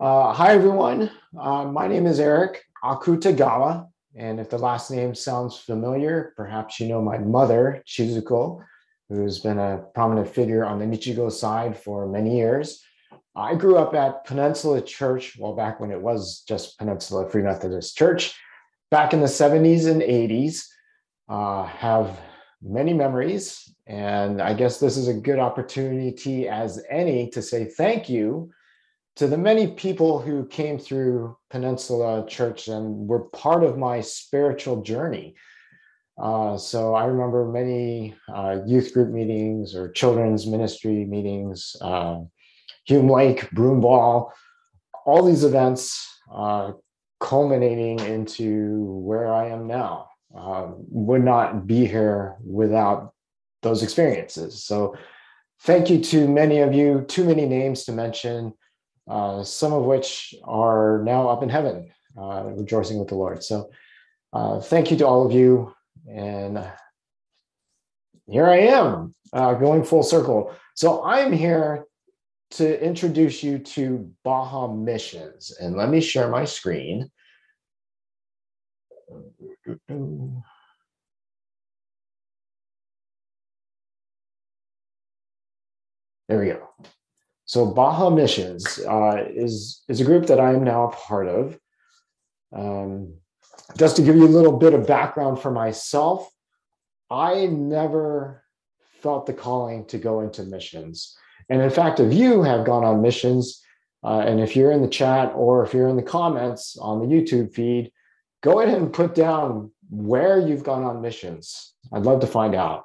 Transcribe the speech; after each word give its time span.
Uh, 0.00 0.32
hi, 0.32 0.54
everyone. 0.54 1.10
Uh, 1.38 1.66
my 1.66 1.86
name 1.86 2.06
is 2.06 2.20
Eric 2.20 2.64
Akutagawa. 2.82 3.86
And 4.16 4.40
if 4.40 4.48
the 4.48 4.56
last 4.56 4.90
name 4.90 5.14
sounds 5.14 5.58
familiar, 5.58 6.32
perhaps 6.38 6.80
you 6.80 6.88
know 6.88 7.02
my 7.02 7.18
mother, 7.18 7.82
Chizuko, 7.86 8.64
who's 9.10 9.40
been 9.40 9.58
a 9.58 9.84
prominent 9.94 10.26
figure 10.26 10.64
on 10.64 10.78
the 10.78 10.86
Nichigo 10.86 11.30
side 11.30 11.76
for 11.76 12.08
many 12.08 12.38
years. 12.38 12.82
I 13.36 13.54
grew 13.54 13.76
up 13.76 13.92
at 13.92 14.24
Peninsula 14.24 14.80
Church, 14.80 15.36
well, 15.38 15.54
back 15.54 15.80
when 15.80 15.90
it 15.90 16.00
was 16.00 16.44
just 16.48 16.78
Peninsula 16.78 17.28
Free 17.28 17.42
Methodist 17.42 17.94
Church, 17.98 18.34
back 18.90 19.12
in 19.12 19.20
the 19.20 19.26
70s 19.26 19.86
and 19.86 20.00
80s. 20.00 20.64
Uh, 21.28 21.64
have 21.64 22.18
many 22.62 22.94
memories. 22.94 23.70
And 23.86 24.40
I 24.40 24.54
guess 24.54 24.80
this 24.80 24.96
is 24.96 25.08
a 25.08 25.14
good 25.14 25.38
opportunity 25.38 26.48
as 26.48 26.82
any 26.88 27.28
to 27.32 27.42
say 27.42 27.66
thank 27.66 28.08
you 28.08 28.50
to 29.16 29.26
the 29.26 29.38
many 29.38 29.68
people 29.68 30.20
who 30.20 30.46
came 30.46 30.78
through 30.78 31.36
Peninsula 31.50 32.26
Church 32.28 32.68
and 32.68 33.08
were 33.08 33.24
part 33.30 33.64
of 33.64 33.78
my 33.78 34.00
spiritual 34.00 34.82
journey. 34.82 35.34
Uh, 36.20 36.56
so 36.56 36.94
I 36.94 37.06
remember 37.06 37.50
many 37.50 38.14
uh, 38.32 38.58
youth 38.66 38.92
group 38.92 39.10
meetings 39.10 39.74
or 39.74 39.90
children's 39.90 40.46
ministry 40.46 41.04
meetings, 41.04 41.76
uh, 41.80 42.20
Hume 42.86 43.08
Lake, 43.08 43.48
Broomball, 43.50 44.30
all 45.06 45.24
these 45.24 45.44
events 45.44 46.06
uh, 46.32 46.72
culminating 47.20 48.00
into 48.00 48.84
where 48.84 49.32
I 49.32 49.48
am 49.48 49.66
now. 49.66 50.06
Um, 50.32 50.76
would 50.90 51.24
not 51.24 51.66
be 51.66 51.86
here 51.86 52.36
without 52.44 53.14
those 53.62 53.82
experiences. 53.82 54.62
So 54.62 54.94
thank 55.62 55.90
you 55.90 56.00
to 56.04 56.28
many 56.28 56.60
of 56.60 56.72
you, 56.72 57.04
too 57.08 57.24
many 57.24 57.46
names 57.46 57.84
to 57.84 57.92
mention 57.92 58.54
uh, 59.10 59.42
some 59.42 59.72
of 59.72 59.84
which 59.84 60.34
are 60.44 61.02
now 61.04 61.28
up 61.28 61.42
in 61.42 61.48
heaven, 61.48 61.90
uh, 62.16 62.44
rejoicing 62.54 62.98
with 62.98 63.08
the 63.08 63.16
Lord. 63.16 63.42
So 63.42 63.70
uh, 64.32 64.60
thank 64.60 64.90
you 64.90 64.96
to 64.98 65.06
all 65.06 65.26
of 65.26 65.32
you. 65.32 65.74
And 66.08 66.64
here 68.28 68.46
I 68.46 68.58
am 68.58 69.14
uh, 69.32 69.54
going 69.54 69.82
full 69.82 70.04
circle. 70.04 70.54
So 70.76 71.04
I'm 71.04 71.32
here 71.32 71.86
to 72.52 72.82
introduce 72.82 73.42
you 73.42 73.58
to 73.58 74.10
Baja 74.22 74.68
Missions. 74.68 75.56
And 75.60 75.76
let 75.76 75.88
me 75.88 76.00
share 76.00 76.28
my 76.28 76.44
screen. 76.44 77.10
There 86.28 86.38
we 86.38 86.46
go. 86.46 86.68
So 87.50 87.66
Baja 87.66 88.10
Missions 88.10 88.78
uh, 88.88 89.24
is, 89.28 89.82
is 89.88 90.00
a 90.00 90.04
group 90.04 90.26
that 90.28 90.38
I 90.38 90.52
am 90.52 90.62
now 90.62 90.84
a 90.84 90.92
part 90.92 91.26
of. 91.26 91.58
Um, 92.56 93.14
just 93.76 93.96
to 93.96 94.02
give 94.02 94.14
you 94.14 94.24
a 94.24 94.28
little 94.28 94.56
bit 94.56 94.72
of 94.72 94.86
background 94.86 95.40
for 95.40 95.50
myself, 95.50 96.30
I 97.10 97.46
never 97.46 98.44
felt 99.02 99.26
the 99.26 99.32
calling 99.32 99.84
to 99.86 99.98
go 99.98 100.20
into 100.20 100.44
missions. 100.44 101.16
And 101.48 101.60
in 101.60 101.70
fact, 101.70 101.98
if 101.98 102.14
you 102.14 102.44
have 102.44 102.64
gone 102.64 102.84
on 102.84 103.02
missions, 103.02 103.60
uh, 104.04 104.20
and 104.20 104.38
if 104.38 104.54
you're 104.54 104.70
in 104.70 104.82
the 104.82 104.86
chat 104.86 105.32
or 105.34 105.64
if 105.64 105.74
you're 105.74 105.88
in 105.88 105.96
the 105.96 106.04
comments 106.04 106.76
on 106.80 107.00
the 107.00 107.12
YouTube 107.12 107.52
feed, 107.52 107.90
go 108.44 108.60
ahead 108.60 108.78
and 108.78 108.92
put 108.92 109.16
down 109.16 109.72
where 109.90 110.38
you've 110.38 110.62
gone 110.62 110.84
on 110.84 111.02
missions. 111.02 111.74
I'd 111.92 112.04
love 112.04 112.20
to 112.20 112.28
find 112.28 112.54
out. 112.54 112.84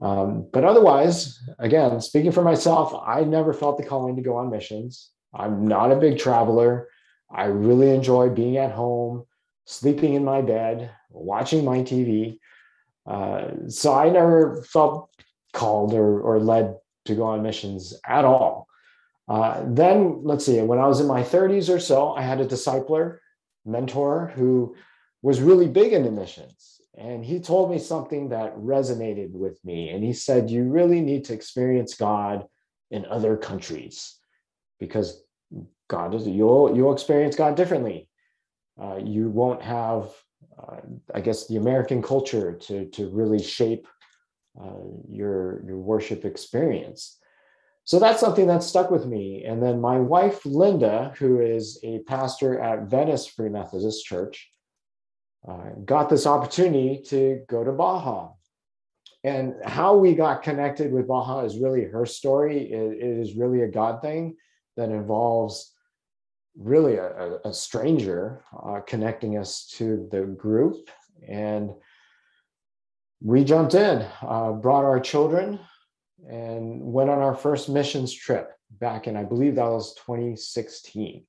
Um, 0.00 0.46
but 0.52 0.64
otherwise, 0.64 1.38
again, 1.58 2.00
speaking 2.00 2.32
for 2.32 2.42
myself, 2.42 2.94
I 3.06 3.22
never 3.22 3.52
felt 3.52 3.76
the 3.76 3.84
calling 3.84 4.16
to 4.16 4.22
go 4.22 4.36
on 4.36 4.50
missions. 4.50 5.10
I'm 5.34 5.68
not 5.68 5.92
a 5.92 5.96
big 5.96 6.18
traveler. 6.18 6.88
I 7.30 7.44
really 7.44 7.90
enjoy 7.90 8.30
being 8.30 8.56
at 8.56 8.72
home, 8.72 9.24
sleeping 9.66 10.14
in 10.14 10.24
my 10.24 10.40
bed, 10.40 10.90
watching 11.10 11.64
my 11.64 11.78
TV. 11.78 12.38
Uh, 13.06 13.68
so 13.68 13.94
I 13.94 14.08
never 14.08 14.62
felt 14.62 15.10
called 15.52 15.94
or, 15.94 16.20
or 16.20 16.38
led 16.38 16.76
to 17.04 17.14
go 17.14 17.24
on 17.24 17.42
missions 17.42 17.94
at 18.06 18.24
all. 18.24 18.66
Uh, 19.28 19.62
then, 19.66 20.22
let's 20.24 20.44
see, 20.44 20.60
when 20.60 20.78
I 20.78 20.86
was 20.86 21.00
in 21.00 21.06
my 21.06 21.22
30s 21.22 21.72
or 21.72 21.78
so, 21.78 22.14
I 22.14 22.22
had 22.22 22.40
a 22.40 22.46
discipler, 22.46 23.18
mentor 23.64 24.32
who 24.34 24.74
was 25.22 25.40
really 25.40 25.68
big 25.68 25.92
into 25.92 26.10
missions. 26.10 26.79
And 27.00 27.24
he 27.24 27.40
told 27.40 27.70
me 27.70 27.78
something 27.78 28.28
that 28.28 28.54
resonated 28.58 29.32
with 29.32 29.58
me. 29.64 29.88
And 29.88 30.04
he 30.04 30.12
said, 30.12 30.50
You 30.50 30.64
really 30.64 31.00
need 31.00 31.24
to 31.24 31.32
experience 31.32 31.94
God 31.94 32.46
in 32.90 33.06
other 33.06 33.38
countries 33.38 34.16
because 34.78 35.22
God 35.88 36.14
is, 36.14 36.26
you'll, 36.28 36.76
you'll 36.76 36.92
experience 36.92 37.36
God 37.36 37.54
differently. 37.54 38.08
Uh, 38.80 38.98
you 39.02 39.30
won't 39.30 39.62
have, 39.62 40.10
uh, 40.62 40.76
I 41.14 41.20
guess, 41.20 41.46
the 41.46 41.56
American 41.56 42.02
culture 42.02 42.52
to, 42.52 42.84
to 42.90 43.08
really 43.08 43.42
shape 43.42 43.88
uh, 44.60 44.84
your, 45.08 45.64
your 45.64 45.78
worship 45.78 46.26
experience. 46.26 47.18
So 47.84 47.98
that's 47.98 48.20
something 48.20 48.46
that 48.48 48.62
stuck 48.62 48.90
with 48.90 49.06
me. 49.06 49.44
And 49.44 49.62
then 49.62 49.80
my 49.80 49.98
wife, 49.98 50.44
Linda, 50.44 51.14
who 51.18 51.40
is 51.40 51.80
a 51.82 52.00
pastor 52.00 52.60
at 52.60 52.90
Venice 52.90 53.26
Free 53.26 53.48
Methodist 53.48 54.04
Church, 54.04 54.50
uh, 55.48 55.70
got 55.84 56.08
this 56.08 56.26
opportunity 56.26 57.02
to 57.06 57.42
go 57.48 57.64
to 57.64 57.72
Baja. 57.72 58.32
And 59.22 59.54
how 59.64 59.96
we 59.96 60.14
got 60.14 60.42
connected 60.42 60.92
with 60.92 61.06
Baja 61.06 61.40
is 61.44 61.58
really 61.58 61.84
her 61.84 62.06
story. 62.06 62.72
it, 62.72 62.92
it 62.92 63.18
is 63.18 63.34
really 63.34 63.62
a 63.62 63.68
God 63.68 64.00
thing 64.00 64.36
that 64.76 64.90
involves 64.90 65.72
really 66.58 66.96
a, 66.96 67.38
a 67.44 67.52
stranger 67.52 68.42
uh, 68.66 68.80
connecting 68.86 69.36
us 69.38 69.66
to 69.76 70.08
the 70.10 70.22
group. 70.22 70.90
And 71.28 71.70
we 73.22 73.44
jumped 73.44 73.74
in, 73.74 74.06
uh, 74.22 74.52
brought 74.52 74.84
our 74.84 75.00
children, 75.00 75.60
and 76.28 76.80
went 76.80 77.10
on 77.10 77.18
our 77.18 77.34
first 77.34 77.68
missions 77.68 78.12
trip 78.12 78.52
back 78.70 79.06
in, 79.06 79.16
I 79.16 79.24
believe 79.24 79.56
that 79.56 79.64
was 79.64 79.94
2016 79.94 81.24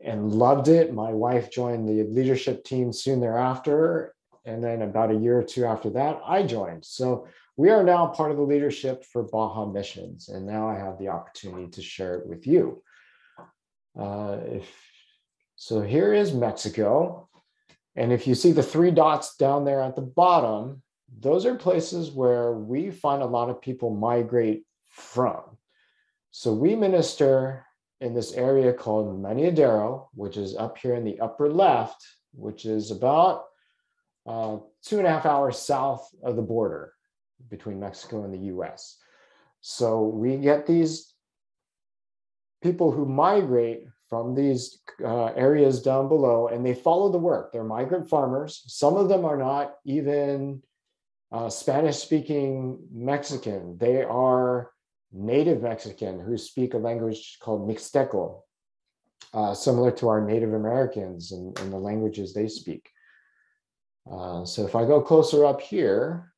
and 0.00 0.32
loved 0.32 0.68
it. 0.68 0.94
My 0.94 1.12
wife 1.12 1.50
joined 1.50 1.88
the 1.88 2.04
leadership 2.04 2.64
team 2.64 2.92
soon 2.92 3.20
thereafter. 3.20 4.14
And 4.44 4.62
then 4.62 4.82
about 4.82 5.10
a 5.10 5.16
year 5.16 5.38
or 5.38 5.42
two 5.42 5.64
after 5.64 5.90
that, 5.90 6.20
I 6.24 6.42
joined. 6.42 6.84
So 6.84 7.26
we 7.56 7.70
are 7.70 7.82
now 7.82 8.06
part 8.06 8.30
of 8.30 8.36
the 8.36 8.44
leadership 8.44 9.04
for 9.04 9.24
Baja 9.24 9.66
Missions. 9.66 10.28
And 10.28 10.46
now 10.46 10.68
I 10.68 10.78
have 10.78 10.98
the 10.98 11.08
opportunity 11.08 11.68
to 11.72 11.82
share 11.82 12.14
it 12.14 12.26
with 12.26 12.46
you. 12.46 12.82
Uh, 13.98 14.38
if, 14.44 14.70
so 15.56 15.80
here 15.80 16.14
is 16.14 16.32
Mexico. 16.32 17.28
And 17.96 18.12
if 18.12 18.28
you 18.28 18.36
see 18.36 18.52
the 18.52 18.62
three 18.62 18.92
dots 18.92 19.36
down 19.36 19.64
there 19.64 19.82
at 19.82 19.96
the 19.96 20.02
bottom, 20.02 20.82
those 21.20 21.44
are 21.44 21.56
places 21.56 22.10
where 22.10 22.52
we 22.52 22.90
find 22.90 23.22
a 23.22 23.26
lot 23.26 23.50
of 23.50 23.60
people 23.60 23.90
migrate 23.90 24.62
from. 24.86 25.42
So 26.30 26.52
we 26.52 26.76
minister 26.76 27.66
in 28.00 28.14
this 28.14 28.32
area 28.32 28.72
called 28.72 29.20
Meneadero, 29.20 30.08
which 30.14 30.36
is 30.36 30.56
up 30.56 30.78
here 30.78 30.94
in 30.94 31.04
the 31.04 31.18
upper 31.20 31.50
left, 31.50 32.06
which 32.32 32.64
is 32.64 32.90
about 32.90 33.44
uh, 34.26 34.58
two 34.84 34.98
and 34.98 35.06
a 35.06 35.10
half 35.10 35.26
hours 35.26 35.58
south 35.58 36.08
of 36.22 36.36
the 36.36 36.42
border 36.42 36.92
between 37.50 37.80
Mexico 37.80 38.24
and 38.24 38.32
the 38.32 38.54
US. 38.54 38.98
So 39.60 40.02
we 40.02 40.36
get 40.36 40.66
these 40.66 41.12
people 42.62 42.92
who 42.92 43.06
migrate 43.06 43.84
from 44.08 44.34
these 44.34 44.80
uh, 45.04 45.26
areas 45.26 45.82
down 45.82 46.08
below 46.08 46.48
and 46.48 46.64
they 46.64 46.74
follow 46.74 47.10
the 47.10 47.18
work. 47.18 47.52
They're 47.52 47.64
migrant 47.64 48.08
farmers. 48.08 48.62
Some 48.66 48.96
of 48.96 49.08
them 49.08 49.24
are 49.24 49.36
not 49.36 49.74
even 49.84 50.62
uh, 51.30 51.50
Spanish 51.50 51.98
speaking 51.98 52.78
Mexican. 52.92 53.76
They 53.78 54.02
are 54.02 54.70
native 55.12 55.62
Mexican 55.62 56.20
who 56.20 56.36
speak 56.36 56.74
a 56.74 56.78
language 56.78 57.38
called 57.40 57.68
Mixteco, 57.68 58.40
uh, 59.34 59.54
similar 59.54 59.90
to 59.92 60.08
our 60.08 60.20
Native 60.20 60.54
Americans 60.54 61.32
and, 61.32 61.58
and 61.60 61.72
the 61.72 61.78
languages 61.78 62.32
they 62.32 62.48
speak. 62.48 62.88
Uh, 64.10 64.44
so 64.44 64.66
if 64.66 64.74
I 64.74 64.84
go 64.84 65.00
closer 65.00 65.44
up 65.44 65.60
here, 65.60 66.32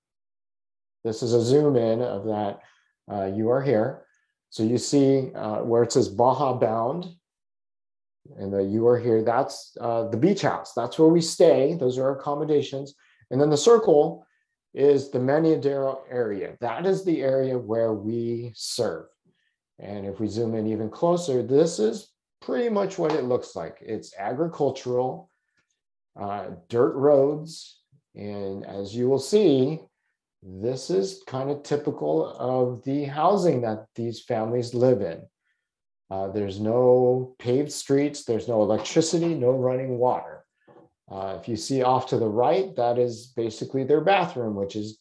this 1.05 1.23
is 1.23 1.33
a 1.33 1.43
zoom 1.43 1.77
in 1.77 2.03
of 2.03 2.25
that 2.27 2.61
uh, 3.11 3.27
you 3.27 3.51
are 3.51 3.63
here. 3.63 4.05
So 4.51 4.63
you 4.63 4.79
see 4.79 5.33
uh, 5.35 5.59
where 5.63 5.83
it 5.83 5.93
says 5.93 6.09
Baja 6.09 6.55
bound 6.55 7.07
and 8.39 8.53
the 8.53 8.63
you 8.63 8.87
are 8.87 8.99
here, 8.99 9.23
that's 9.23 9.77
uh, 9.81 10.09
the 10.09 10.17
beach 10.17 10.43
house. 10.43 10.73
That's 10.75 10.99
where 10.99 11.09
we 11.09 11.21
stay. 11.21 11.75
Those 11.75 11.99
are 11.99 12.05
our 12.05 12.19
accommodations. 12.19 12.95
And 13.31 13.41
then 13.41 13.51
the 13.51 13.57
circle 13.57 14.27
is 14.75 15.11
the 15.11 15.19
Meneadero 15.19 16.01
area. 16.11 16.57
That 16.61 16.87
is 16.87 17.05
the 17.05 17.23
area 17.23 17.59
where 17.59 17.93
we 17.93 18.53
serve. 18.55 19.07
And 19.79 20.07
if 20.07 20.21
we 20.21 20.29
zoom 20.29 20.55
in 20.55 20.67
even 20.67 20.91
closer, 20.91 21.43
this 21.43 21.79
is 21.79 22.13
pretty 22.41 22.69
much 22.69 22.99
what 22.99 23.13
it 23.13 23.25
looks 23.25 23.57
like. 23.57 23.79
It's 23.81 24.15
agricultural, 24.17 25.31
uh, 26.19 26.51
dirt 26.69 26.95
roads, 26.95 27.81
and 28.15 28.65
as 28.67 28.95
you 28.95 29.09
will 29.09 29.19
see, 29.19 29.81
this 30.43 30.91
is 30.91 31.23
kind 31.27 31.51
of 31.51 31.63
typical 31.63 32.27
of 32.27 32.83
the 32.85 33.05
housing 33.05 33.61
that 33.63 33.87
these 33.95 34.23
families 34.23 34.75
live 34.75 35.03
in. 35.03 35.23
Uh, 36.11 36.29
there's 36.29 36.59
no 36.59 37.35
paved 37.39 37.71
streets, 37.71 38.25
there's 38.25 38.49
no 38.49 38.63
electricity, 38.63 39.35
no 39.35 39.53
running 39.53 39.99
water. 39.99 40.40
Uh, 41.11 41.37
if 41.41 41.49
you 41.49 41.57
see 41.57 41.83
off 41.83 42.07
to 42.07 42.19
the 42.19 42.29
right, 42.29 42.75
that 42.77 42.99
is 42.99 43.33
basically 43.37 43.85
their 43.85 44.01
bathroom, 44.01 44.55
which 44.55 44.77
is 44.77 44.99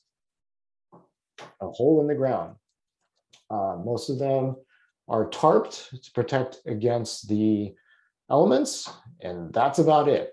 a 1.62 1.68
hole 1.68 2.02
in 2.02 2.08
the 2.08 2.16
ground. 2.16 2.56
Uh, 3.50 3.78
most 3.84 4.10
of 4.10 4.18
them 4.18 4.56
are 5.08 5.30
tarped 5.30 5.90
to 6.02 6.12
protect 6.12 6.60
against 6.66 7.28
the 7.28 7.74
elements, 8.30 8.90
and 9.22 9.54
that's 9.54 9.80
about 9.80 10.08
it. 10.08 10.32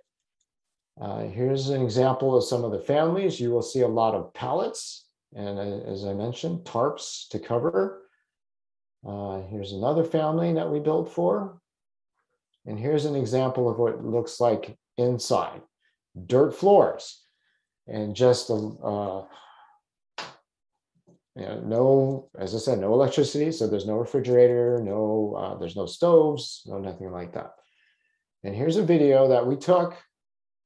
Uh, 1.00 1.24
here's 1.24 1.68
an 1.68 1.82
example 1.82 2.34
of 2.34 2.44
some 2.44 2.64
of 2.64 2.72
the 2.72 2.80
families. 2.80 3.38
You 3.38 3.50
will 3.50 3.62
see 3.62 3.82
a 3.82 3.88
lot 3.88 4.14
of 4.14 4.32
pallets, 4.32 5.06
and 5.34 5.58
uh, 5.58 5.90
as 5.90 6.06
I 6.06 6.14
mentioned, 6.14 6.64
tarps 6.64 7.28
to 7.28 7.38
cover. 7.38 8.02
Uh, 9.06 9.42
here's 9.50 9.72
another 9.72 10.04
family 10.04 10.54
that 10.54 10.70
we 10.70 10.80
built 10.80 11.12
for. 11.12 11.60
And 12.64 12.78
here's 12.78 13.04
an 13.04 13.14
example 13.14 13.70
of 13.70 13.78
what 13.78 13.94
it 13.94 14.04
looks 14.04 14.40
like 14.40 14.76
inside. 14.96 15.62
Dirt 16.26 16.52
floors 16.52 17.22
and 17.86 18.16
just 18.16 18.50
a, 18.50 18.54
uh, 18.54 19.24
you 21.36 21.42
know, 21.42 21.60
no, 21.60 22.30
as 22.38 22.54
I 22.54 22.58
said, 22.58 22.78
no 22.78 22.94
electricity. 22.94 23.52
So 23.52 23.66
there's 23.66 23.86
no 23.86 23.96
refrigerator, 23.96 24.80
no, 24.82 25.34
uh, 25.38 25.58
there's 25.58 25.76
no 25.76 25.86
stoves, 25.86 26.62
no 26.66 26.78
nothing 26.78 27.10
like 27.12 27.32
that. 27.34 27.52
And 28.44 28.54
here's 28.54 28.76
a 28.76 28.84
video 28.84 29.28
that 29.28 29.46
we 29.46 29.56
took 29.56 29.96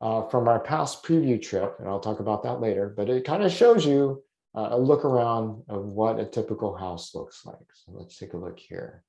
uh, 0.01 0.23
from 0.29 0.49
our 0.49 0.61
past 0.61 1.03
preview 1.03 1.41
trip, 1.41 1.77
and 1.79 1.89
I'll 1.89 2.01
talk 2.01 2.21
about 2.21 2.43
that 2.45 2.61
later, 2.61 2.93
but 2.97 3.09
it 3.11 3.25
kind 3.25 3.43
of 3.43 3.53
shows 3.53 3.85
you 3.85 4.23
uh, 4.57 4.69
a 4.73 4.79
look 4.79 5.05
around 5.05 5.63
of 5.69 5.87
what 5.87 6.19
a 6.19 6.25
typical 6.25 6.77
house 6.77 7.15
looks 7.15 7.45
like. 7.45 7.57
So 7.73 7.93
let's 7.95 8.17
take 8.17 8.35
a 8.35 8.39
look 8.39 8.59
here. 8.59 9.03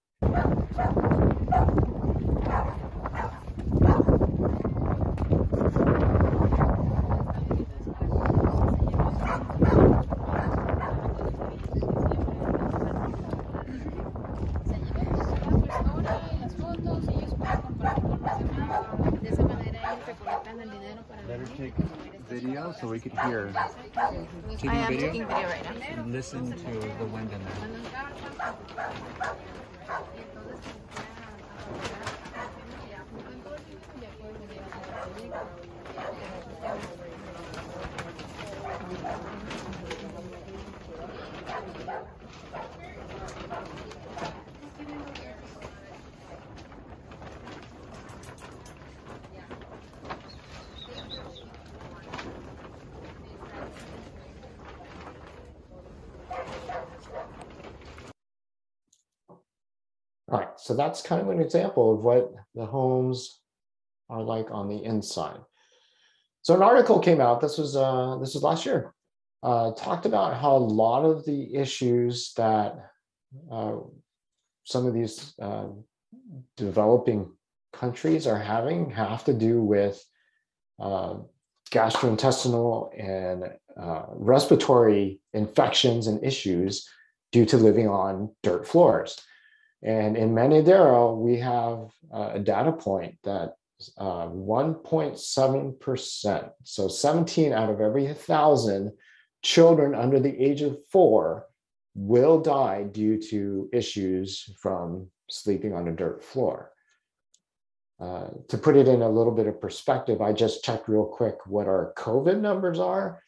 Better 21.27 21.45
take 21.57 21.73
video 22.27 22.69
so 22.81 22.87
we 22.87 22.99
could 22.99 23.11
hear. 23.11 23.53
Mm-hmm. 23.53 24.49
Taking 24.51 24.69
I 24.69 24.75
am 24.75 24.87
video? 24.87 25.07
taking 25.07 25.27
video 25.27 25.47
right 25.47 25.63
now. 25.63 26.01
and 26.01 26.11
Listen 26.11 26.51
to 26.51 26.71
the 26.97 27.05
wind 27.05 27.31
in 27.31 27.39
there. 27.45 29.35
So 60.71 60.77
that's 60.77 61.01
kind 61.01 61.21
of 61.21 61.27
an 61.27 61.41
example 61.41 61.93
of 61.93 61.99
what 62.01 62.31
the 62.55 62.65
homes 62.65 63.41
are 64.09 64.23
like 64.23 64.51
on 64.51 64.69
the 64.69 64.81
inside. 64.85 65.41
So 66.43 66.55
an 66.55 66.61
article 66.61 66.97
came 66.97 67.19
out. 67.19 67.41
This 67.41 67.57
was 67.57 67.75
uh, 67.75 68.15
this 68.21 68.35
was 68.35 68.41
last 68.41 68.65
year. 68.65 68.93
Uh, 69.43 69.73
talked 69.73 70.05
about 70.05 70.39
how 70.39 70.55
a 70.55 70.69
lot 70.85 71.03
of 71.03 71.25
the 71.25 71.53
issues 71.53 72.31
that 72.37 72.89
uh, 73.51 73.79
some 74.63 74.85
of 74.85 74.93
these 74.93 75.33
uh, 75.41 75.67
developing 76.55 77.29
countries 77.73 78.25
are 78.25 78.39
having 78.39 78.91
have 78.91 79.25
to 79.25 79.33
do 79.33 79.61
with 79.61 80.01
uh, 80.79 81.15
gastrointestinal 81.69 82.97
and 82.97 83.43
uh, 83.77 84.05
respiratory 84.13 85.19
infections 85.33 86.07
and 86.07 86.23
issues 86.23 86.87
due 87.33 87.45
to 87.45 87.57
living 87.57 87.89
on 87.89 88.33
dirt 88.41 88.65
floors. 88.65 89.21
And 89.83 90.15
in 90.15 90.33
Meneadero, 90.33 91.17
we 91.17 91.39
have 91.39 91.89
uh, 92.13 92.33
a 92.33 92.39
data 92.39 92.71
point 92.71 93.17
that 93.23 93.55
uh, 93.97 94.27
1.7%, 94.27 96.51
so 96.63 96.87
17 96.87 97.51
out 97.51 97.69
of 97.69 97.81
every 97.81 98.05
1,000 98.05 98.91
children 99.41 99.95
under 99.95 100.19
the 100.19 100.39
age 100.39 100.61
of 100.61 100.77
four 100.91 101.47
will 101.95 102.39
die 102.39 102.83
due 102.83 103.19
to 103.19 103.67
issues 103.73 104.55
from 104.61 105.07
sleeping 105.29 105.73
on 105.73 105.87
a 105.87 105.91
dirt 105.91 106.23
floor. 106.23 106.71
Uh, 107.99 108.27
to 108.47 108.57
put 108.57 108.77
it 108.77 108.87
in 108.87 109.01
a 109.01 109.09
little 109.09 109.33
bit 109.33 109.47
of 109.47 109.59
perspective, 109.61 110.21
I 110.21 110.33
just 110.33 110.63
checked 110.63 110.87
real 110.87 111.05
quick 111.05 111.35
what 111.45 111.67
our 111.67 111.93
COVID 111.97 112.39
numbers 112.39 112.79
are. 112.79 113.21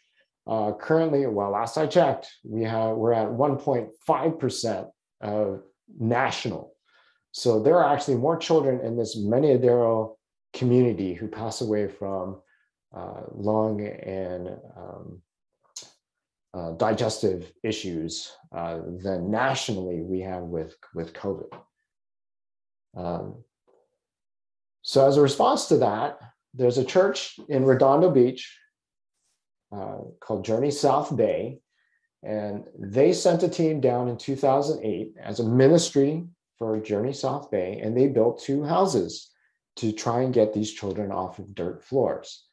Uh, 0.47 0.71
currently, 0.73 1.27
well, 1.27 1.51
last 1.51 1.77
I 1.77 1.85
checked, 1.87 2.27
we 2.43 2.63
have 2.63 2.95
we're 2.95 3.13
at 3.13 3.29
1.5% 3.29 4.89
of 5.21 5.61
national. 5.99 6.73
So 7.31 7.59
there 7.59 7.77
are 7.77 7.93
actually 7.93 8.17
more 8.17 8.37
children 8.37 8.79
in 8.81 8.95
this 8.95 9.17
Meneadero 9.17 10.15
community 10.53 11.13
who 11.13 11.27
pass 11.27 11.61
away 11.61 11.87
from 11.87 12.41
uh, 12.95 13.21
lung 13.33 13.81
and 13.81 14.49
um, 14.77 15.21
uh, 16.53 16.71
digestive 16.73 17.51
issues 17.63 18.31
uh, 18.55 18.79
than 19.01 19.31
nationally 19.31 20.01
we 20.01 20.19
have 20.19 20.43
with, 20.43 20.75
with 20.93 21.13
COVID. 21.13 21.51
Um, 22.95 23.43
so 24.83 25.07
as 25.07 25.17
a 25.17 25.21
response 25.21 25.67
to 25.67 25.77
that, 25.77 26.19
there's 26.53 26.77
a 26.77 26.85
church 26.85 27.39
in 27.49 27.65
Redondo 27.65 28.11
Beach 28.11 28.59
uh, 29.75 29.97
called 30.19 30.45
Journey 30.45 30.69
South 30.69 31.15
Bay 31.15 31.62
and 32.23 32.63
they 32.77 33.11
sent 33.11 33.43
a 33.43 33.49
team 33.49 33.81
down 33.81 34.07
in 34.07 34.17
2008 34.17 35.15
as 35.21 35.39
a 35.39 35.43
ministry 35.43 36.25
for 36.57 36.79
Journey 36.79 37.13
South 37.13 37.51
Bay, 37.51 37.79
and 37.81 37.95
they 37.95 38.07
built 38.07 38.41
two 38.41 38.63
houses 38.63 39.29
to 39.75 39.91
try 39.91 40.21
and 40.21 40.33
get 40.33 40.53
these 40.53 40.71
children 40.71 41.11
off 41.11 41.39
of 41.39 41.53
dirt 41.53 41.83
floors. 41.83 42.45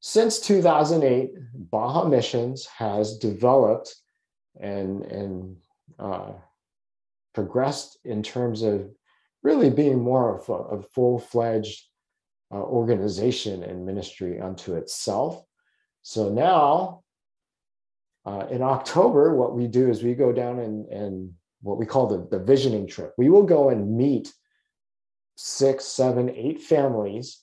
Since 0.00 0.40
2008, 0.40 1.30
Baja 1.70 2.04
Missions 2.04 2.66
has 2.66 3.18
developed 3.18 3.94
and, 4.60 5.02
and 5.04 5.56
uh, 5.98 6.32
progressed 7.34 7.98
in 8.04 8.22
terms 8.22 8.62
of 8.62 8.88
really 9.42 9.70
being 9.70 10.00
more 10.00 10.38
of 10.38 10.48
a, 10.48 10.76
a 10.76 10.82
full 10.82 11.18
fledged 11.18 11.82
uh, 12.52 12.56
organization 12.56 13.64
and 13.64 13.84
ministry 13.84 14.40
unto 14.40 14.74
itself. 14.74 15.42
So 16.02 16.28
now 16.28 17.02
uh, 18.26 18.44
in 18.50 18.60
October, 18.60 19.36
what 19.36 19.54
we 19.54 19.68
do 19.68 19.88
is 19.88 20.02
we 20.02 20.14
go 20.14 20.32
down 20.32 20.58
and, 20.58 20.86
and 20.88 21.32
what 21.62 21.78
we 21.78 21.86
call 21.86 22.08
the, 22.08 22.26
the 22.36 22.44
visioning 22.44 22.86
trip. 22.86 23.14
We 23.16 23.30
will 23.30 23.44
go 23.44 23.70
and 23.70 23.96
meet 23.96 24.32
six, 25.36 25.84
seven, 25.84 26.30
eight 26.30 26.60
families, 26.60 27.40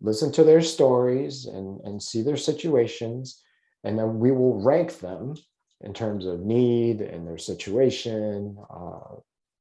listen 0.00 0.30
to 0.32 0.44
their 0.44 0.62
stories 0.62 1.46
and, 1.46 1.80
and 1.80 2.00
see 2.00 2.22
their 2.22 2.36
situations, 2.36 3.42
and 3.82 3.98
then 3.98 4.20
we 4.20 4.30
will 4.30 4.62
rank 4.62 5.00
them 5.00 5.34
in 5.80 5.92
terms 5.92 6.26
of 6.26 6.40
need 6.40 7.00
and 7.00 7.26
their 7.26 7.38
situation, 7.38 8.56
uh, 8.70 9.16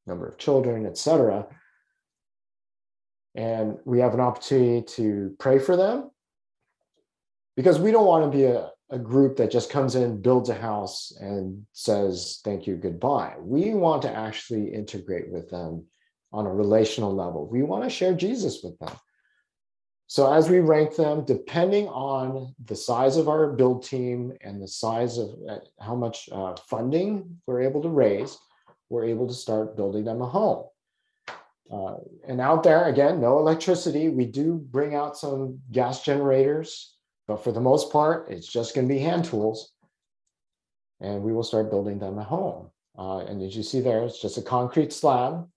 number 0.05 0.27
of 0.27 0.37
children, 0.37 0.85
etc. 0.85 1.47
And 3.33 3.77
we 3.85 3.99
have 3.99 4.13
an 4.13 4.19
opportunity 4.19 4.85
to 4.95 5.35
pray 5.39 5.57
for 5.57 5.75
them 5.75 6.11
because 7.55 7.79
we 7.79 7.91
don't 7.91 8.05
want 8.05 8.31
to 8.31 8.37
be 8.37 8.45
a, 8.45 8.69
a 8.89 8.97
group 8.97 9.37
that 9.37 9.51
just 9.51 9.69
comes 9.69 9.95
in, 9.95 10.21
builds 10.21 10.49
a 10.49 10.53
house, 10.55 11.11
and 11.19 11.65
says, 11.73 12.39
thank 12.43 12.65
you, 12.65 12.75
goodbye. 12.75 13.35
We 13.39 13.73
want 13.73 14.01
to 14.03 14.15
actually 14.15 14.73
integrate 14.73 15.29
with 15.29 15.49
them 15.49 15.85
on 16.31 16.45
a 16.45 16.53
relational 16.53 17.13
level. 17.13 17.47
We 17.47 17.63
want 17.63 17.83
to 17.83 17.89
share 17.89 18.13
Jesus 18.13 18.61
with 18.63 18.77
them. 18.79 18.93
So, 20.09 20.31
as 20.31 20.49
we 20.49 20.59
rank 20.59 20.95
them, 20.95 21.25
depending 21.25 21.87
on 21.89 22.55
the 22.63 22.77
size 22.77 23.17
of 23.17 23.27
our 23.27 23.51
build 23.51 23.83
team 23.83 24.31
and 24.39 24.61
the 24.61 24.67
size 24.67 25.17
of 25.17 25.31
uh, 25.49 25.57
how 25.81 25.95
much 25.95 26.29
uh, 26.31 26.55
funding 26.69 27.41
we're 27.45 27.61
able 27.61 27.81
to 27.81 27.89
raise, 27.89 28.37
we're 28.89 29.03
able 29.03 29.27
to 29.27 29.33
start 29.33 29.75
building 29.75 30.05
them 30.05 30.21
a 30.21 30.25
home. 30.25 30.63
Uh, 31.69 31.95
and 32.25 32.39
out 32.39 32.63
there, 32.63 32.85
again, 32.85 33.19
no 33.19 33.39
electricity. 33.39 34.07
We 34.07 34.25
do 34.25 34.55
bring 34.55 34.95
out 34.95 35.17
some 35.17 35.59
gas 35.73 36.03
generators 36.03 36.96
but 37.27 37.43
for 37.43 37.51
the 37.51 37.61
most 37.61 37.91
part, 37.91 38.29
it's 38.29 38.47
just 38.47 38.73
going 38.73 38.87
to 38.87 38.93
be 38.93 38.99
hand 38.99 39.25
tools. 39.25 39.73
And 40.99 41.21
we 41.21 41.33
will 41.33 41.43
start 41.43 41.69
building 41.69 41.99
them 41.99 42.17
at 42.17 42.25
home. 42.25 42.71
Uh, 42.97 43.19
and 43.19 43.41
as 43.43 43.55
you 43.55 43.63
see 43.63 43.81
there, 43.81 44.03
it's 44.03 44.21
just 44.21 44.37
a 44.37 44.41
concrete 44.41 44.91
slab. 44.91 45.47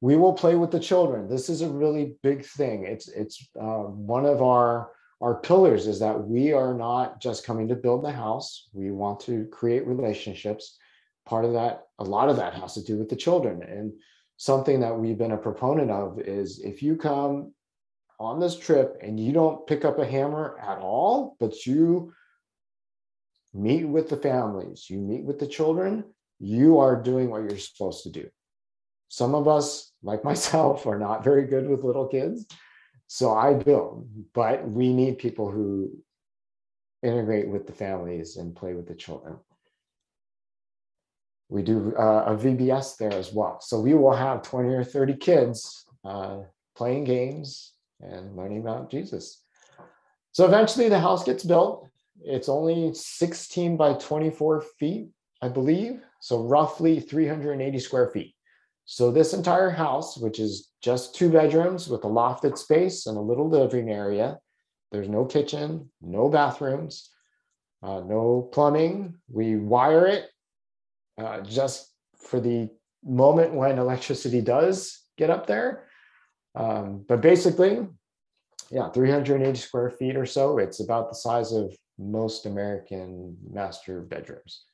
we 0.00 0.16
will 0.16 0.32
play 0.32 0.54
with 0.54 0.70
the 0.70 0.80
children. 0.80 1.28
This 1.28 1.48
is 1.48 1.60
a 1.60 1.68
really 1.68 2.16
big 2.22 2.44
thing. 2.44 2.84
It's 2.86 3.08
it's 3.08 3.48
uh, 3.60 3.82
one 3.84 4.24
of 4.24 4.42
our 4.42 4.92
our 5.20 5.40
pillars 5.40 5.86
is 5.86 5.98
that 5.98 6.28
we 6.28 6.52
are 6.52 6.72
not 6.74 7.20
just 7.20 7.44
coming 7.44 7.66
to 7.68 7.74
build 7.74 8.04
the 8.04 8.12
house. 8.12 8.68
We 8.72 8.92
want 8.92 9.20
to 9.20 9.46
create 9.46 9.86
relationships. 9.86 10.78
Part 11.26 11.44
of 11.44 11.52
that, 11.54 11.88
a 11.98 12.04
lot 12.04 12.28
of 12.28 12.36
that 12.36 12.54
has 12.54 12.74
to 12.74 12.82
do 12.82 12.96
with 12.96 13.08
the 13.08 13.16
children. 13.16 13.62
And 13.62 13.92
something 14.36 14.80
that 14.80 14.96
we've 14.96 15.18
been 15.18 15.32
a 15.32 15.36
proponent 15.36 15.90
of 15.90 16.20
is 16.20 16.60
if 16.60 16.82
you 16.82 16.96
come 16.96 17.52
on 18.20 18.40
this 18.40 18.58
trip 18.58 18.98
and 19.02 19.18
you 19.18 19.32
don't 19.32 19.66
pick 19.66 19.84
up 19.84 19.98
a 19.98 20.06
hammer 20.06 20.58
at 20.60 20.78
all, 20.78 21.36
but 21.38 21.66
you 21.66 22.12
meet 23.54 23.84
with 23.84 24.08
the 24.08 24.16
families, 24.16 24.90
you 24.90 24.98
meet 24.98 25.24
with 25.24 25.38
the 25.38 25.46
children, 25.46 26.04
you 26.38 26.78
are 26.78 27.00
doing 27.00 27.30
what 27.30 27.42
you're 27.42 27.58
supposed 27.58 28.02
to 28.04 28.10
do. 28.10 28.28
Some 29.08 29.34
of 29.34 29.48
us, 29.48 29.92
like 30.02 30.24
myself, 30.32 30.86
are 30.86 30.98
not 30.98 31.24
very 31.24 31.46
good 31.46 31.68
with 31.68 31.84
little 31.84 32.06
kids. 32.06 32.46
So 33.06 33.32
I 33.34 33.54
build, 33.54 34.08
but 34.34 34.68
we 34.68 34.92
need 34.92 35.18
people 35.18 35.50
who 35.50 35.90
integrate 37.02 37.48
with 37.48 37.66
the 37.66 37.72
families 37.72 38.36
and 38.36 38.54
play 38.54 38.74
with 38.74 38.86
the 38.86 38.94
children. 38.94 39.38
We 41.48 41.62
do 41.62 41.94
uh, 41.96 42.24
a 42.26 42.36
VBS 42.36 42.98
there 42.98 43.14
as 43.14 43.32
well. 43.32 43.60
So 43.62 43.80
we 43.80 43.94
will 43.94 44.12
have 44.12 44.42
20 44.42 44.68
or 44.74 44.84
30 44.84 45.16
kids 45.16 45.86
uh, 46.04 46.40
playing 46.76 47.04
games 47.04 47.72
and 48.00 48.36
learning 48.36 48.60
about 48.60 48.90
Jesus. 48.90 49.42
So 50.32 50.44
eventually 50.44 50.88
the 50.88 51.00
house 51.00 51.24
gets 51.24 51.44
built. 51.44 51.88
It's 52.20 52.48
only 52.48 52.92
16 52.94 53.76
by 53.76 53.94
24 53.94 54.62
feet, 54.78 55.08
I 55.42 55.48
believe. 55.48 56.00
So 56.20 56.44
roughly 56.44 57.00
380 57.00 57.78
square 57.78 58.08
feet. 58.10 58.34
So 58.84 59.10
this 59.10 59.34
entire 59.34 59.70
house, 59.70 60.16
which 60.16 60.38
is 60.38 60.70
just 60.80 61.14
two 61.14 61.30
bedrooms 61.30 61.88
with 61.88 62.04
a 62.04 62.08
lofted 62.08 62.56
space 62.56 63.06
and 63.06 63.16
a 63.16 63.20
little 63.20 63.48
living 63.48 63.90
area, 63.90 64.38
there's 64.90 65.08
no 65.08 65.24
kitchen, 65.24 65.90
no 66.00 66.28
bathrooms, 66.28 67.10
uh, 67.82 68.00
no 68.00 68.48
plumbing. 68.52 69.14
We 69.28 69.56
wire 69.56 70.06
it 70.06 70.30
uh, 71.18 71.42
just 71.42 71.92
for 72.16 72.40
the 72.40 72.70
moment 73.04 73.54
when 73.54 73.78
electricity 73.78 74.40
does 74.40 75.02
get 75.16 75.30
up 75.30 75.46
there. 75.46 75.87
Um, 76.54 77.04
but 77.08 77.20
basically, 77.20 77.86
yeah, 78.70 78.90
380 78.90 79.58
square 79.58 79.90
feet 79.90 80.16
or 80.16 80.26
so. 80.26 80.58
It's 80.58 80.80
about 80.80 81.08
the 81.08 81.14
size 81.14 81.52
of 81.52 81.74
most 81.98 82.46
American 82.46 83.36
master 83.50 84.00
bedrooms. 84.00 84.64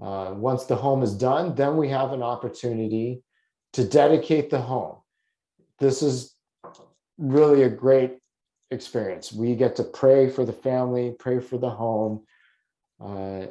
Uh, 0.00 0.34
once 0.36 0.64
the 0.64 0.76
home 0.76 1.02
is 1.02 1.14
done, 1.14 1.54
then 1.54 1.76
we 1.76 1.88
have 1.88 2.12
an 2.12 2.22
opportunity 2.22 3.22
to 3.72 3.84
dedicate 3.84 4.50
the 4.50 4.60
home. 4.60 4.96
This 5.78 6.02
is 6.02 6.34
really 7.18 7.62
a 7.62 7.68
great 7.68 8.18
experience. 8.70 9.32
We 9.32 9.54
get 9.54 9.76
to 9.76 9.84
pray 9.84 10.28
for 10.28 10.44
the 10.44 10.52
family, 10.52 11.14
pray 11.18 11.40
for 11.40 11.58
the 11.58 11.70
home, 11.70 12.24
uh, 13.00 13.46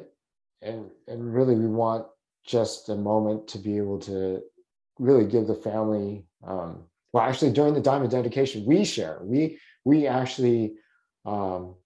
and 0.62 0.90
and 1.08 1.34
really 1.34 1.54
we 1.54 1.66
want 1.66 2.06
just 2.46 2.88
a 2.88 2.94
moment 2.94 3.48
to 3.48 3.58
be 3.58 3.76
able 3.76 3.98
to 4.00 4.40
really 4.98 5.26
give 5.26 5.46
the 5.46 5.54
family. 5.54 6.24
Um, 6.46 6.84
well, 7.14 7.24
actually, 7.24 7.52
during 7.52 7.72
the 7.74 7.90
of 7.90 8.10
dedication, 8.10 8.66
we 8.66 8.84
share. 8.84 9.20
We 9.22 9.58
we 9.84 10.06
actually 10.06 10.74
um, 11.24 11.76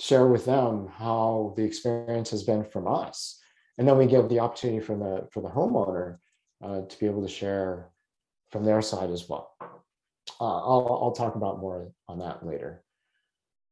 share 0.00 0.26
with 0.26 0.44
them 0.44 0.88
how 0.88 1.54
the 1.56 1.62
experience 1.62 2.30
has 2.30 2.42
been 2.42 2.64
from 2.64 2.88
us 2.88 3.38
and 3.78 3.86
then 3.86 3.96
we 3.96 4.06
give 4.06 4.28
the 4.28 4.40
opportunity 4.40 4.80
for 4.80 4.96
the 4.96 5.26
for 5.30 5.40
the 5.40 5.48
homeowner 5.48 6.18
uh, 6.62 6.82
to 6.86 6.98
be 6.98 7.06
able 7.06 7.22
to 7.22 7.28
share 7.28 7.88
from 8.50 8.64
their 8.64 8.82
side 8.82 9.10
as 9.10 9.28
well. 9.28 9.54
Uh, 10.40 10.44
I'll, 10.44 11.00
I'll 11.02 11.12
talk 11.12 11.36
about 11.36 11.60
more 11.60 11.90
on 12.08 12.18
that 12.18 12.44
later. 12.44 12.82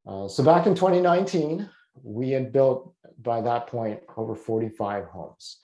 Uh, 0.06 0.28
so 0.28 0.44
back 0.44 0.66
in 0.66 0.74
2019, 0.74 1.68
we 2.02 2.30
had 2.30 2.52
built 2.52 2.94
by 3.22 3.40
that 3.40 3.66
point 3.66 4.00
over 4.16 4.34
45 4.34 5.06
homes. 5.06 5.58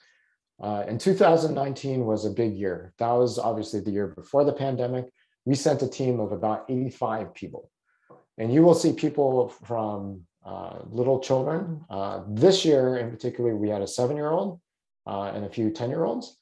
Uh, 0.61 0.83
and 0.87 0.99
2019 0.99 2.05
was 2.05 2.25
a 2.25 2.29
big 2.29 2.53
year. 2.53 2.93
That 2.99 3.11
was 3.11 3.39
obviously 3.39 3.79
the 3.79 3.91
year 3.91 4.07
before 4.07 4.43
the 4.43 4.53
pandemic. 4.53 5.05
We 5.45 5.55
sent 5.55 5.81
a 5.81 5.87
team 5.87 6.19
of 6.19 6.31
about 6.31 6.65
85 6.69 7.33
people. 7.33 7.69
And 8.37 8.53
you 8.53 8.63
will 8.63 8.75
see 8.75 8.93
people 8.93 9.49
from 9.49 10.21
uh, 10.45 10.79
little 10.89 11.19
children. 11.19 11.81
Uh, 11.89 12.23
this 12.27 12.65
year, 12.65 12.97
in 12.97 13.11
particular, 13.11 13.55
we 13.55 13.69
had 13.69 13.81
a 13.81 13.87
seven 13.87 14.15
year 14.15 14.31
old 14.31 14.59
uh, 15.05 15.31
and 15.33 15.45
a 15.45 15.49
few 15.49 15.69
10 15.69 15.89
year 15.89 16.03
olds, 16.03 16.37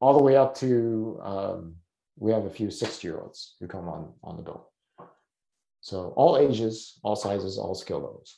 all 0.00 0.16
the 0.16 0.22
way 0.22 0.36
up 0.36 0.54
to 0.56 1.20
um, 1.22 1.74
we 2.18 2.32
have 2.32 2.44
a 2.44 2.50
few 2.50 2.70
60 2.70 3.06
year 3.06 3.20
olds 3.20 3.54
who 3.60 3.66
come 3.66 3.88
on, 3.88 4.12
on 4.22 4.36
the 4.36 4.42
bill. 4.42 4.70
So, 5.80 6.12
all 6.16 6.36
ages, 6.36 6.98
all 7.02 7.16
sizes, 7.16 7.56
all 7.56 7.74
skill 7.74 8.00
levels. 8.00 8.34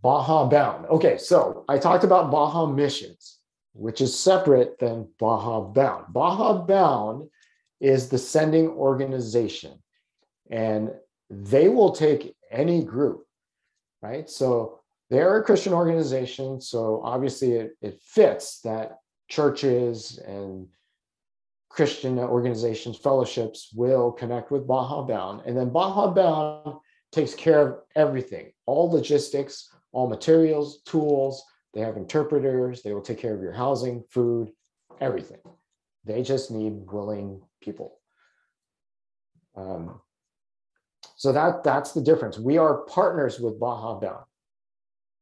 Baja 0.00 0.48
Bound. 0.48 0.86
Okay, 0.86 1.18
so 1.18 1.64
I 1.68 1.78
talked 1.78 2.04
about 2.04 2.30
Baja 2.30 2.66
Missions, 2.66 3.38
which 3.72 4.00
is 4.00 4.18
separate 4.18 4.78
than 4.78 5.08
Baja 5.18 5.60
Bound. 5.60 6.04
Baja 6.12 6.64
Bound 6.64 7.28
is 7.80 8.08
the 8.08 8.18
sending 8.18 8.68
organization, 8.68 9.82
and 10.50 10.90
they 11.30 11.68
will 11.68 11.92
take 11.92 12.34
any 12.50 12.82
group, 12.82 13.24
right? 14.02 14.28
So 14.28 14.80
they're 15.10 15.38
a 15.38 15.44
Christian 15.44 15.72
organization. 15.72 16.60
So 16.60 17.00
obviously 17.04 17.52
it, 17.52 17.76
it 17.80 18.00
fits 18.02 18.60
that 18.60 18.98
churches 19.28 20.18
and 20.26 20.66
Christian 21.68 22.18
organizations, 22.18 22.96
fellowships 22.96 23.70
will 23.74 24.10
connect 24.10 24.50
with 24.50 24.66
Baja 24.66 25.02
Bound. 25.02 25.42
And 25.46 25.56
then 25.56 25.70
Baja 25.70 26.10
Bound 26.10 26.78
takes 27.12 27.34
care 27.34 27.68
of 27.68 27.78
everything, 27.94 28.52
all 28.66 28.90
logistics, 28.90 29.70
all 29.92 30.08
materials, 30.08 30.82
tools. 30.82 31.44
They 31.74 31.80
have 31.80 31.96
interpreters. 31.96 32.82
They 32.82 32.94
will 32.94 33.02
take 33.02 33.18
care 33.18 33.34
of 33.34 33.42
your 33.42 33.52
housing, 33.52 34.02
food, 34.10 34.50
everything. 35.00 35.38
They 36.04 36.22
just 36.22 36.50
need 36.50 36.90
willing 36.90 37.42
people. 37.60 37.98
Um, 39.56 40.00
so 41.16 41.32
that 41.32 41.64
that's 41.64 41.92
the 41.92 42.00
difference. 42.00 42.38
We 42.38 42.58
are 42.58 42.82
partners 42.86 43.40
with 43.40 43.58
Baja 43.58 43.98
Bound. 43.98 44.24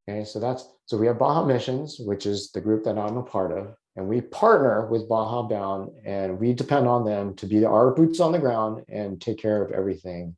Okay, 0.09 0.25
so 0.25 0.39
that's 0.39 0.69
so 0.85 0.97
we 0.97 1.07
have 1.07 1.19
Baja 1.19 1.45
Missions, 1.45 1.99
which 1.99 2.27
is 2.27 2.53
the 2.53 2.61
group 2.61 2.85
that 2.85 2.99
I'm 2.99 3.17
a 3.17 3.23
part 3.23 3.51
of, 3.51 3.75
and 3.97 4.07
we 4.07 4.21
partner 4.21 4.87
with 4.87 5.09
Baja 5.09 5.43
Bound, 5.43 5.91
and 6.05 6.39
we 6.39 6.53
depend 6.53 6.87
on 6.87 7.05
them 7.05 7.35
to 7.37 7.47
be 7.47 7.65
our 7.65 7.93
boots 7.93 8.21
on 8.21 8.33
the 8.33 8.39
ground 8.39 8.85
and 8.89 9.21
take 9.21 9.39
care 9.39 9.63
of 9.65 9.73
everything, 9.73 10.37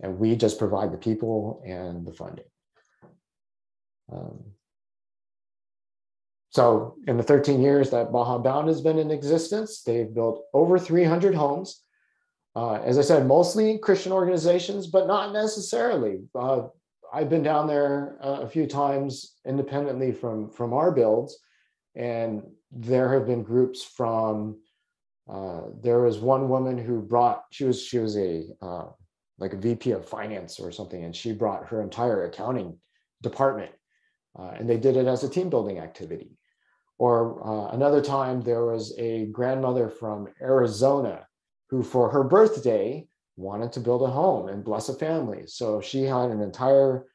and 0.00 0.18
we 0.18 0.36
just 0.36 0.58
provide 0.58 0.92
the 0.92 0.98
people 0.98 1.62
and 1.66 2.06
the 2.06 2.12
funding. 2.12 2.46
Um, 4.12 4.44
so 6.54 6.96
in 7.06 7.16
the 7.16 7.22
13 7.22 7.60
years 7.60 7.90
that 7.90 8.12
Baja 8.12 8.38
Bound 8.38 8.68
has 8.68 8.80
been 8.80 8.98
in 8.98 9.10
existence, 9.10 9.82
they've 9.82 10.12
built 10.14 10.44
over 10.52 10.78
300 10.78 11.34
homes 11.34 11.84
uh, 12.56 12.74
as 12.84 12.98
I 12.98 13.02
said, 13.02 13.26
mostly 13.26 13.78
Christian 13.78 14.12
organizations, 14.12 14.86
but 14.86 15.06
not 15.06 15.32
necessarily. 15.32 16.20
Uh, 16.34 16.68
I've 17.12 17.28
been 17.28 17.42
down 17.42 17.66
there 17.66 18.16
uh, 18.22 18.40
a 18.42 18.48
few 18.48 18.66
times 18.66 19.34
independently 19.44 20.12
from 20.12 20.50
from 20.50 20.72
our 20.72 20.92
builds, 20.92 21.38
and 21.94 22.42
there 22.70 23.12
have 23.12 23.26
been 23.26 23.42
groups 23.42 23.82
from. 23.82 24.60
Uh, 25.28 25.62
there 25.82 26.00
was 26.00 26.18
one 26.18 26.48
woman 26.48 26.76
who 26.76 27.00
brought. 27.00 27.44
She 27.50 27.64
was 27.64 27.82
she 27.82 27.98
was 27.98 28.16
a 28.16 28.44
uh, 28.62 28.86
like 29.38 29.52
a 29.52 29.58
VP 29.58 29.90
of 29.92 30.08
finance 30.08 30.60
or 30.60 30.70
something, 30.70 31.02
and 31.02 31.16
she 31.16 31.32
brought 31.32 31.66
her 31.66 31.82
entire 31.82 32.26
accounting 32.26 32.78
department, 33.22 33.72
and 34.36 34.68
they 34.68 34.76
did 34.76 34.96
it 34.96 35.06
as 35.06 35.24
a 35.24 35.28
team 35.28 35.50
building 35.50 35.78
activity. 35.78 36.30
Or 36.98 37.70
another 37.72 38.00
time, 38.00 38.40
there 38.40 38.64
was 38.64 38.94
a 38.98 39.26
grandmother 39.26 39.88
from 39.88 40.28
Arizona 40.40 41.26
who, 41.68 41.82
for 41.82 42.08
her 42.10 42.22
birthday, 42.22 43.08
wanted 43.36 43.72
to 43.72 43.80
build 43.80 44.02
a 44.02 44.06
home 44.06 44.48
and 44.48 44.64
bless 44.64 44.88
a 44.88 44.94
family. 44.94 45.44
So 45.46 45.80
she 45.80 46.02
had 46.02 46.30
an 46.30 46.40
entire 46.40 47.06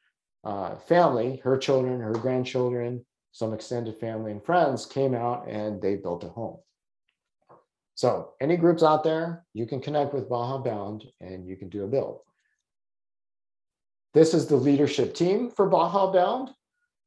uh, 0.44 0.76
family, 0.76 1.40
her 1.44 1.56
children, 1.56 2.00
her 2.00 2.12
grandchildren, 2.12 3.04
some 3.32 3.54
extended 3.54 3.96
family 3.98 4.32
and 4.32 4.44
friends 4.44 4.86
came 4.86 5.14
out 5.14 5.48
and 5.48 5.80
they 5.80 5.96
built 5.96 6.24
a 6.24 6.28
home. 6.28 6.58
So, 7.94 8.32
any 8.40 8.56
groups 8.56 8.82
out 8.82 9.04
there, 9.04 9.44
you 9.52 9.66
can 9.66 9.80
connect 9.80 10.14
with 10.14 10.28
Baja 10.28 10.58
Bound 10.58 11.04
and 11.20 11.46
you 11.46 11.56
can 11.56 11.68
do 11.68 11.84
a 11.84 11.88
build. 11.88 12.20
This 14.14 14.32
is 14.32 14.46
the 14.46 14.56
leadership 14.56 15.14
team 15.14 15.50
for 15.50 15.68
Baja 15.68 16.10
Bound. 16.10 16.50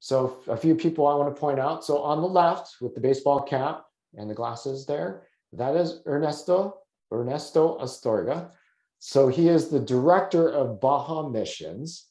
So, 0.03 0.43
a 0.47 0.57
few 0.57 0.75
people 0.75 1.07
I 1.07 1.15
want 1.15 1.33
to 1.33 1.39
point 1.39 1.59
out. 1.59 1.85
So, 1.85 1.99
on 1.99 2.19
the 2.19 2.27
left 2.27 2.75
with 2.81 2.93
the 2.93 2.99
baseball 2.99 3.41
cap 3.41 3.85
and 4.15 4.29
the 4.29 4.33
glasses 4.35 4.85
there, 4.85 5.27
that 5.53 5.75
is 5.77 6.01
Ernesto 6.05 6.83
Ernesto 7.13 7.77
Astorga. 7.79 8.51
So 8.99 9.27
he 9.27 9.47
is 9.47 9.69
the 9.69 9.79
director 9.79 10.49
of 10.49 10.81
Baja 10.81 11.29
Missions, 11.29 12.07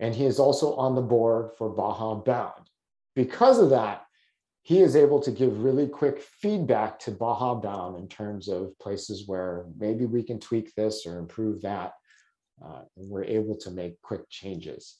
and 0.00 0.14
he 0.14 0.26
is 0.26 0.38
also 0.38 0.74
on 0.74 0.94
the 0.94 1.02
board 1.02 1.50
for 1.56 1.70
Baja 1.70 2.14
Bound. 2.16 2.68
Because 3.14 3.58
of 3.58 3.70
that, 3.70 4.04
he 4.62 4.80
is 4.80 4.94
able 4.94 5.20
to 5.22 5.30
give 5.32 5.62
really 5.64 5.88
quick 5.88 6.20
feedback 6.20 6.98
to 7.00 7.10
Baja 7.10 7.54
Bound 7.54 7.98
in 7.98 8.08
terms 8.08 8.48
of 8.48 8.78
places 8.78 9.26
where 9.26 9.66
maybe 9.76 10.04
we 10.04 10.22
can 10.22 10.38
tweak 10.38 10.74
this 10.74 11.06
or 11.06 11.18
improve 11.18 11.62
that. 11.62 11.92
Uh, 12.64 12.82
and 12.96 13.10
we're 13.10 13.24
able 13.24 13.56
to 13.56 13.70
make 13.72 14.00
quick 14.02 14.28
changes. 14.28 14.98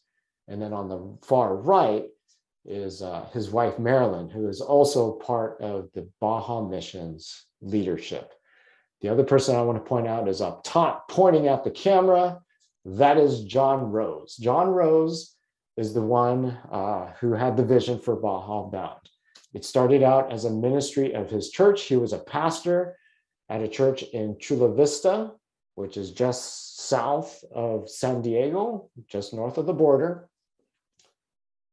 And 0.49 0.61
then 0.61 0.73
on 0.73 0.89
the 0.89 1.19
far 1.27 1.57
right 1.57 2.05
is 2.65 3.03
uh, 3.03 3.27
his 3.33 3.51
wife, 3.51 3.79
Marilyn, 3.79 4.29
who 4.29 4.49
is 4.49 4.61
also 4.61 5.13
part 5.13 5.61
of 5.61 5.89
the 5.95 6.09
Baja 6.21 6.63
Missions 6.63 7.47
leadership. 7.61 8.33
The 9.01 9.09
other 9.09 9.25
person 9.25 9.57
I 9.57 9.63
want 9.63 9.83
to 9.83 9.89
point 9.89 10.07
out 10.07 10.29
is 10.29 10.41
up 10.41 10.63
top, 10.63 11.09
pointing 11.09 11.49
at 11.49 11.65
the 11.65 11.71
camera. 11.71 12.41
That 12.85 13.19
is 13.19 13.45
John 13.45 13.91
Rose. 13.91 14.37
John 14.37 14.69
Rose 14.69 15.35
is 15.77 15.95
the 15.95 16.03
one 16.03 16.59
uh, 16.71 17.13
who 17.21 17.33
had 17.33 17.57
the 17.57 17.65
vision 17.65 17.99
for 17.99 18.15
Baja 18.15 18.63
Bound. 18.65 18.99
It 19.55 19.65
started 19.65 20.03
out 20.03 20.33
as 20.33 20.45
a 20.45 20.51
ministry 20.51 21.15
of 21.15 21.31
his 21.31 21.51
church. 21.51 21.83
He 21.83 21.97
was 21.97 22.13
a 22.13 22.19
pastor 22.19 22.97
at 23.49 23.63
a 23.63 23.69
church 23.69 24.03
in 24.03 24.37
Chula 24.39 24.75
Vista, 24.75 25.33
which 25.75 25.97
is 25.97 26.13
just 26.13 26.79
south 26.87 27.43
of 27.55 27.89
San 27.89 28.23
Diego, 28.23 28.89
just 29.09 29.35
north 29.35 29.59
of 29.59 29.67
the 29.67 29.73
border. 29.73 30.29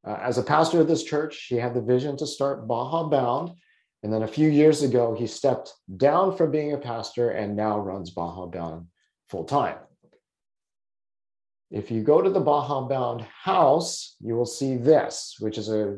Uh, 0.05 0.17
as 0.21 0.37
a 0.37 0.43
pastor 0.43 0.79
of 0.79 0.87
this 0.87 1.03
church, 1.03 1.47
he 1.49 1.55
had 1.55 1.73
the 1.73 1.81
vision 1.81 2.15
to 2.17 2.27
start 2.27 2.67
Baja 2.67 3.03
Bound. 3.03 3.51
And 4.01 4.13
then 4.13 4.23
a 4.23 4.27
few 4.27 4.49
years 4.49 4.81
ago, 4.81 5.13
he 5.13 5.27
stepped 5.27 5.73
down 5.97 6.35
from 6.37 6.51
being 6.51 6.73
a 6.73 6.77
pastor 6.77 7.31
and 7.31 7.55
now 7.55 7.79
runs 7.79 8.11
Baja 8.11 8.45
Bound 8.45 8.87
full 9.27 9.43
time. 9.43 9.77
If 11.69 11.91
you 11.91 12.01
go 12.01 12.21
to 12.21 12.29
the 12.29 12.39
Baja 12.39 12.87
Bound 12.87 13.21
house, 13.21 14.15
you 14.21 14.35
will 14.35 14.45
see 14.45 14.77
this, 14.77 15.35
which 15.39 15.57
is 15.57 15.69
a 15.69 15.97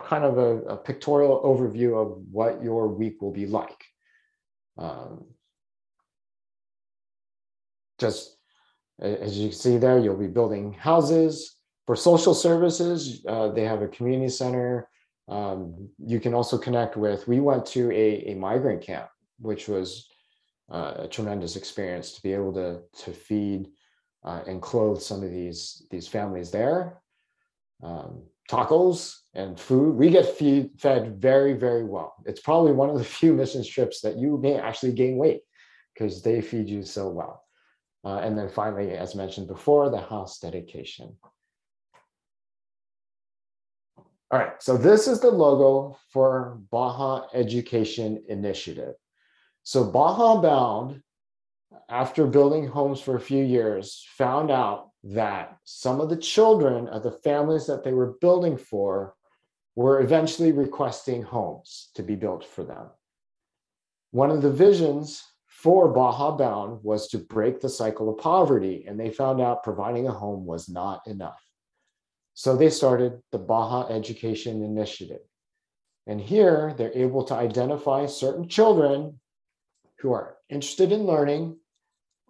kind 0.00 0.24
of 0.24 0.38
a, 0.38 0.62
a 0.62 0.76
pictorial 0.76 1.42
overview 1.42 2.00
of 2.00 2.22
what 2.30 2.62
your 2.62 2.88
week 2.88 3.20
will 3.20 3.32
be 3.32 3.46
like. 3.46 3.84
Um, 4.78 5.26
just 7.98 8.36
as 8.98 9.36
you 9.36 9.50
can 9.50 9.58
see 9.58 9.76
there, 9.76 9.98
you'll 9.98 10.16
be 10.16 10.26
building 10.26 10.72
houses. 10.72 11.56
For 11.90 11.96
social 11.96 12.34
services, 12.34 13.24
uh, 13.26 13.48
they 13.48 13.64
have 13.64 13.82
a 13.82 13.88
community 13.88 14.28
center. 14.28 14.88
Um, 15.26 15.88
you 15.98 16.20
can 16.20 16.34
also 16.34 16.56
connect 16.56 16.96
with, 16.96 17.26
we 17.26 17.40
went 17.40 17.66
to 17.74 17.90
a, 17.90 18.30
a 18.30 18.34
migrant 18.36 18.80
camp, 18.80 19.08
which 19.40 19.66
was 19.66 20.08
uh, 20.70 20.94
a 20.98 21.08
tremendous 21.08 21.56
experience 21.56 22.12
to 22.12 22.22
be 22.22 22.32
able 22.32 22.52
to, 22.52 22.82
to 23.02 23.10
feed 23.10 23.70
uh, 24.22 24.42
and 24.46 24.62
clothe 24.62 25.00
some 25.00 25.24
of 25.24 25.32
these, 25.32 25.84
these 25.90 26.06
families 26.06 26.52
there. 26.52 27.02
Um, 27.82 28.22
tacos 28.48 29.16
and 29.34 29.58
food. 29.58 29.96
We 29.96 30.10
get 30.10 30.26
feed, 30.26 30.70
fed 30.78 31.20
very, 31.20 31.54
very 31.54 31.82
well. 31.82 32.14
It's 32.24 32.40
probably 32.40 32.70
one 32.70 32.90
of 32.90 32.98
the 32.98 33.04
few 33.18 33.34
mission 33.34 33.64
trips 33.64 34.00
that 34.02 34.16
you 34.16 34.38
may 34.38 34.60
actually 34.60 34.92
gain 34.92 35.16
weight 35.16 35.40
because 35.92 36.22
they 36.22 36.40
feed 36.40 36.68
you 36.68 36.84
so 36.84 37.08
well. 37.08 37.42
Uh, 38.04 38.18
and 38.18 38.38
then 38.38 38.48
finally, 38.48 38.92
as 38.92 39.16
mentioned 39.16 39.48
before, 39.48 39.90
the 39.90 40.00
house 40.00 40.38
dedication. 40.38 41.16
All 44.32 44.38
right, 44.38 44.62
so 44.62 44.76
this 44.76 45.08
is 45.08 45.18
the 45.18 45.30
logo 45.30 45.98
for 46.12 46.60
Baja 46.70 47.26
Education 47.34 48.22
Initiative. 48.28 48.94
So 49.64 49.82
Baja 49.82 50.40
Bound, 50.40 51.02
after 51.88 52.26
building 52.26 52.68
homes 52.68 53.00
for 53.00 53.16
a 53.16 53.20
few 53.20 53.44
years, 53.44 54.06
found 54.16 54.52
out 54.52 54.90
that 55.02 55.56
some 55.64 56.00
of 56.00 56.10
the 56.10 56.16
children 56.16 56.86
of 56.86 57.02
the 57.02 57.10
families 57.10 57.66
that 57.66 57.82
they 57.82 57.92
were 57.92 58.14
building 58.20 58.56
for 58.56 59.14
were 59.74 60.00
eventually 60.00 60.52
requesting 60.52 61.22
homes 61.22 61.90
to 61.96 62.02
be 62.04 62.14
built 62.14 62.44
for 62.44 62.62
them. 62.62 62.86
One 64.12 64.30
of 64.30 64.42
the 64.42 64.50
visions 64.52 65.24
for 65.48 65.88
Baja 65.88 66.36
Bound 66.36 66.84
was 66.84 67.08
to 67.08 67.18
break 67.18 67.60
the 67.60 67.68
cycle 67.68 68.08
of 68.08 68.18
poverty, 68.18 68.84
and 68.86 68.98
they 68.98 69.10
found 69.10 69.40
out 69.40 69.64
providing 69.64 70.06
a 70.06 70.12
home 70.12 70.46
was 70.46 70.68
not 70.68 71.04
enough. 71.08 71.49
So 72.34 72.56
they 72.56 72.70
started 72.70 73.20
the 73.32 73.38
Baja 73.38 73.88
Education 73.88 74.62
Initiative. 74.62 75.20
And 76.06 76.20
here 76.20 76.74
they're 76.76 76.96
able 76.96 77.24
to 77.24 77.34
identify 77.34 78.06
certain 78.06 78.48
children 78.48 79.20
who 79.98 80.12
are 80.12 80.36
interested 80.48 80.92
in 80.92 81.04
learning, 81.04 81.56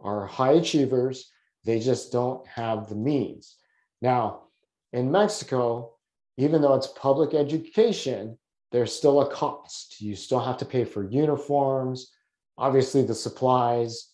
are 0.00 0.26
high 0.26 0.52
achievers, 0.52 1.30
they 1.64 1.78
just 1.78 2.10
don't 2.10 2.46
have 2.48 2.88
the 2.88 2.94
means. 2.94 3.56
Now, 4.02 4.44
in 4.92 5.10
Mexico, 5.10 5.94
even 6.36 6.62
though 6.62 6.74
it's 6.74 6.88
public 6.88 7.34
education, 7.34 8.38
there's 8.72 8.92
still 8.92 9.20
a 9.20 9.30
cost. 9.30 10.00
You 10.00 10.16
still 10.16 10.40
have 10.40 10.56
to 10.58 10.64
pay 10.64 10.84
for 10.84 11.08
uniforms, 11.08 12.12
obviously 12.56 13.02
the 13.02 13.14
supplies, 13.14 14.08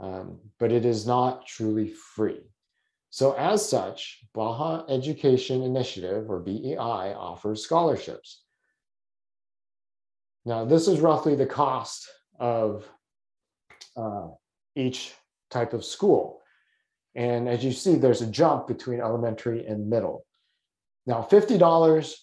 um, 0.00 0.38
but 0.58 0.72
it 0.72 0.84
is 0.84 1.06
not 1.06 1.46
truly 1.46 1.88
free. 1.88 2.40
So 3.10 3.32
as 3.32 3.68
such, 3.68 4.20
Baja 4.34 4.84
Education 4.88 5.62
Initiative, 5.62 6.30
or 6.30 6.38
BEI, 6.38 6.76
offers 7.14 7.64
scholarships. 7.64 8.42
Now, 10.44 10.64
this 10.64 10.86
is 10.86 11.00
roughly 11.00 11.34
the 11.34 11.46
cost 11.46 12.08
of 12.38 12.88
uh, 13.96 14.28
each 14.76 15.12
type 15.50 15.72
of 15.74 15.84
school. 15.84 16.40
And 17.16 17.48
as 17.48 17.64
you 17.64 17.72
see, 17.72 17.96
there's 17.96 18.22
a 18.22 18.26
jump 18.26 18.68
between 18.68 19.00
elementary 19.00 19.66
and 19.66 19.90
middle. 19.90 20.24
Now, 21.04 21.26
$50 21.28 22.14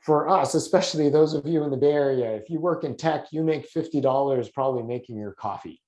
for 0.00 0.28
us, 0.28 0.54
especially 0.54 1.08
those 1.08 1.34
of 1.34 1.46
you 1.46 1.62
in 1.62 1.70
the 1.70 1.76
Bay 1.76 1.92
Area, 1.92 2.34
if 2.34 2.50
you 2.50 2.60
work 2.60 2.82
in 2.82 2.96
tech, 2.96 3.26
you 3.30 3.44
make 3.44 3.70
$50 3.72 4.52
probably 4.52 4.82
making 4.82 5.16
your 5.16 5.32
coffee. 5.32 5.80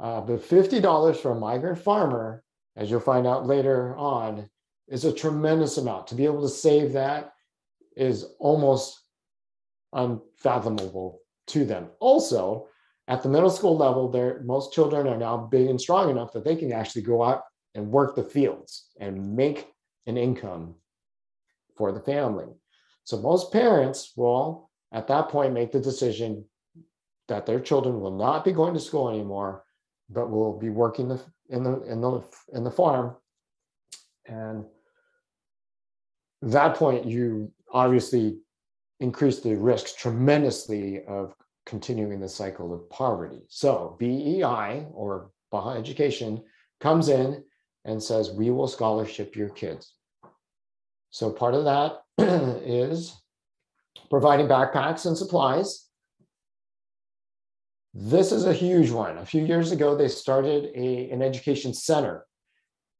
Uh, 0.00 0.22
but 0.22 0.42
$50 0.42 1.16
for 1.16 1.32
a 1.32 1.40
migrant 1.40 1.78
farmer, 1.78 2.42
as 2.76 2.90
you'll 2.90 3.00
find 3.00 3.26
out 3.26 3.46
later 3.46 3.96
on, 3.96 4.48
is 4.88 5.04
a 5.04 5.12
tremendous 5.12 5.78
amount. 5.78 6.06
To 6.08 6.14
be 6.14 6.24
able 6.24 6.42
to 6.42 6.48
save 6.48 6.92
that 6.92 7.32
is 7.96 8.24
almost 8.38 9.00
unfathomable 9.92 11.20
to 11.48 11.64
them. 11.64 11.88
Also, 12.00 12.68
at 13.08 13.22
the 13.22 13.28
middle 13.28 13.50
school 13.50 13.76
level, 13.76 14.10
there 14.10 14.42
most 14.44 14.72
children 14.72 15.06
are 15.06 15.16
now 15.16 15.36
big 15.36 15.68
and 15.68 15.80
strong 15.80 16.10
enough 16.10 16.32
that 16.32 16.44
they 16.44 16.56
can 16.56 16.72
actually 16.72 17.02
go 17.02 17.22
out 17.22 17.42
and 17.74 17.90
work 17.90 18.14
the 18.14 18.22
fields 18.22 18.88
and 19.00 19.34
make 19.34 19.68
an 20.06 20.16
income 20.16 20.74
for 21.76 21.92
the 21.92 22.00
family. 22.00 22.46
So 23.04 23.20
most 23.20 23.52
parents 23.52 24.12
will, 24.16 24.70
at 24.92 25.06
that 25.08 25.28
point, 25.28 25.52
make 25.52 25.72
the 25.72 25.80
decision 25.80 26.44
that 27.28 27.46
their 27.46 27.60
children 27.60 28.00
will 28.00 28.16
not 28.16 28.44
be 28.44 28.52
going 28.52 28.74
to 28.74 28.80
school 28.80 29.08
anymore, 29.08 29.64
but 30.08 30.30
will 30.30 30.58
be 30.58 30.70
working 30.70 31.08
the, 31.08 31.20
in 31.50 31.62
the 31.62 31.82
in 31.82 32.00
the 32.00 32.22
in 32.52 32.64
the 32.64 32.70
farm. 32.70 33.16
And 34.26 34.64
that 36.42 36.76
point, 36.76 37.06
you 37.06 37.52
obviously 37.72 38.38
increase 39.00 39.40
the 39.40 39.56
risks 39.56 39.94
tremendously 39.94 41.04
of 41.04 41.34
continuing 41.66 42.20
the 42.20 42.28
cycle 42.28 42.72
of 42.72 42.88
poverty. 42.88 43.40
So 43.48 43.96
BEI 43.98 44.86
or 44.92 45.30
Baja 45.50 45.72
Education 45.72 46.42
comes 46.80 47.08
in 47.08 47.42
and 47.84 48.02
says, 48.02 48.30
we 48.30 48.50
will 48.50 48.68
scholarship 48.68 49.36
your 49.36 49.48
kids. 49.50 49.94
So 51.10 51.30
part 51.30 51.54
of 51.54 51.64
that 51.64 52.02
is 52.64 53.16
providing 54.10 54.46
backpacks 54.46 55.06
and 55.06 55.16
supplies. 55.16 55.85
This 57.98 58.30
is 58.30 58.44
a 58.44 58.52
huge 58.52 58.90
one. 58.90 59.16
A 59.16 59.24
few 59.24 59.46
years 59.46 59.72
ago, 59.72 59.96
they 59.96 60.08
started 60.08 60.70
a, 60.74 61.10
an 61.10 61.22
education 61.22 61.72
center. 61.72 62.26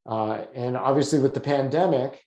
Uh, 0.09 0.45
and 0.55 0.75
obviously 0.75 1.19
with 1.19 1.35
the 1.35 1.39
pandemic, 1.39 2.23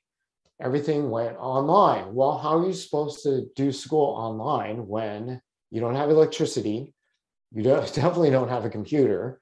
everything 0.62 1.10
went 1.10 1.36
online. 1.36 2.14
Well, 2.14 2.38
how 2.38 2.58
are 2.58 2.66
you 2.66 2.72
supposed 2.72 3.24
to 3.24 3.46
do 3.56 3.72
school 3.72 4.14
online 4.14 4.86
when 4.86 5.42
you 5.72 5.80
don't 5.80 5.96
have 5.96 6.10
electricity, 6.10 6.94
you 7.50 7.64
don't, 7.64 7.86
definitely 7.94 8.30
don't 8.30 8.48
have 8.48 8.64
a 8.64 8.70
computer. 8.70 9.40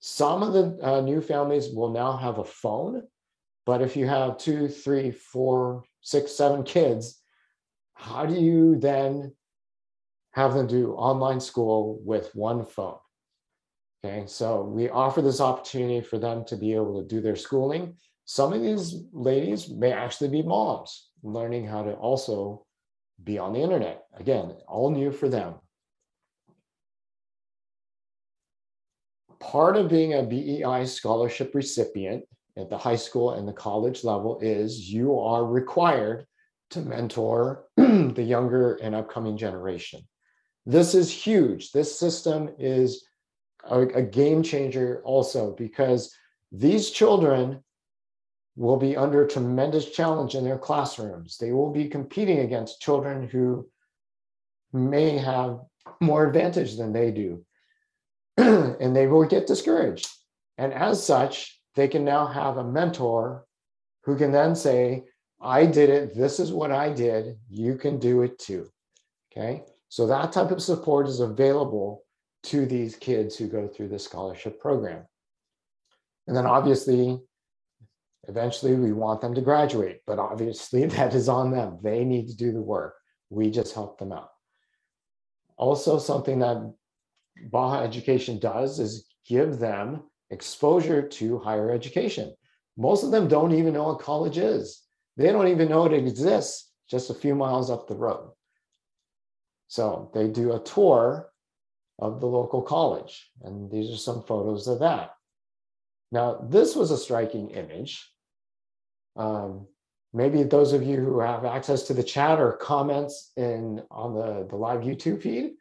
Some 0.00 0.42
of 0.42 0.54
the 0.54 0.78
uh, 0.82 1.00
new 1.02 1.20
families 1.20 1.68
will 1.74 1.90
now 1.90 2.16
have 2.16 2.38
a 2.38 2.44
phone, 2.44 3.02
but 3.66 3.82
if 3.82 3.98
you 3.98 4.06
have 4.06 4.38
two, 4.38 4.68
three, 4.68 5.10
four, 5.10 5.84
six, 6.00 6.32
seven 6.32 6.62
kids, 6.62 7.20
how 7.92 8.24
do 8.24 8.34
you 8.34 8.76
then 8.76 9.34
have 10.32 10.54
them 10.54 10.66
do 10.66 10.92
online 10.94 11.40
school 11.40 12.00
with 12.04 12.34
one 12.34 12.64
phone? 12.64 12.98
Okay, 14.04 14.24
so 14.26 14.62
we 14.62 14.88
offer 14.88 15.22
this 15.22 15.40
opportunity 15.40 16.00
for 16.00 16.18
them 16.18 16.44
to 16.46 16.56
be 16.56 16.74
able 16.74 17.00
to 17.00 17.08
do 17.08 17.20
their 17.20 17.36
schooling. 17.36 17.94
Some 18.24 18.52
of 18.52 18.62
these 18.62 19.04
ladies 19.12 19.68
may 19.68 19.92
actually 19.92 20.30
be 20.30 20.42
moms 20.42 21.10
learning 21.22 21.66
how 21.66 21.82
to 21.82 21.92
also 21.92 22.66
be 23.22 23.38
on 23.38 23.52
the 23.52 23.60
internet. 23.60 24.02
Again, 24.18 24.56
all 24.66 24.90
new 24.90 25.12
for 25.12 25.28
them. 25.28 25.54
Part 29.38 29.76
of 29.76 29.88
being 29.88 30.14
a 30.14 30.22
BEI 30.22 30.86
scholarship 30.86 31.54
recipient 31.54 32.24
at 32.56 32.70
the 32.70 32.78
high 32.78 32.96
school 32.96 33.32
and 33.32 33.46
the 33.46 33.52
college 33.52 34.04
level 34.04 34.38
is 34.40 34.90
you 34.90 35.18
are 35.18 35.44
required 35.44 36.26
to 36.70 36.80
mentor 36.80 37.64
the 37.76 38.22
younger 38.22 38.74
and 38.76 38.94
upcoming 38.94 39.36
generation. 39.36 40.00
This 40.66 40.94
is 40.94 41.10
huge. 41.10 41.72
This 41.72 41.98
system 41.98 42.50
is 42.58 43.04
a, 43.64 43.80
a 43.80 44.02
game 44.02 44.42
changer 44.42 45.02
also 45.04 45.52
because 45.52 46.14
these 46.50 46.90
children 46.90 47.62
will 48.56 48.76
be 48.76 48.96
under 48.96 49.26
tremendous 49.26 49.90
challenge 49.90 50.34
in 50.34 50.44
their 50.44 50.58
classrooms. 50.58 51.38
They 51.38 51.52
will 51.52 51.70
be 51.72 51.88
competing 51.88 52.40
against 52.40 52.80
children 52.80 53.28
who 53.28 53.66
may 54.72 55.16
have 55.18 55.60
more 56.00 56.26
advantage 56.26 56.76
than 56.76 56.92
they 56.92 57.10
do. 57.10 57.44
and 58.36 58.94
they 58.94 59.06
will 59.06 59.24
get 59.26 59.46
discouraged. 59.46 60.08
And 60.58 60.72
as 60.72 61.04
such, 61.04 61.60
they 61.74 61.88
can 61.88 62.04
now 62.04 62.26
have 62.26 62.58
a 62.58 62.64
mentor 62.64 63.46
who 64.04 64.16
can 64.16 64.32
then 64.32 64.54
say, 64.54 65.04
I 65.40 65.66
did 65.66 65.90
it. 65.90 66.14
This 66.14 66.38
is 66.38 66.52
what 66.52 66.70
I 66.70 66.92
did. 66.92 67.38
You 67.48 67.76
can 67.76 67.98
do 67.98 68.22
it 68.22 68.38
too. 68.38 68.68
Okay. 69.32 69.64
So 69.92 70.06
that 70.06 70.32
type 70.32 70.50
of 70.50 70.62
support 70.62 71.06
is 71.06 71.20
available 71.20 72.02
to 72.44 72.64
these 72.64 72.96
kids 72.96 73.36
who 73.36 73.46
go 73.46 73.68
through 73.68 73.88
the 73.88 73.98
scholarship 73.98 74.58
program. 74.58 75.04
And 76.26 76.34
then 76.34 76.46
obviously, 76.46 77.20
eventually 78.26 78.74
we 78.74 78.94
want 78.94 79.20
them 79.20 79.34
to 79.34 79.42
graduate, 79.42 80.00
but 80.06 80.18
obviously 80.18 80.86
that 80.96 81.14
is 81.14 81.28
on 81.28 81.50
them. 81.50 81.78
They 81.82 82.06
need 82.06 82.28
to 82.28 82.34
do 82.34 82.52
the 82.52 82.62
work. 82.62 82.94
We 83.28 83.50
just 83.50 83.74
help 83.74 83.98
them 83.98 84.12
out. 84.12 84.30
Also, 85.58 85.98
something 85.98 86.38
that 86.38 86.72
Baja 87.50 87.82
Education 87.82 88.38
does 88.38 88.80
is 88.80 89.06
give 89.28 89.58
them 89.58 90.04
exposure 90.30 91.06
to 91.06 91.38
higher 91.38 91.70
education. 91.70 92.34
Most 92.78 93.04
of 93.04 93.10
them 93.10 93.28
don't 93.28 93.52
even 93.52 93.74
know 93.74 93.88
what 93.88 94.00
college 94.00 94.38
is. 94.38 94.80
They 95.18 95.30
don't 95.32 95.48
even 95.48 95.68
know 95.68 95.84
it 95.84 95.92
exists 95.92 96.72
just 96.88 97.10
a 97.10 97.14
few 97.14 97.34
miles 97.34 97.70
up 97.70 97.88
the 97.88 97.94
road. 97.94 98.30
So 99.72 100.10
they 100.12 100.28
do 100.28 100.52
a 100.52 100.58
tour 100.58 101.30
of 101.98 102.20
the 102.20 102.26
local 102.26 102.60
college, 102.60 103.30
and 103.40 103.70
these 103.70 103.90
are 103.90 103.96
some 103.96 104.22
photos 104.22 104.68
of 104.68 104.80
that. 104.80 105.14
Now, 106.10 106.46
this 106.50 106.76
was 106.76 106.90
a 106.90 106.98
striking 106.98 107.48
image. 107.52 108.06
Um, 109.16 109.66
maybe 110.12 110.42
those 110.42 110.74
of 110.74 110.82
you 110.82 110.96
who 110.96 111.20
have 111.20 111.46
access 111.46 111.84
to 111.84 111.94
the 111.94 112.02
chat 112.02 112.38
or 112.38 112.58
comments 112.58 113.32
in 113.38 113.82
on 113.90 114.12
the, 114.12 114.46
the 114.46 114.56
live 114.56 114.80
YouTube 114.80 115.22
feed, 115.22 115.52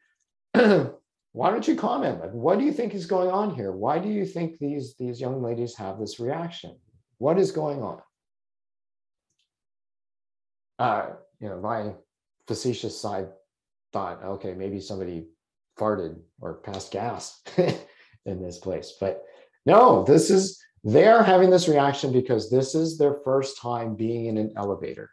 why 1.32 1.50
don't 1.50 1.66
you 1.66 1.78
comment? 1.78 2.20
Like, 2.20 2.34
what 2.34 2.60
do 2.60 2.66
you 2.66 2.74
think 2.74 2.94
is 2.94 3.06
going 3.06 3.30
on 3.30 3.56
here? 3.56 3.72
Why 3.72 3.98
do 3.98 4.10
you 4.10 4.26
think 4.26 4.60
these, 4.60 4.94
these 5.00 5.22
young 5.22 5.42
ladies 5.42 5.74
have 5.78 6.00
this 6.00 6.20
reaction? 6.20 6.76
What 7.20 7.40
is 7.40 7.52
going 7.52 7.82
on? 7.82 8.02
Uh, 10.80 11.12
you 11.40 11.48
know, 11.48 11.62
my 11.62 11.94
facetious 12.46 13.00
side 13.00 13.30
thought, 13.94 14.24
okay, 14.24 14.54
maybe 14.54 14.80
somebody 14.80 15.28
farted 15.80 16.20
or 16.40 16.56
passed 16.56 16.92
gas 16.92 17.42
in 18.26 18.42
this 18.42 18.60
place. 18.60 18.94
But 19.00 19.24
no, 19.66 20.04
this 20.04 20.30
is, 20.30 20.62
they 20.84 21.08
are 21.08 21.24
having 21.24 21.50
this 21.50 21.68
reaction 21.68 22.12
because 22.12 22.50
this 22.50 22.76
is 22.76 22.98
their 22.98 23.14
first 23.14 23.60
time 23.60 23.96
being 23.96 24.26
in 24.26 24.38
an 24.38 24.54
elevator. 24.58 25.10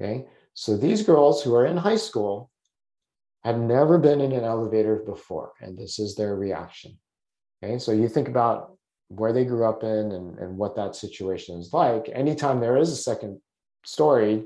Okay. 0.00 0.26
So 0.54 0.76
these 0.76 1.02
girls 1.02 1.42
who 1.42 1.54
are 1.54 1.66
in 1.66 1.76
high 1.76 1.96
school 1.96 2.50
had 3.44 3.58
never 3.58 3.98
been 3.98 4.20
in 4.20 4.32
an 4.32 4.44
elevator 4.44 4.96
before, 4.96 5.52
and 5.60 5.78
this 5.78 5.98
is 5.98 6.14
their 6.14 6.36
reaction. 6.36 6.98
Okay. 7.62 7.78
So 7.78 7.92
you 7.92 8.08
think 8.08 8.28
about 8.28 8.76
where 9.08 9.32
they 9.32 9.44
grew 9.44 9.64
up 9.64 9.82
in 9.82 10.12
and, 10.12 10.38
and 10.38 10.56
what 10.56 10.76
that 10.76 10.94
situation 10.94 11.58
is 11.58 11.72
like. 11.72 12.10
Anytime 12.12 12.60
there 12.60 12.76
is 12.76 12.90
a 12.90 12.96
second 12.96 13.40
story, 13.84 14.44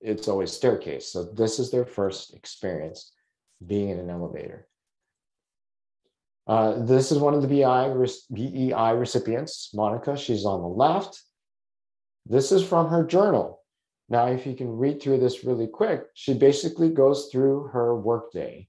it's 0.00 0.28
always 0.28 0.52
staircase. 0.52 1.12
So 1.12 1.24
this 1.24 1.58
is 1.58 1.70
their 1.70 1.84
first 1.84 2.34
experience 2.34 3.12
being 3.64 3.90
in 3.90 3.98
an 3.98 4.10
elevator. 4.10 4.66
Uh, 6.46 6.82
this 6.84 7.12
is 7.12 7.18
one 7.18 7.34
of 7.34 7.42
the 7.42 7.48
BI, 7.48 7.94
BEI 8.32 8.92
recipients, 8.94 9.70
Monica. 9.74 10.16
She's 10.16 10.46
on 10.46 10.62
the 10.62 10.68
left. 10.68 11.20
This 12.24 12.52
is 12.52 12.64
from 12.64 12.88
her 12.88 13.04
journal. 13.04 13.62
Now, 14.08 14.26
if 14.28 14.46
you 14.46 14.54
can 14.54 14.78
read 14.78 15.02
through 15.02 15.18
this 15.18 15.44
really 15.44 15.66
quick, 15.66 16.04
she 16.14 16.32
basically 16.32 16.88
goes 16.88 17.28
through 17.30 17.68
her 17.68 17.94
workday. 17.94 18.68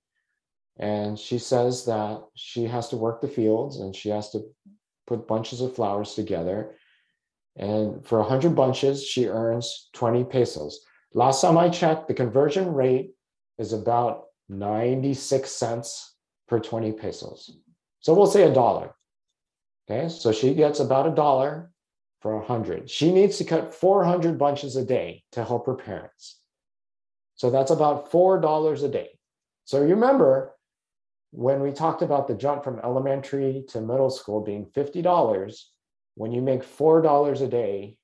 And 0.78 1.18
she 1.18 1.40
says 1.40 1.86
that 1.86 2.22
she 2.36 2.66
has 2.66 2.90
to 2.90 2.98
work 2.98 3.22
the 3.22 3.28
fields 3.28 3.80
and 3.80 3.96
she 3.96 4.10
has 4.10 4.30
to 4.32 4.44
put 5.08 5.28
bunches 5.28 5.62
of 5.62 5.76
flowers 5.76 6.14
together. 6.14 6.76
And 7.56 8.06
for 8.06 8.20
100 8.20 8.56
bunches, 8.56 9.06
she 9.06 9.28
earns 9.28 9.90
20 9.94 10.26
pesos. 10.26 10.86
Last 11.14 11.42
time 11.42 11.58
I 11.58 11.70
checked, 11.70 12.08
the 12.08 12.14
conversion 12.14 12.74
rate 12.74 13.12
is 13.58 13.74
about 13.74 14.26
96 14.50 15.50
cents 15.52 16.16
per 16.48 16.60
20 16.60 16.92
pesos. 16.94 17.58
So 18.00 18.14
we'll 18.14 18.28
say 18.28 18.44
a 18.44 18.54
dollar. 18.54 18.94
Okay, 19.90 20.08
so 20.10 20.32
she 20.32 20.54
gets 20.54 20.80
about 20.80 21.08
a 21.08 21.16
dollar 21.16 21.72
for 22.22 22.34
a 22.34 22.38
100. 22.38 22.90
She 22.90 23.12
needs 23.12 23.38
to 23.38 23.44
cut 23.44 23.74
400 23.74 24.38
bunches 24.38 24.76
a 24.76 24.86
day 24.86 25.24
to 25.32 25.44
help 25.44 25.66
her 25.66 25.76
parents. 25.76 26.40
So 27.36 27.50
that's 27.50 27.72
about 27.72 28.12
$4 28.12 28.84
a 28.84 28.88
day. 28.88 29.10
So 29.66 29.82
you 29.82 29.96
remember, 29.96 30.56
when 31.32 31.62
we 31.62 31.72
talked 31.72 32.02
about 32.02 32.28
the 32.28 32.36
jump 32.36 32.64
from 32.64 32.80
elementary 32.80 33.64
to 33.70 33.82
middle 33.82 34.10
school 34.10 34.42
being 34.42 34.66
$50, 34.66 35.64
when 36.16 36.32
you 36.32 36.42
make 36.42 36.64
$4 36.64 37.42
a 37.42 37.48
day, 37.48 37.98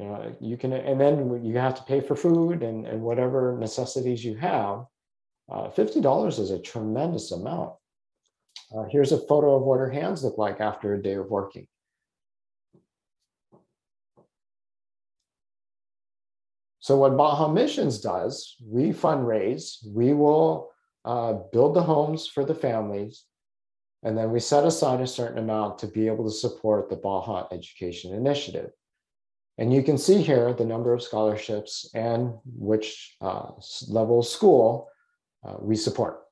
you 0.00 0.06
know, 0.06 0.34
you 0.40 0.56
can, 0.56 0.72
and 0.72 0.98
then 0.98 1.44
you 1.44 1.58
have 1.58 1.74
to 1.74 1.82
pay 1.82 2.00
for 2.00 2.16
food 2.16 2.62
and, 2.62 2.86
and 2.86 3.02
whatever 3.02 3.58
necessities 3.60 4.24
you 4.24 4.34
have. 4.36 4.86
Uh, 5.52 5.68
$50 5.68 6.38
is 6.38 6.50
a 6.50 6.58
tremendous 6.58 7.32
amount. 7.32 7.74
Uh, 8.74 8.84
here's 8.90 9.12
a 9.12 9.18
photo 9.26 9.56
of 9.56 9.62
what 9.62 9.78
her 9.78 9.90
hands 9.90 10.24
look 10.24 10.38
like 10.38 10.58
after 10.58 10.94
a 10.94 11.02
day 11.02 11.14
of 11.14 11.28
working. 11.28 11.66
So 16.78 16.96
what 16.96 17.18
Baja 17.18 17.48
Missions 17.48 18.00
does, 18.00 18.56
we 18.66 18.92
fundraise, 18.92 19.86
we 19.86 20.14
will 20.14 20.70
uh, 21.04 21.34
build 21.52 21.74
the 21.74 21.82
homes 21.82 22.26
for 22.26 22.46
the 22.46 22.54
families, 22.54 23.24
and 24.02 24.16
then 24.16 24.30
we 24.30 24.40
set 24.40 24.64
aside 24.64 25.02
a 25.02 25.06
certain 25.06 25.38
amount 25.38 25.78
to 25.80 25.88
be 25.88 26.06
able 26.06 26.24
to 26.24 26.34
support 26.34 26.88
the 26.88 26.96
Baja 26.96 27.46
Education 27.52 28.14
Initiative. 28.14 28.70
And 29.60 29.74
you 29.74 29.82
can 29.82 29.98
see 29.98 30.22
here 30.22 30.54
the 30.54 30.64
number 30.64 30.94
of 30.94 31.02
scholarships 31.02 31.90
and 31.92 32.32
which 32.46 33.14
uh, 33.20 33.50
level 33.88 34.22
school 34.22 34.88
uh, 35.46 35.56
we 35.60 35.76
support. 35.76 36.22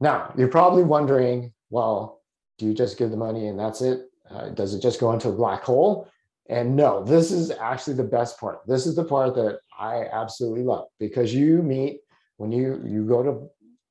Now, 0.00 0.32
you're 0.36 0.48
probably 0.48 0.82
wondering, 0.82 1.52
well, 1.68 2.22
do 2.56 2.64
you 2.64 2.72
just 2.72 2.96
give 2.96 3.10
the 3.10 3.18
money 3.18 3.48
and 3.48 3.58
that's 3.58 3.82
it? 3.82 4.10
Uh, 4.30 4.48
does 4.48 4.72
it 4.72 4.80
just 4.80 4.98
go 4.98 5.12
into 5.12 5.28
a 5.28 5.32
black 5.32 5.62
hole? 5.62 6.08
And 6.48 6.74
no, 6.74 7.04
this 7.04 7.30
is 7.30 7.50
actually 7.50 7.96
the 7.96 8.04
best 8.04 8.40
part. 8.40 8.60
This 8.66 8.86
is 8.86 8.96
the 8.96 9.04
part 9.04 9.34
that 9.34 9.60
I 9.78 10.06
absolutely 10.10 10.62
love 10.62 10.86
because 10.98 11.34
you 11.34 11.62
meet 11.62 12.00
when 12.38 12.50
you 12.50 12.82
you 12.86 13.04
go 13.04 13.22
to 13.22 13.48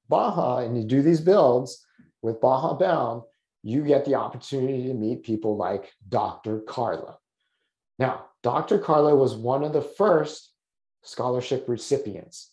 Baja 0.10 0.58
and 0.58 0.76
you 0.76 0.84
do 0.84 1.04
these 1.04 1.21
builds 1.21 1.86
with 2.24 2.41
Baja 2.41 2.74
Bound, 2.74 3.21
you 3.62 3.84
get 3.84 4.04
the 4.04 4.15
opportunity 4.15 4.84
to 4.88 4.93
meet 4.95 5.24
people 5.24 5.56
like 5.56 5.93
Dr. 6.10 6.62
Carla. 6.62 7.17
Now, 8.01 8.29
Dr. 8.41 8.79
Carla 8.79 9.15
was 9.15 9.35
one 9.35 9.63
of 9.63 9.73
the 9.73 9.81
first 9.83 10.53
scholarship 11.03 11.69
recipients. 11.69 12.49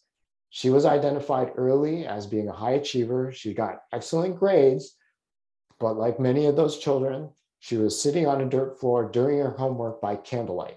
She 0.50 0.68
was 0.68 0.84
identified 0.84 1.52
early 1.56 2.06
as 2.06 2.26
being 2.26 2.50
a 2.50 2.52
high 2.52 2.72
achiever. 2.72 3.32
She 3.32 3.54
got 3.54 3.80
excellent 3.90 4.38
grades, 4.38 4.94
but 5.80 5.94
like 5.94 6.20
many 6.20 6.44
of 6.44 6.56
those 6.56 6.76
children, 6.76 7.30
she 7.60 7.78
was 7.78 7.98
sitting 7.98 8.26
on 8.26 8.42
a 8.42 8.46
dirt 8.46 8.78
floor 8.78 9.08
doing 9.10 9.38
her 9.38 9.52
homework 9.52 10.02
by 10.02 10.16
candlelight. 10.16 10.76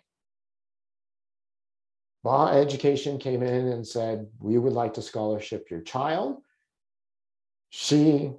Baja 2.23 2.57
Education 2.57 3.17
came 3.17 3.43
in 3.43 3.67
and 3.67 3.85
said, 3.85 4.27
We 4.39 4.57
would 4.57 4.71
like 4.71 4.93
to 4.93 5.01
scholarship 5.01 5.69
your 5.69 5.81
child. 5.81 6.37
She 7.71 8.31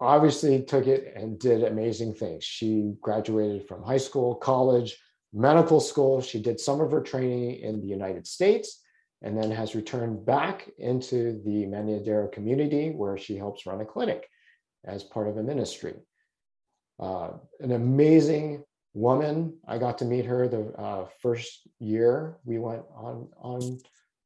obviously 0.00 0.64
took 0.64 0.88
it 0.88 1.12
and 1.14 1.38
did 1.38 1.62
amazing 1.62 2.14
things. 2.14 2.42
She 2.42 2.94
graduated 3.00 3.68
from 3.68 3.84
high 3.84 3.98
school, 3.98 4.34
college, 4.34 4.98
medical 5.34 5.80
school. 5.80 6.22
She 6.22 6.40
did 6.40 6.60
some 6.60 6.80
of 6.80 6.92
her 6.92 7.02
training 7.02 7.56
in 7.60 7.80
the 7.80 7.88
United 7.88 8.26
States 8.26 8.80
and 9.22 9.36
then 9.36 9.50
has 9.50 9.74
returned 9.74 10.24
back 10.24 10.70
into 10.78 11.42
the 11.44 11.66
Meneadero 11.66 12.30
community 12.30 12.90
where 12.90 13.18
she 13.18 13.36
helps 13.36 13.66
run 13.66 13.80
a 13.80 13.84
clinic 13.84 14.28
as 14.84 15.02
part 15.02 15.28
of 15.28 15.36
a 15.36 15.42
ministry. 15.42 15.94
Uh, 17.00 17.30
an 17.60 17.72
amazing 17.72 18.62
woman. 18.92 19.58
I 19.66 19.78
got 19.78 19.98
to 19.98 20.04
meet 20.04 20.24
her 20.26 20.46
the 20.46 20.72
uh, 20.78 21.06
first 21.20 21.62
year 21.80 22.36
we 22.44 22.58
went 22.58 22.82
on 22.94 23.28
on 23.38 23.78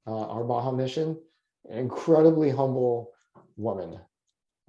uh, 0.06 0.26
our 0.26 0.44
Baja 0.44 0.70
mission. 0.70 1.16
An 1.70 1.78
incredibly 1.78 2.50
humble 2.50 3.12
woman, 3.56 3.98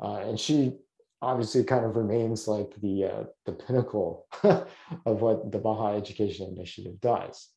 uh, 0.01 0.17
and 0.17 0.39
she 0.39 0.73
obviously 1.21 1.63
kind 1.63 1.85
of 1.85 1.95
remains 1.95 2.47
like 2.47 2.73
the 2.81 3.05
uh, 3.05 3.23
the 3.45 3.51
pinnacle 3.51 4.27
of 4.43 5.21
what 5.21 5.51
the 5.51 5.59
Baja 5.59 5.95
Education 5.95 6.53
Initiative 6.55 6.99
does. 7.01 7.49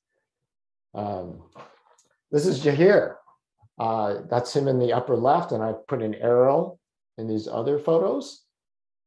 Um, 0.94 1.42
this 2.31 2.46
is 2.46 2.64
Jahir. 2.64 3.16
Uh, 3.79 4.18
that's 4.31 4.55
him 4.55 4.68
in 4.68 4.79
the 4.79 4.92
upper 4.92 5.16
left, 5.16 5.53
and 5.53 5.62
I 5.62 5.72
put 5.88 6.03
an 6.03 6.14
arrow 6.14 6.79
in 7.18 7.27
these 7.27 7.48
other 7.48 7.79
photos. 7.79 8.42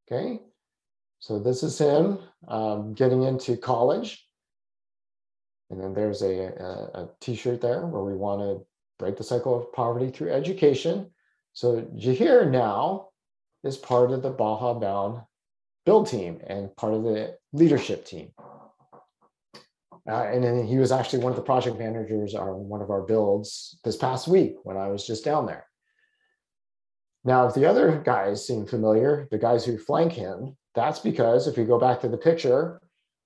Okay, 0.07 0.39
so 1.19 1.39
this 1.39 1.63
is 1.63 1.77
him 1.77 2.19
um, 2.47 2.93
getting 2.93 3.23
into 3.23 3.57
college. 3.57 4.21
And 5.71 5.81
then 5.81 5.93
there's 5.95 6.21
a, 6.21 6.45
a, 6.45 7.01
a 7.01 7.09
t-shirt 7.21 7.59
there 7.59 7.87
where 7.87 8.03
we 8.03 8.13
want 8.13 8.41
to 8.41 8.65
break 8.99 9.17
the 9.17 9.23
cycle 9.23 9.57
of 9.57 9.73
poverty 9.73 10.11
through 10.11 10.31
education. 10.31 11.09
So 11.53 11.81
Jahir 11.97 12.49
now 12.49 13.07
is 13.65 13.77
part 13.77 14.11
of 14.11 14.21
the 14.21 14.29
Baja 14.29 14.73
Bound 14.75 15.21
build 15.85 16.07
team 16.07 16.39
and 16.47 16.75
part 16.77 16.93
of 16.93 17.03
the 17.03 17.37
leadership 17.51 18.05
team. 18.05 18.31
Uh, 20.07 20.23
and 20.25 20.43
then 20.43 20.65
he 20.65 20.77
was 20.77 20.91
actually 20.91 21.23
one 21.23 21.31
of 21.31 21.35
the 21.35 21.41
project 21.41 21.79
managers 21.79 22.35
on 22.35 22.69
one 22.69 22.81
of 22.81 22.91
our 22.91 23.01
builds 23.01 23.79
this 23.83 23.95
past 23.95 24.27
week 24.27 24.55
when 24.63 24.77
I 24.77 24.87
was 24.87 25.05
just 25.05 25.25
down 25.25 25.47
there. 25.47 25.65
Now, 27.23 27.47
if 27.47 27.55
the 27.55 27.65
other 27.65 28.03
guys 28.05 28.45
seem 28.45 28.67
familiar, 28.67 29.27
the 29.31 29.39
guys 29.39 29.65
who 29.65 29.79
flank 29.79 30.13
him, 30.13 30.55
that's 30.75 30.99
because 30.99 31.47
if 31.47 31.57
we 31.57 31.63
go 31.63 31.79
back 31.79 32.01
to 32.01 32.07
the 32.07 32.17
picture 32.17 32.79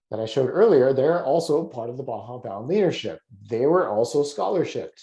that 0.09 0.21
I 0.21 0.25
showed 0.25 0.49
earlier, 0.49 0.93
they're 0.93 1.23
also 1.23 1.65
part 1.65 1.89
of 1.89 1.97
the 1.97 2.03
Baja 2.03 2.37
Bound 2.37 2.67
leadership. 2.67 3.19
They 3.49 3.65
were 3.65 3.89
also 3.89 4.23
scholarshiped 4.23 5.01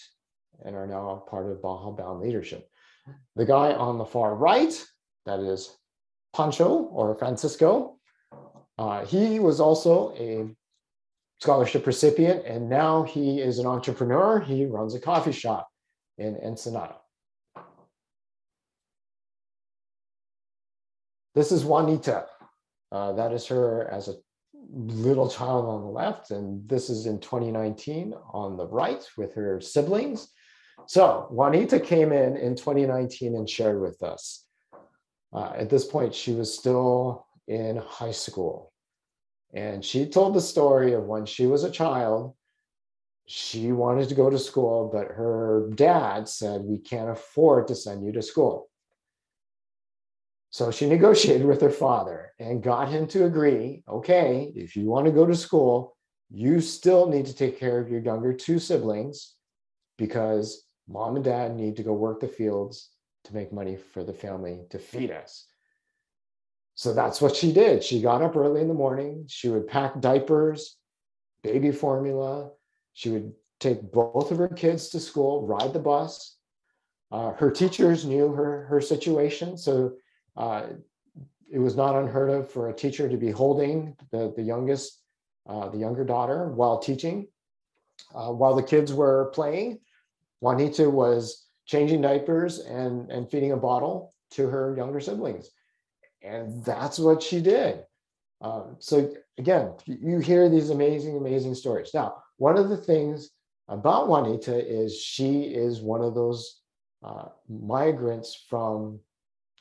and 0.65 0.75
are 0.75 0.87
now 0.87 1.25
part 1.29 1.51
of 1.51 1.61
Baja 1.61 1.91
Bound 1.91 2.23
leadership. 2.23 2.71
The 3.37 3.45
guy 3.45 3.75
on 3.75 3.99
the 3.99 4.07
far 4.07 4.35
right, 4.35 4.83
that 5.27 5.41
is 5.41 5.77
Pancho 6.35 6.69
or 6.69 7.15
Francisco, 7.17 7.99
uh, 8.79 9.05
he 9.05 9.39
was 9.39 9.61
also 9.61 10.15
a 10.17 10.49
scholarship 11.41 11.87
recipient, 11.87 12.45
and 12.47 12.69
now 12.69 13.03
he 13.03 13.41
is 13.41 13.59
an 13.59 13.67
entrepreneur. 13.67 14.41
He 14.41 14.67
runs 14.67 14.95
a 14.95 15.01
coffee 15.01 15.33
shop 15.33 15.69
in 16.19 16.37
Ensenada. 16.43 16.97
This 21.35 21.53
is 21.53 21.65
Juanita. 21.65 22.27
Uh, 22.91 23.13
that 23.13 23.33
is 23.33 23.47
her 23.47 23.89
as 23.91 24.09
a 24.09 24.15
little 24.73 25.29
child 25.29 25.67
on 25.67 25.83
the 25.83 25.89
left, 25.89 26.31
and 26.31 26.67
this 26.69 26.89
is 26.89 27.07
in 27.07 27.21
2019 27.21 28.15
on 28.33 28.57
the 28.57 28.67
right 28.67 29.07
with 29.19 29.35
her 29.35 29.61
siblings. 29.61 30.29
So 30.87 31.27
Juanita 31.31 31.81
came 31.81 32.13
in 32.13 32.37
in 32.37 32.57
2019 32.57 33.35
and 33.35 33.49
shared 33.49 33.81
with 33.81 34.03
us. 34.03 34.46
Uh, 35.33 35.53
at 35.57 35.71
this 35.71 35.85
point, 35.85 36.15
she 36.15 36.33
was 36.33 36.57
still 36.57 37.27
in 37.49 37.77
high 37.77 38.13
school. 38.13 38.73
And 39.55 39.85
she 39.85 40.07
told 40.07 40.35
the 40.35 40.41
story 40.41 40.93
of 40.93 41.05
when 41.05 41.27
she 41.27 41.47
was 41.47 41.65
a 41.65 41.71
child, 41.71 42.35
she 43.27 43.73
wanted 43.73 44.09
to 44.09 44.15
go 44.15 44.31
to 44.31 44.39
school, 44.39 44.91
but 44.93 45.09
her 45.09 45.69
dad 45.75 46.29
said, 46.29 46.63
We 46.63 46.79
can't 46.79 47.11
afford 47.11 47.69
to 47.69 47.75
send 47.75 48.05
you 48.05 48.13
to 48.13 48.23
school. 48.23 48.69
So 50.51 50.71
she 50.71 50.87
negotiated 50.89 51.47
with 51.47 51.61
her 51.61 51.71
father 51.71 52.33
and 52.39 52.63
got 52.63 52.89
him 52.89 53.07
to 53.09 53.25
agree 53.25 53.83
okay, 53.89 54.53
if 54.55 54.77
you 54.77 54.87
want 54.87 55.07
to 55.07 55.13
go 55.13 55.27
to 55.27 55.35
school, 55.35 55.97
you 56.31 56.61
still 56.61 57.09
need 57.09 57.27
to 57.27 57.35
take 57.35 57.59
care 57.59 57.79
of 57.79 57.89
your 57.89 58.01
younger 58.01 58.33
two 58.33 58.59
siblings 58.59 59.35
because 59.97 60.65
mom 60.89 61.17
and 61.17 61.25
dad 61.25 61.57
need 61.57 61.77
to 61.77 61.83
go 61.83 61.93
work 61.93 62.21
the 62.21 62.29
fields 62.29 62.91
to 63.27 63.35
make 63.35 63.53
money 63.53 63.77
for 63.77 64.05
the 64.05 64.13
family 64.13 64.65
to 64.71 64.79
feed 64.79 65.11
us. 65.11 65.47
So 66.75 66.93
that's 66.93 67.21
what 67.21 67.35
she 67.35 67.53
did. 67.53 67.83
She 67.83 68.03
got 68.03 68.23
up 68.23 68.37
early 68.37 68.61
in 68.61 68.69
the 68.69 68.75
morning. 68.75 69.25
She 69.29 69.49
would 69.49 69.67
pack 69.67 70.01
diapers, 70.01 70.77
baby 71.43 71.73
formula. 71.73 72.51
She 72.93 73.11
would 73.11 73.33
take 73.61 73.81
both 73.93 74.31
of 74.31 74.39
her 74.39 74.49
kids 74.49 74.91
to 74.91 75.01
school, 75.01 75.47
ride 75.47 75.73
the 75.73 75.79
bus. 75.79 76.37
Uh, 77.11 77.33
her 77.33 77.51
teachers 77.51 78.05
knew 78.05 78.33
her, 78.33 78.67
her 78.67 78.81
situation. 78.81 79.57
So 79.57 79.95
uh, 80.37 80.67
it 81.51 81.59
was 81.59 81.77
not 81.77 81.95
unheard 81.95 82.31
of 82.31 82.51
for 82.51 82.69
a 82.69 82.75
teacher 82.75 83.09
to 83.09 83.17
be 83.17 83.31
holding 83.31 83.97
the, 84.11 84.33
the 84.37 84.43
youngest, 84.43 85.01
uh, 85.49 85.69
the 85.71 85.79
younger 85.79 86.05
daughter 86.05 86.49
while 86.53 86.79
teaching. 86.79 87.29
Uh, 88.15 88.33
while 88.33 88.55
the 88.55 88.63
kids 88.63 88.93
were 88.93 89.31
playing, 89.33 89.79
Juanita 90.41 90.91
was 90.91 91.46
changing 91.67 92.01
diapers 92.01 92.61
and, 92.61 93.11
and 93.11 93.31
feeding 93.31 93.53
a 93.53 93.57
bottle 93.57 94.15
to 94.33 94.49
her 94.49 94.77
younger 94.77 95.01
siblings. 95.01 95.51
And 96.23 96.65
that's 96.65 96.99
what 96.99 97.23
she 97.23 97.41
did. 97.41 97.85
Um, 98.41 98.77
so 98.79 99.13
again, 99.39 99.73
you 99.87 100.19
hear 100.19 100.49
these 100.49 100.71
amazing, 100.71 101.17
amazing 101.17 101.55
stories. 101.55 101.91
Now, 101.95 102.23
one 102.39 102.59
of 102.59 102.69
the 102.69 102.77
things 102.77 103.31
about 103.69 104.09
Juanita 104.09 104.57
is 104.57 105.01
she 105.01 105.43
is 105.43 105.81
one 105.81 106.03
of 106.03 106.15
those 106.15 106.61
uh, 107.03 107.27
migrants 107.49 108.45
from 108.49 109.01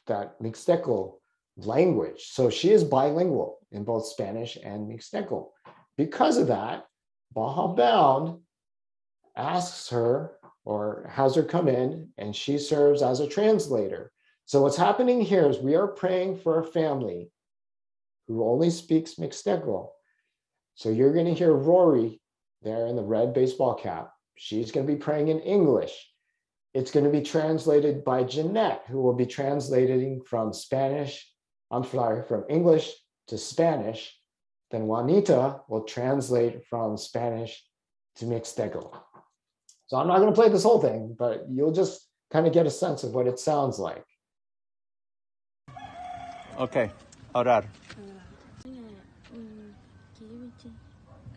that 0.08 0.40
Mixteco 0.40 1.16
language. 1.58 2.30
So 2.32 2.50
she 2.50 2.72
is 2.72 2.84
bilingual 2.84 3.60
in 3.72 3.84
both 3.84 4.06
Spanish 4.06 4.58
and 4.64 4.90
Mixteco. 4.90 5.48
Because 5.98 6.38
of 6.38 6.48
that, 6.48 6.86
Baja 7.34 7.68
Bound 7.68 8.40
asks 9.36 9.90
her 9.90 10.35
or 10.66 11.10
has 11.10 11.36
her 11.36 11.44
come 11.44 11.68
in 11.68 12.10
and 12.18 12.36
she 12.36 12.58
serves 12.58 13.02
as 13.02 13.20
a 13.20 13.28
translator. 13.28 14.12
So 14.46 14.62
what's 14.62 14.78
happening 14.78 15.22
here 15.22 15.48
is 15.48 15.60
we 15.60 15.76
are 15.76 15.88
praying 15.88 16.38
for 16.38 16.60
a 16.60 16.66
family 16.66 17.32
who 18.28 18.44
only 18.44 18.72
speaks 18.72 19.16
Mixteco. 19.16 19.90
So 20.74 20.90
you're 20.90 21.14
going 21.14 21.28
to 21.28 21.34
hear 21.34 21.54
Rory 21.54 22.20
there 22.64 22.88
in 22.88 22.96
the 22.96 23.04
red 23.04 23.34
baseball 23.34 23.76
cap. 23.76 24.12
She's 24.36 24.72
going 24.72 24.86
to 24.86 24.94
be 24.94 25.00
praying 25.00 25.30
in 25.30 25.40
English. 25.40 26.10
It's 26.74 26.92
going 26.92 27.06
to 27.06 27.12
be 27.12 27.22
translated 27.22 28.04
by 28.04 28.24
Jeanette, 28.24 28.84
who 28.88 29.02
will 29.02 29.14
be 29.14 29.26
translating 29.26 30.22
from 30.22 30.52
Spanish, 30.52 31.32
I'm 31.72 31.86
sorry, 31.86 32.24
from 32.24 32.44
English 32.50 32.92
to 33.28 33.38
Spanish. 33.38 34.14
Then 34.72 34.88
Juanita 34.88 35.62
will 35.70 35.84
translate 35.84 36.66
from 36.66 36.98
Spanish 36.98 37.64
to 38.18 38.26
Mixteco. 38.26 39.05
So 39.88 39.98
I'm 39.98 40.08
not 40.08 40.18
going 40.20 40.34
to 40.34 40.36
play 40.36 40.50
this 40.50 40.64
whole 40.64 40.82
thing, 40.82 41.16
but 41.18 41.46
you'll 41.50 41.74
just 41.74 42.08
kind 42.32 42.48
of 42.48 42.54
get 42.54 42.66
a 42.66 42.72
sense 42.72 43.04
of 43.04 43.14
what 43.14 43.28
it 43.28 43.40
sounds 43.40 43.78
like. 43.80 44.04
Okay, 46.58 46.90
orar. 47.36 47.66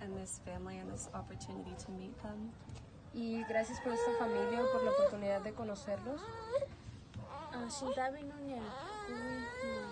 and 0.01 0.17
this 0.17 0.41
family 0.45 0.79
and 0.79 0.91
this 0.91 1.09
opportunity 1.15 1.75
to 1.79 1.91
meet 1.93 2.17
them. 2.23 2.51
Y 3.15 3.45
gracias 3.49 3.81
por 3.81 3.93
esta 3.93 4.13
familia 4.19 4.63
y 4.63 4.67
por 4.73 4.83
la 4.85 4.91
oportunidad 4.93 5.43
de 5.43 5.53
conocerlos. 5.53 6.21
Ah, 7.53 7.69
Shintabi 7.69 8.23
no 8.23 8.35
niya 8.47 8.63
kuwi 9.07 9.19
na 9.21 9.89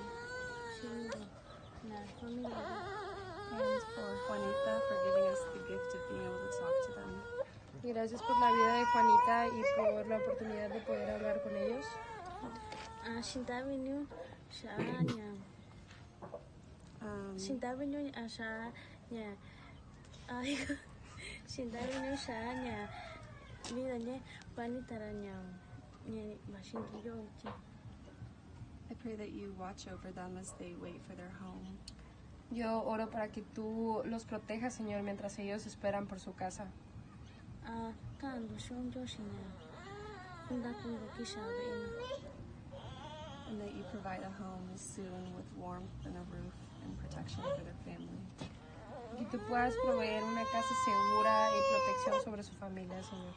shindo 0.76 1.18
na 1.88 1.96
familia. 2.20 2.50
And 3.52 3.82
for 3.94 4.08
Juanita 4.28 4.80
for 4.88 4.96
giving 5.04 5.26
us 5.32 5.40
the 5.52 5.60
gift 5.68 5.94
of 5.94 6.08
being 6.10 6.22
able 6.22 6.40
to 6.44 6.58
talk 6.58 6.74
to 6.86 6.92
them. 6.94 7.35
Y 7.86 7.92
gracias 7.92 8.20
por 8.20 8.36
la 8.40 8.50
vida 8.50 8.78
de 8.78 8.84
Juanita 8.86 9.46
y 9.46 9.62
por 9.76 10.06
la 10.08 10.16
oportunidad 10.16 10.70
de 10.70 10.80
poder 10.80 11.08
hablar 11.08 11.40
con 11.40 11.56
ellos. 11.56 11.86
Ah, 12.42 12.48
ah. 13.06 13.22
I 28.90 28.94
pray 28.94 29.14
that 29.14 29.30
you 29.30 29.54
watch 29.56 29.86
over 29.86 30.10
them 30.12 30.36
as 30.38 30.52
they 30.58 30.74
wait 30.74 31.00
for 31.06 31.14
their 31.14 31.30
home. 31.40 31.78
Yo 32.50 32.82
oro 32.82 33.10
para 33.10 33.28
que 33.28 33.42
tú 33.42 34.02
los 34.06 34.24
protejas, 34.24 34.74
Señor, 34.74 35.02
mientras 35.02 35.38
ellos 35.38 35.66
esperan 35.66 36.08
por 36.08 36.18
su 36.18 36.34
casa. 36.34 36.66
Kando 38.20 38.54
shonjo 38.58 39.02
shinya. 39.06 39.48
Kunda 40.48 40.72
kundo. 40.82 41.06
And 43.48 43.60
that 43.60 43.74
you 43.74 43.84
provide 43.90 44.22
a 44.22 44.30
home 44.42 44.70
soon 44.74 45.34
with 45.36 45.46
warmth 45.56 46.04
and 46.04 46.16
a 46.16 46.24
roof 46.30 46.54
and 46.84 46.98
protection 46.98 47.42
for 47.42 47.62
their 47.62 47.74
family. 47.84 48.22
Que 49.18 49.24
tú 49.26 49.38
puedas 49.48 49.74
proveer 49.84 50.22
una 50.24 50.44
casa 50.44 50.74
segura 50.84 51.48
y 51.50 51.60
protección 51.70 52.24
sobre 52.24 52.42
su 52.42 52.52
familia, 52.54 53.02
Señor. 53.02 53.34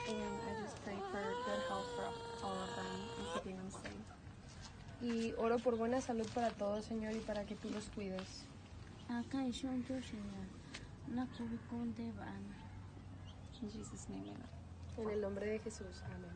And 0.07 0.39
I 0.47 0.61
just 0.63 0.77
pray 0.83 0.99
for 1.11 1.23
good 1.45 1.61
health 1.67 1.89
for 1.95 2.05
all 2.45 2.57
of 2.63 2.69
them 2.75 2.95
and 3.19 3.27
keeping 3.33 3.57
them 3.57 3.69
safe. 3.69 4.07
Y 5.01 5.33
oro 5.37 5.57
por 5.59 5.77
buena 5.77 6.01
salud 6.01 6.27
para 6.33 6.49
todos, 6.49 6.85
Señor, 6.85 7.13
y 7.13 7.19
para 7.19 7.45
que 7.45 7.55
tú 7.55 7.69
los 7.69 7.87
cuides. 7.89 8.45
Kai 9.29 9.51
shonjo 9.51 9.99
shinya. 9.99 10.47
Na 11.07 11.27
kubikonde 11.37 12.11
bana. 12.17 12.57
In 13.61 13.69
Jesus' 13.69 14.09
name, 14.09 14.29
amen. 14.29 14.49
En 14.97 15.09
el 15.09 15.21
nombre 15.21 15.45
de 15.45 15.59
Jesús. 15.59 16.01
Amén. 16.05 16.35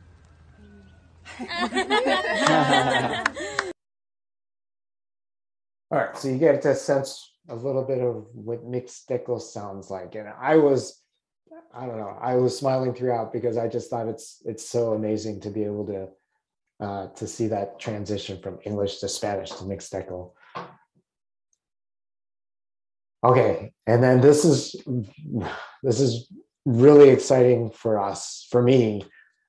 All 5.92 5.98
right, 5.98 6.18
so 6.18 6.30
you 6.30 6.38
get 6.38 6.62
to 6.62 6.74
sense 6.74 7.34
a 7.50 7.56
little 7.56 7.84
bit 7.84 8.00
of 8.00 8.28
what 8.34 8.66
Mixteco 8.66 9.40
sounds 9.42 9.90
like, 9.92 10.16
and 10.16 10.30
I 10.30 10.56
was, 10.56 11.02
I 11.74 11.86
don't 11.86 11.98
know, 11.98 12.18
I 12.22 12.36
was 12.36 12.58
smiling 12.58 12.94
throughout 12.94 13.34
because 13.34 13.58
I 13.58 13.68
just 13.68 13.90
thought 13.90 14.08
it's 14.08 14.42
it's 14.46 14.66
so 14.68 14.94
amazing 14.94 15.42
to 15.42 15.50
be 15.50 15.64
able 15.64 15.86
to 15.88 16.10
uh, 16.82 17.08
to 17.08 17.28
see 17.28 17.48
that 17.48 17.80
transition 17.80 18.42
from 18.42 18.60
English 18.66 18.98
to 19.00 19.08
Spanish 19.08 19.52
to 19.52 19.64
Mixteco. 19.64 20.32
Okay, 23.24 23.72
and 23.86 24.02
then 24.02 24.20
this 24.20 24.44
is 24.44 24.76
this 25.84 26.00
is 26.00 26.28
really 26.66 27.10
exciting 27.10 27.70
for 27.70 28.00
us, 28.00 28.48
for 28.50 28.62
me. 28.62 29.04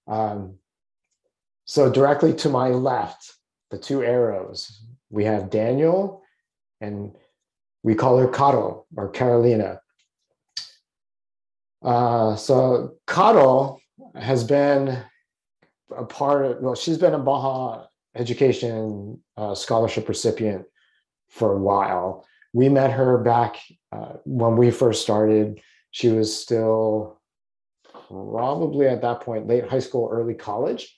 Um, 0.07 0.59
so 1.65 1.91
directly 1.91 2.35
to 2.35 2.49
my 2.51 2.69
left, 2.69 3.33
the 3.71 3.79
two 3.79 4.03
arrows, 4.03 4.85
we 5.09 5.25
have 5.25 5.49
Daniel 5.49 6.23
and 6.81 7.13
we 7.83 7.95
call 7.95 8.19
her 8.19 8.29
Caro 8.29 8.85
or 8.97 9.09
Carolina. 9.09 9.81
Uh, 11.83 12.37
so 12.37 12.97
Caro 13.07 13.79
has 14.15 14.45
been 14.45 15.03
a 15.97 16.05
part 16.05 16.45
of, 16.45 16.59
well, 16.61 16.75
she's 16.75 16.99
been 16.99 17.15
a 17.15 17.19
Baja 17.19 17.87
Education 18.15 19.21
uh, 19.37 19.55
Scholarship 19.55 20.09
recipient 20.09 20.65
for 21.29 21.55
a 21.55 21.59
while. 21.59 22.27
We 22.53 22.69
met 22.69 22.93
her 22.93 23.19
back 23.19 23.57
uh, 23.93 24.15
when 24.25 24.57
we 24.57 24.71
first 24.71 25.03
started. 25.03 25.61
She 25.91 26.09
was 26.09 26.37
still 26.37 27.21
probably 28.09 28.89
at 28.89 29.03
that 29.03 29.21
point 29.21 29.47
late 29.47 29.69
high 29.69 29.79
school, 29.79 30.11
early 30.13 30.35
college. 30.35 30.95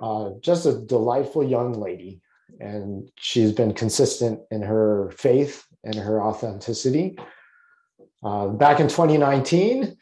Uh, 0.00 0.30
just 0.40 0.66
a 0.66 0.74
delightful 0.74 1.42
young 1.42 1.72
lady 1.72 2.20
and 2.60 3.10
she's 3.16 3.52
been 3.52 3.72
consistent 3.72 4.40
in 4.50 4.62
her 4.62 5.12
faith 5.16 5.64
and 5.84 5.94
her 5.94 6.22
authenticity. 6.22 7.18
Uh, 8.22 8.48
back 8.48 8.80
in 8.80 8.88
2019, 8.88 9.96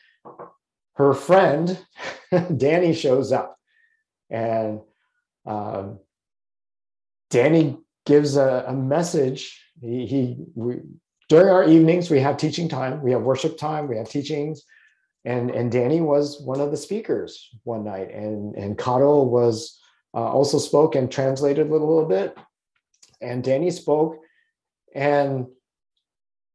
her 0.94 1.14
friend 1.14 1.78
Danny 2.56 2.94
shows 2.94 3.32
up, 3.32 3.58
and 4.34 4.80
um, 5.46 6.00
Danny 7.30 7.78
gives 8.04 8.36
a, 8.36 8.64
a 8.66 8.72
message. 8.72 9.62
He, 9.80 10.06
he 10.06 10.36
we, 10.54 10.80
during 11.28 11.48
our 11.48 11.64
evenings 11.64 12.10
we 12.10 12.20
have 12.20 12.36
teaching 12.36 12.68
time, 12.68 13.00
we 13.00 13.12
have 13.12 13.22
worship 13.22 13.56
time, 13.56 13.88
we 13.88 13.96
have 13.96 14.08
teachings, 14.08 14.64
and 15.24 15.50
and 15.50 15.70
Danny 15.70 16.00
was 16.00 16.40
one 16.42 16.60
of 16.60 16.70
the 16.72 16.76
speakers 16.76 17.48
one 17.62 17.84
night, 17.84 18.12
and 18.12 18.56
and 18.56 18.76
Caro 18.76 19.22
was 19.22 19.78
uh, 20.12 20.18
also 20.18 20.58
spoke 20.58 20.96
and 20.96 21.10
translated 21.10 21.66
a 21.66 21.70
little, 21.70 21.88
little 21.88 22.08
bit. 22.08 22.36
And 23.20 23.42
Danny 23.42 23.70
spoke, 23.70 24.18
and 24.94 25.46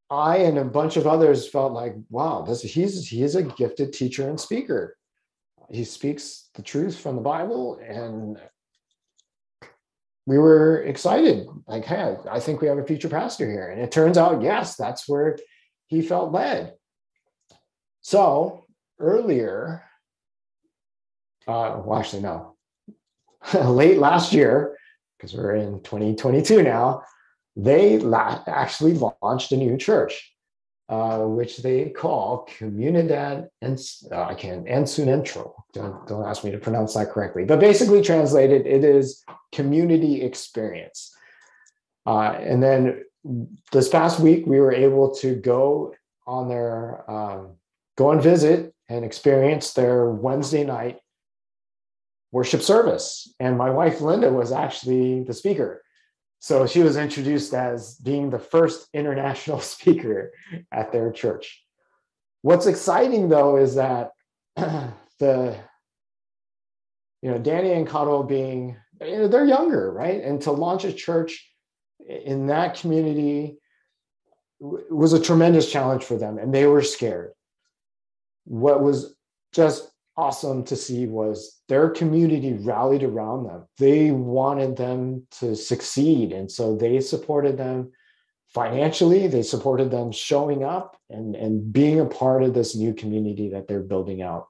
I 0.09 0.37
and 0.37 0.57
a 0.57 0.65
bunch 0.65 0.97
of 0.97 1.07
others 1.07 1.47
felt 1.47 1.71
like, 1.71 1.95
wow, 2.09 2.41
this 2.41 2.61
he's 2.61 3.07
he's 3.07 3.35
a 3.35 3.43
gifted 3.43 3.93
teacher 3.93 4.29
and 4.29 4.39
speaker. 4.39 4.97
He 5.71 5.83
speaks 5.83 6.49
the 6.55 6.61
truth 6.61 6.99
from 6.99 7.15
the 7.15 7.21
Bible, 7.21 7.79
and 7.85 8.39
we 10.25 10.37
were 10.37 10.83
excited. 10.83 11.47
Like, 11.67 11.85
hey, 11.85 12.15
I 12.29 12.39
think 12.39 12.61
we 12.61 12.67
have 12.67 12.77
a 12.77 12.85
future 12.85 13.09
pastor 13.09 13.49
here. 13.49 13.69
And 13.69 13.81
it 13.81 13.91
turns 13.91 14.17
out, 14.17 14.41
yes, 14.41 14.75
that's 14.75 15.07
where 15.07 15.37
he 15.87 16.01
felt 16.01 16.31
led. 16.31 16.73
So 18.01 18.65
earlier, 18.99 19.83
uh, 21.47 21.81
well, 21.83 21.99
actually, 21.99 22.21
no, 22.21 22.55
late 23.53 23.97
last 23.97 24.33
year, 24.33 24.77
because 25.17 25.35
we're 25.35 25.55
in 25.55 25.81
2022 25.81 26.63
now, 26.63 27.03
they 27.55 27.97
la- 27.97 28.43
actually 28.47 28.93
launched 29.21 29.51
a 29.51 29.57
new 29.57 29.77
church, 29.77 30.31
uh, 30.89 31.19
which 31.19 31.57
they 31.57 31.89
call 31.89 32.47
Comunidad 32.57 33.47
and 33.61 33.79
uh, 34.11 34.23
I 34.23 34.33
can't. 34.33 34.65
Don't 34.65 36.07
don't 36.07 36.25
ask 36.25 36.43
me 36.43 36.51
to 36.51 36.57
pronounce 36.57 36.95
that 36.95 37.11
correctly, 37.11 37.45
but 37.45 37.59
basically 37.59 38.01
translated, 38.01 38.65
it 38.65 38.83
is 38.83 39.23
community 39.51 40.23
experience. 40.23 41.15
Uh, 42.05 42.31
and 42.31 42.63
then 42.63 43.03
this 43.71 43.87
past 43.87 44.19
week, 44.19 44.47
we 44.47 44.59
were 44.59 44.73
able 44.73 45.13
to 45.15 45.35
go 45.35 45.93
on 46.25 46.49
their 46.49 47.09
um, 47.09 47.55
go 47.95 48.11
and 48.11 48.21
visit 48.21 48.73
and 48.87 49.05
experience 49.05 49.73
their 49.73 50.09
Wednesday 50.09 50.63
night 50.63 50.97
worship 52.31 52.61
service. 52.61 53.31
And 53.39 53.57
my 53.57 53.69
wife, 53.69 54.01
Linda, 54.01 54.31
was 54.31 54.51
actually 54.51 55.23
the 55.23 55.33
speaker. 55.33 55.83
So 56.39 56.65
she 56.65 56.81
was 56.81 56.95
introduced 56.95 57.53
as 57.53 57.95
being 57.95 58.29
the 58.29 58.39
first 58.39 58.87
international 58.93 59.59
speaker 59.59 60.31
at 60.71 60.91
their 60.91 61.11
church. 61.11 61.63
What's 62.41 62.65
exciting 62.65 63.29
though 63.29 63.57
is 63.57 63.75
that 63.75 64.11
the, 64.55 65.57
you 67.21 67.31
know, 67.31 67.37
Danny 67.37 67.73
and 67.73 67.85
Caro 67.85 68.23
being, 68.23 68.77
you 69.01 69.17
know, 69.17 69.27
they're 69.27 69.45
younger, 69.45 69.91
right? 69.91 70.23
And 70.23 70.41
to 70.43 70.51
launch 70.51 70.85
a 70.85 70.93
church 70.93 71.45
in 72.07 72.47
that 72.47 72.79
community 72.79 73.57
was 74.61 75.13
a 75.13 75.21
tremendous 75.21 75.69
challenge 75.69 76.03
for 76.03 76.17
them 76.17 76.37
and 76.37 76.53
they 76.53 76.65
were 76.65 76.81
scared. 76.81 77.31
What 78.45 78.81
was 78.81 79.15
just 79.51 79.91
awesome 80.19 80.63
to 80.65 80.75
see 80.75 81.07
was 81.07 81.61
their 81.69 81.89
community 81.89 82.53
rallied 82.53 83.03
around 83.03 83.45
them. 83.45 83.67
They 83.77 84.11
wanted 84.11 84.75
them 84.75 85.25
to 85.39 85.55
succeed. 85.55 86.33
And 86.33 86.51
so 86.51 86.75
they 86.75 86.99
supported 86.99 87.57
them 87.57 87.91
financially, 88.53 89.27
they 89.27 89.43
supported 89.43 89.91
them 89.91 90.11
showing 90.11 90.63
up 90.63 90.97
and, 91.09 91.35
and 91.35 91.71
being 91.71 91.99
a 91.99 92.05
part 92.05 92.43
of 92.43 92.53
this 92.53 92.75
new 92.75 92.93
community 92.93 93.49
that 93.49 93.67
they're 93.67 93.79
building 93.93 94.21
out. 94.21 94.47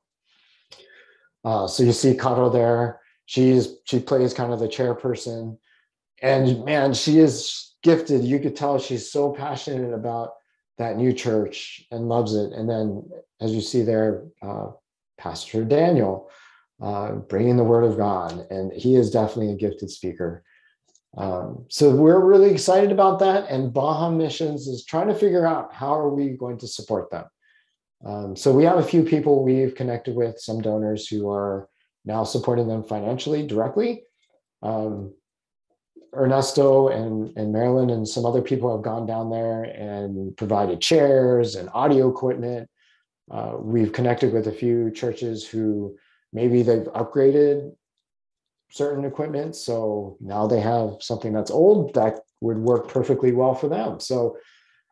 Uh, 1.44 1.68
so 1.68 1.84
you 1.84 1.92
see 1.92 2.16
Caro 2.16 2.50
there. 2.50 3.00
She's 3.26 3.76
she 3.86 4.00
plays 4.00 4.34
kind 4.34 4.52
of 4.52 4.60
the 4.60 4.68
chairperson. 4.68 5.58
And 6.22 6.66
man, 6.66 6.94
she 6.94 7.20
is 7.20 7.76
gifted. 7.84 8.24
You 8.24 8.40
could 8.40 8.56
tell 8.56 8.80
she's 8.80 9.12
so 9.12 9.32
passionate 9.32 9.94
about 9.94 10.32
that 10.80 10.98
new 10.98 11.14
church 11.14 11.86
and 11.92 12.10
loves 12.10 12.34
it. 12.34 12.52
And 12.54 12.68
then, 12.68 13.10
as 13.40 13.54
you 13.54 13.62
see 13.62 13.84
there, 13.84 14.26
uh, 14.42 14.72
Pastor 15.20 15.64
Daniel, 15.64 16.30
uh, 16.82 17.12
bringing 17.12 17.58
the 17.58 17.64
word 17.64 17.84
of 17.84 17.98
God. 17.98 18.48
And 18.50 18.72
he 18.74 18.96
is 18.96 19.12
definitely 19.12 19.52
a 19.52 19.58
gifted 19.58 19.92
speaker. 19.92 20.44
Um, 21.18 21.66
so 21.70 21.92
we're 21.92 22.24
really 22.24 22.52
excited 22.52 22.92
about 22.92 23.20
that. 23.20 23.50
And 23.50 23.74
Baja 23.74 24.10
Missions 24.10 24.68
is 24.68 24.86
trying 24.86 25.08
to 25.08 25.16
figure 25.16 25.46
out 25.46 25.74
how 25.74 25.94
are 25.94 26.10
we 26.10 26.30
going 26.30 26.58
to 26.60 26.68
support 26.68 27.12
them. 27.12 27.26
Um, 28.06 28.36
so 28.36 28.52
we 28.52 28.64
have 28.64 28.78
a 28.78 28.84
few 28.84 29.04
people 29.04 29.44
we've 29.44 29.76
connected 29.76 30.16
with, 30.16 30.40
some 30.40 30.62
donors 30.62 31.08
who 31.08 31.30
are 31.30 31.68
now 32.06 32.24
supporting 32.24 32.68
them 32.68 32.84
financially 32.84 33.46
directly. 33.46 34.04
Um, 34.62 35.14
Ernesto 36.16 36.88
and, 36.88 37.38
and 37.38 37.52
Marilyn 37.52 37.90
and 37.90 38.08
some 38.08 38.26
other 38.26 38.42
people 38.42 38.74
have 38.74 38.84
gone 38.84 39.06
down 39.06 39.30
there 39.30 39.64
and 39.64 40.36
provided 40.38 40.82
chairs 40.82 41.56
and 41.56 41.70
audio 41.74 42.10
equipment 42.10 42.70
uh, 43.32 43.56
we've 43.60 43.94
connected 43.94 44.34
with 44.34 44.48
a 44.48 44.52
few 44.52 44.92
churches 44.92 45.48
who 45.48 45.98
maybe 46.34 46.62
they've 46.62 46.88
upgraded 46.96 47.72
certain 48.72 49.06
equipment. 49.06 49.56
So 49.56 50.18
now 50.20 50.48
they 50.48 50.60
have 50.60 50.98
something 51.02 51.34
that's 51.34 51.52
old 51.52 51.94
that 51.96 52.20
would 52.42 52.58
work 52.58 52.88
perfectly 52.88 53.32
well 53.32 53.56
for 53.56 53.68
them. 53.68 54.00
So 54.00 54.38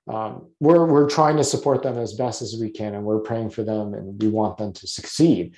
um, 0.07 0.47
we're, 0.59 0.85
we're 0.85 1.09
trying 1.09 1.37
to 1.37 1.43
support 1.43 1.83
them 1.83 1.97
as 1.97 2.13
best 2.13 2.41
as 2.41 2.57
we 2.59 2.69
can 2.69 2.95
and 2.95 3.03
we're 3.03 3.19
praying 3.19 3.51
for 3.51 3.63
them 3.63 3.93
and 3.93 4.21
we 4.21 4.29
want 4.29 4.57
them 4.57 4.73
to 4.73 4.87
succeed. 4.87 5.55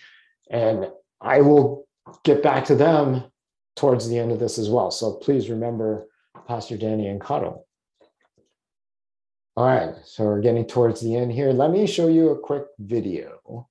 And 0.49 0.87
I 1.21 1.41
will 1.41 1.87
get 2.23 2.41
back 2.41 2.65
to 2.65 2.75
them 2.75 3.25
towards 3.75 4.09
the 4.09 4.17
end 4.17 4.31
of 4.31 4.39
this 4.39 4.57
as 4.57 4.69
well. 4.69 4.91
So 4.91 5.13
please 5.13 5.49
remember 5.49 6.07
Pastor 6.47 6.77
Danny 6.77 7.07
and 7.07 7.21
Caro. 7.21 7.63
All 9.59 9.65
right, 9.65 9.93
so 10.05 10.23
we're 10.23 10.39
getting 10.39 10.65
towards 10.65 11.01
the 11.01 11.17
end 11.17 11.33
here. 11.33 11.51
Let 11.51 11.71
me 11.71 11.85
show 11.85 12.07
you 12.07 12.29
a 12.29 12.39
quick 12.39 12.63
video. 12.79 13.67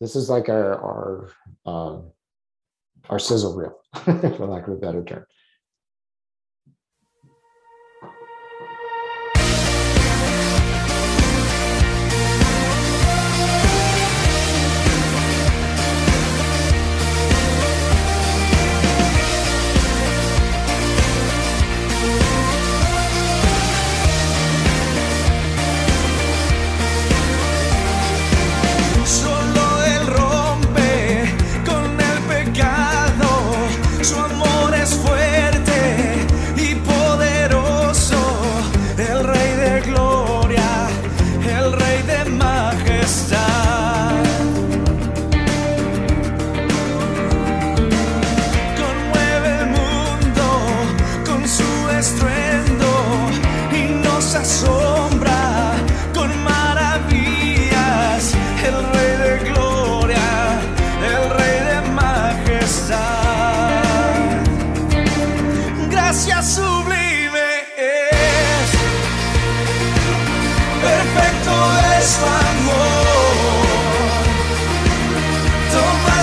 This 0.00 0.16
is 0.16 0.28
like 0.28 0.48
our 0.48 0.74
our 0.74 1.30
um, 1.64 2.10
our 3.08 3.20
sizzle 3.20 3.54
reel, 3.54 3.78
for 3.94 4.46
lack 4.46 4.66
of 4.66 4.74
a 4.74 4.76
better 4.76 5.04
term. 5.04 5.24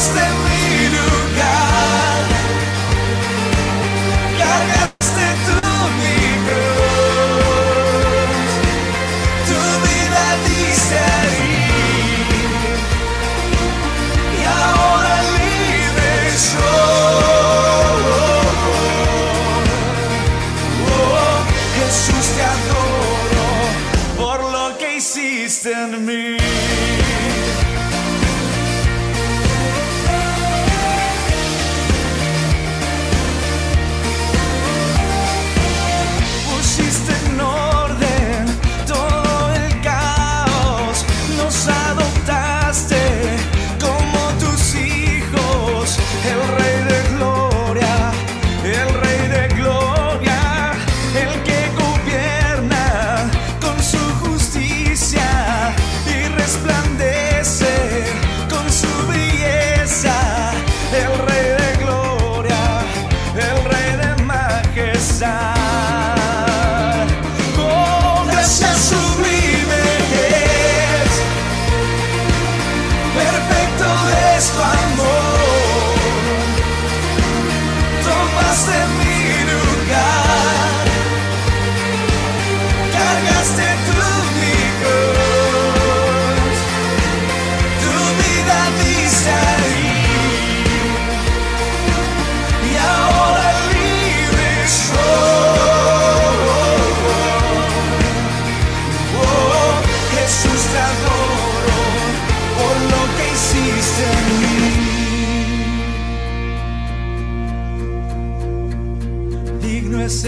Tomaste 0.02 0.31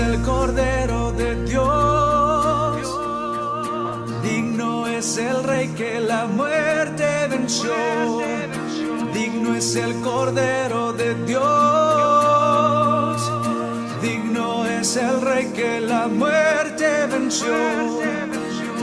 el 0.06 0.22
Cordero 0.22 1.12
de 1.14 1.36
Dios, 1.45 2.88
digno 4.22 4.88
es 4.88 5.18
el 5.18 5.43
Rey 5.43 5.68
que 5.70 5.99
la 5.99 6.26
muerte 6.26 7.28
venció, 7.30 7.74
digno 9.14 9.56
es 9.56 9.76
el 9.76 9.93
Cordero 10.01 10.93
de 10.93 11.16
Dios, 11.26 11.41
digno 14.01 14.66
es 14.66 14.95
el 14.97 15.22
Rey 15.22 15.51
que 15.54 15.80
la 15.82 16.08
muerte 16.08 17.08
venció, 17.08 17.56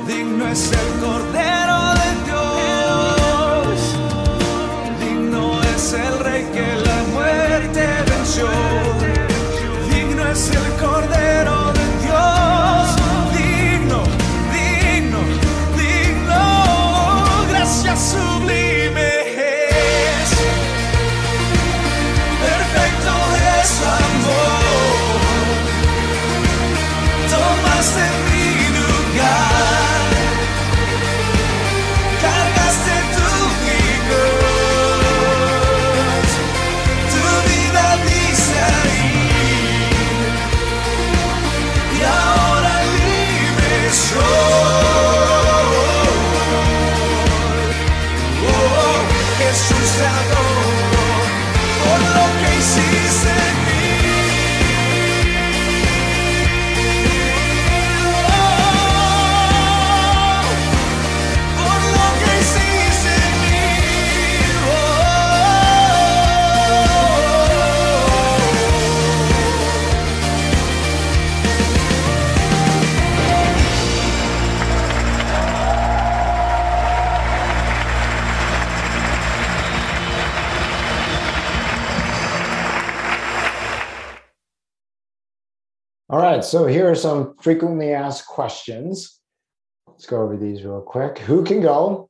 digno 0.07 0.49
es 0.49 0.73
el 0.73 1.01
Cordero 1.01 1.99
So 86.43 86.66
here 86.66 86.91
are 86.91 86.95
some 86.95 87.34
frequently 87.41 87.93
asked 87.93 88.26
questions. 88.26 89.20
Let's 89.86 90.07
go 90.07 90.22
over 90.22 90.36
these 90.36 90.62
real 90.64 90.80
quick. 90.80 91.18
Who 91.18 91.45
can 91.45 91.61
go? 91.61 92.09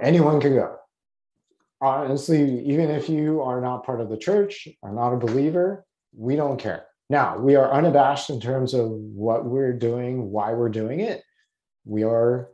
Anyone 0.00 0.40
can 0.40 0.54
go. 0.54 0.76
Honestly, 1.80 2.64
even 2.66 2.90
if 2.90 3.08
you 3.08 3.42
are 3.42 3.60
not 3.60 3.84
part 3.84 4.00
of 4.00 4.08
the 4.08 4.16
church, 4.16 4.68
are 4.82 4.92
not 4.92 5.12
a 5.12 5.18
believer, 5.18 5.84
we 6.16 6.36
don't 6.36 6.58
care. 6.58 6.86
Now, 7.10 7.38
we 7.38 7.54
are 7.54 7.72
unabashed 7.72 8.30
in 8.30 8.40
terms 8.40 8.72
of 8.72 8.90
what 8.90 9.44
we're 9.44 9.72
doing, 9.72 10.30
why 10.30 10.52
we're 10.54 10.70
doing 10.70 11.00
it. 11.00 11.22
We 11.84 12.02
are 12.02 12.48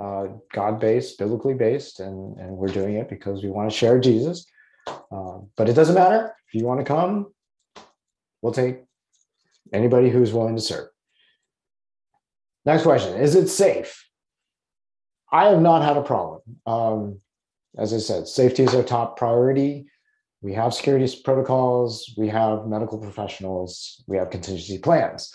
uh, 0.00 0.28
God 0.52 0.80
based, 0.80 1.18
biblically 1.18 1.54
based, 1.54 2.00
and, 2.00 2.38
and 2.38 2.56
we're 2.56 2.68
doing 2.68 2.94
it 2.94 3.10
because 3.10 3.42
we 3.42 3.50
want 3.50 3.70
to 3.70 3.76
share 3.76 4.00
Jesus. 4.00 4.46
Uh, 4.86 5.40
but 5.56 5.68
it 5.68 5.74
doesn't 5.74 5.94
matter. 5.94 6.34
If 6.48 6.54
you 6.54 6.64
want 6.64 6.80
to 6.80 6.86
come, 6.86 7.32
we'll 8.40 8.52
take 8.52 8.84
anybody 9.72 10.10
who's 10.10 10.32
willing 10.32 10.56
to 10.56 10.62
serve. 10.62 10.88
Next 12.64 12.82
question 12.82 13.20
Is 13.20 13.34
it 13.34 13.48
safe? 13.48 14.06
I 15.32 15.46
have 15.46 15.60
not 15.60 15.82
had 15.82 15.96
a 15.96 16.02
problem. 16.02 16.40
Um, 16.66 17.20
as 17.78 17.94
I 17.94 17.98
said, 17.98 18.26
safety 18.26 18.64
is 18.64 18.74
our 18.74 18.82
top 18.82 19.16
priority. 19.16 19.86
We 20.42 20.54
have 20.54 20.74
security 20.74 21.06
protocols, 21.22 22.14
we 22.16 22.28
have 22.28 22.66
medical 22.66 22.98
professionals, 22.98 24.02
we 24.06 24.16
have 24.16 24.30
contingency 24.30 24.78
plans. 24.78 25.34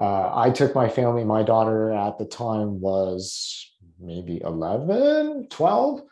Uh, 0.00 0.30
I 0.34 0.50
took 0.50 0.74
my 0.74 0.88
family, 0.88 1.24
my 1.24 1.42
daughter 1.42 1.90
at 1.90 2.18
the 2.18 2.26
time 2.26 2.80
was 2.80 3.72
maybe 3.98 4.42
11, 4.42 5.48
12, 5.48 6.02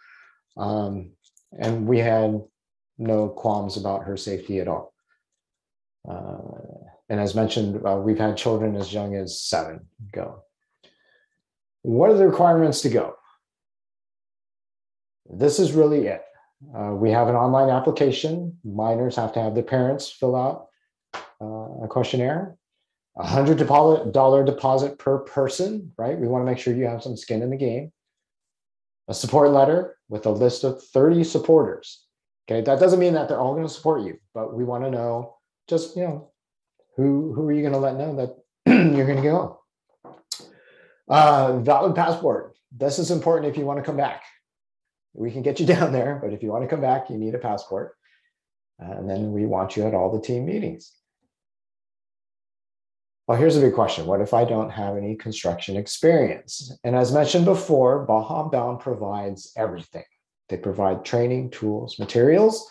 um, 0.57 1.11
and 1.59 1.87
we 1.87 1.99
had 1.99 2.41
no 2.99 3.29
qualms 3.29 3.77
about 3.77 4.05
her 4.05 4.17
safety 4.17 4.59
at 4.61 4.69
all. 4.69 4.95
Uh, 6.09 6.80
and 7.11 7.19
as 7.19 7.35
mentioned, 7.35 7.85
uh, 7.85 7.97
we've 7.97 8.19
had 8.19 8.37
children 8.37 8.77
as 8.77 8.93
young 8.93 9.17
as 9.17 9.43
seven 9.43 9.81
go. 10.13 10.45
What 11.83 12.11
are 12.11 12.17
the 12.17 12.29
requirements 12.29 12.83
to 12.83 12.89
go? 12.89 13.17
This 15.29 15.59
is 15.59 15.73
really 15.73 16.07
it. 16.07 16.23
Uh, 16.75 16.93
we 16.95 17.11
have 17.11 17.29
an 17.29 17.35
online 17.35 17.69
application. 17.69 18.59
Minors 18.65 19.17
have 19.17 19.33
to 19.33 19.43
have 19.43 19.55
their 19.55 19.65
parents 19.65 20.09
fill 20.09 20.37
out 20.37 20.69
uh, 21.41 21.85
a 21.85 21.89
questionnaire. 21.89 22.57
A 23.17 23.27
hundred 23.27 23.59
dollar 23.59 24.45
deposit 24.45 24.99
per 24.99 25.19
person, 25.19 25.93
right? 25.99 26.19
We 26.19 26.29
want 26.29 26.43
to 26.43 26.47
make 26.47 26.59
sure 26.59 26.75
you 26.75 26.87
have 26.87 27.03
some 27.03 27.17
skin 27.17 27.43
in 27.43 27.51
the 27.51 27.57
game. 27.57 27.93
A 29.09 29.15
support 29.15 29.51
letter 29.51 29.97
with 30.09 30.27
a 30.27 30.31
list 30.31 30.63
of 30.63 30.81
30 30.81 31.25
supporters. 31.25 32.05
Okay, 32.49 32.61
that 32.61 32.79
doesn't 32.79 33.01
mean 33.01 33.15
that 33.15 33.29
they're 33.29 33.41
all 33.41 33.55
going 33.55 33.67
to 33.67 33.73
support 33.73 34.03
you, 34.03 34.19
but 34.33 34.55
we 34.55 34.63
want 34.63 34.85
to 34.85 34.91
know 34.91 35.37
just, 35.69 35.97
you 35.97 36.05
know, 36.05 36.30
who, 37.01 37.33
who 37.33 37.49
are 37.49 37.53
you 37.53 37.63
going 37.63 37.73
to 37.73 37.79
let 37.79 37.97
know 37.97 38.17
that 38.17 38.37
you're 38.97 39.07
going 39.07 39.17
to 39.17 39.23
go? 39.23 39.61
Uh, 41.09 41.59
valid 41.59 41.95
passport. 41.95 42.55
This 42.71 42.99
is 42.99 43.11
important 43.11 43.51
if 43.51 43.59
you 43.59 43.65
want 43.65 43.79
to 43.79 43.85
come 43.85 43.97
back. 43.97 44.23
We 45.13 45.31
can 45.31 45.43
get 45.43 45.59
you 45.59 45.67
down 45.75 45.93
there, 45.93 46.19
but 46.23 46.33
if 46.33 46.43
you 46.43 46.51
want 46.51 46.65
to 46.65 46.69
come 46.69 46.81
back, 46.81 47.11
you 47.11 47.17
need 47.17 47.35
a 47.35 47.39
passport. 47.39 47.97
And 48.79 49.09
then 49.09 49.33
we 49.33 49.45
want 49.45 49.77
you 49.77 49.87
at 49.87 49.95
all 49.95 50.11
the 50.11 50.25
team 50.25 50.47
meetings. 50.47 50.93
Well, 53.27 53.39
here's 53.39 53.57
a 53.57 53.61
big 53.61 53.75
question. 53.75 54.07
What 54.07 54.23
if 54.23 54.35
I 54.35 54.45
don't 54.45 54.71
have 54.71 54.97
any 54.97 55.15
construction 55.17 55.77
experience? 55.77 56.73
And 56.83 56.97
as 56.97 57.13
mentioned 57.13 57.45
before, 57.45 58.05
Baja 58.05 58.49
Bound 58.49 58.81
provides 58.81 59.53
everything. 59.57 60.05
They 60.49 60.57
provide 60.57 61.05
training, 61.05 61.51
tools, 61.51 61.99
materials. 61.99 62.69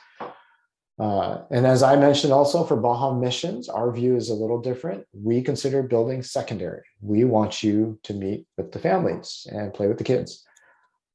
Uh, 1.00 1.44
and 1.50 1.66
as 1.66 1.82
I 1.82 1.96
mentioned 1.96 2.34
also 2.34 2.66
for 2.66 2.76
Baja 2.76 3.14
Missions, 3.14 3.70
our 3.70 3.92
view 3.92 4.18
is 4.18 4.30
a 4.30 4.34
little 4.34 4.62
different. 4.62 5.06
We 5.14 5.42
consider 5.42 5.82
building 5.82 6.22
secondary. 6.24 6.84
We 7.02 7.24
want 7.24 7.64
you 7.64 7.98
to 8.04 8.14
meet 8.14 8.46
with 8.58 8.74
the 8.74 8.80
families 8.80 9.48
and 9.50 9.74
play 9.74 9.88
with 9.88 9.98
the 9.98 10.04
kids. 10.04 10.44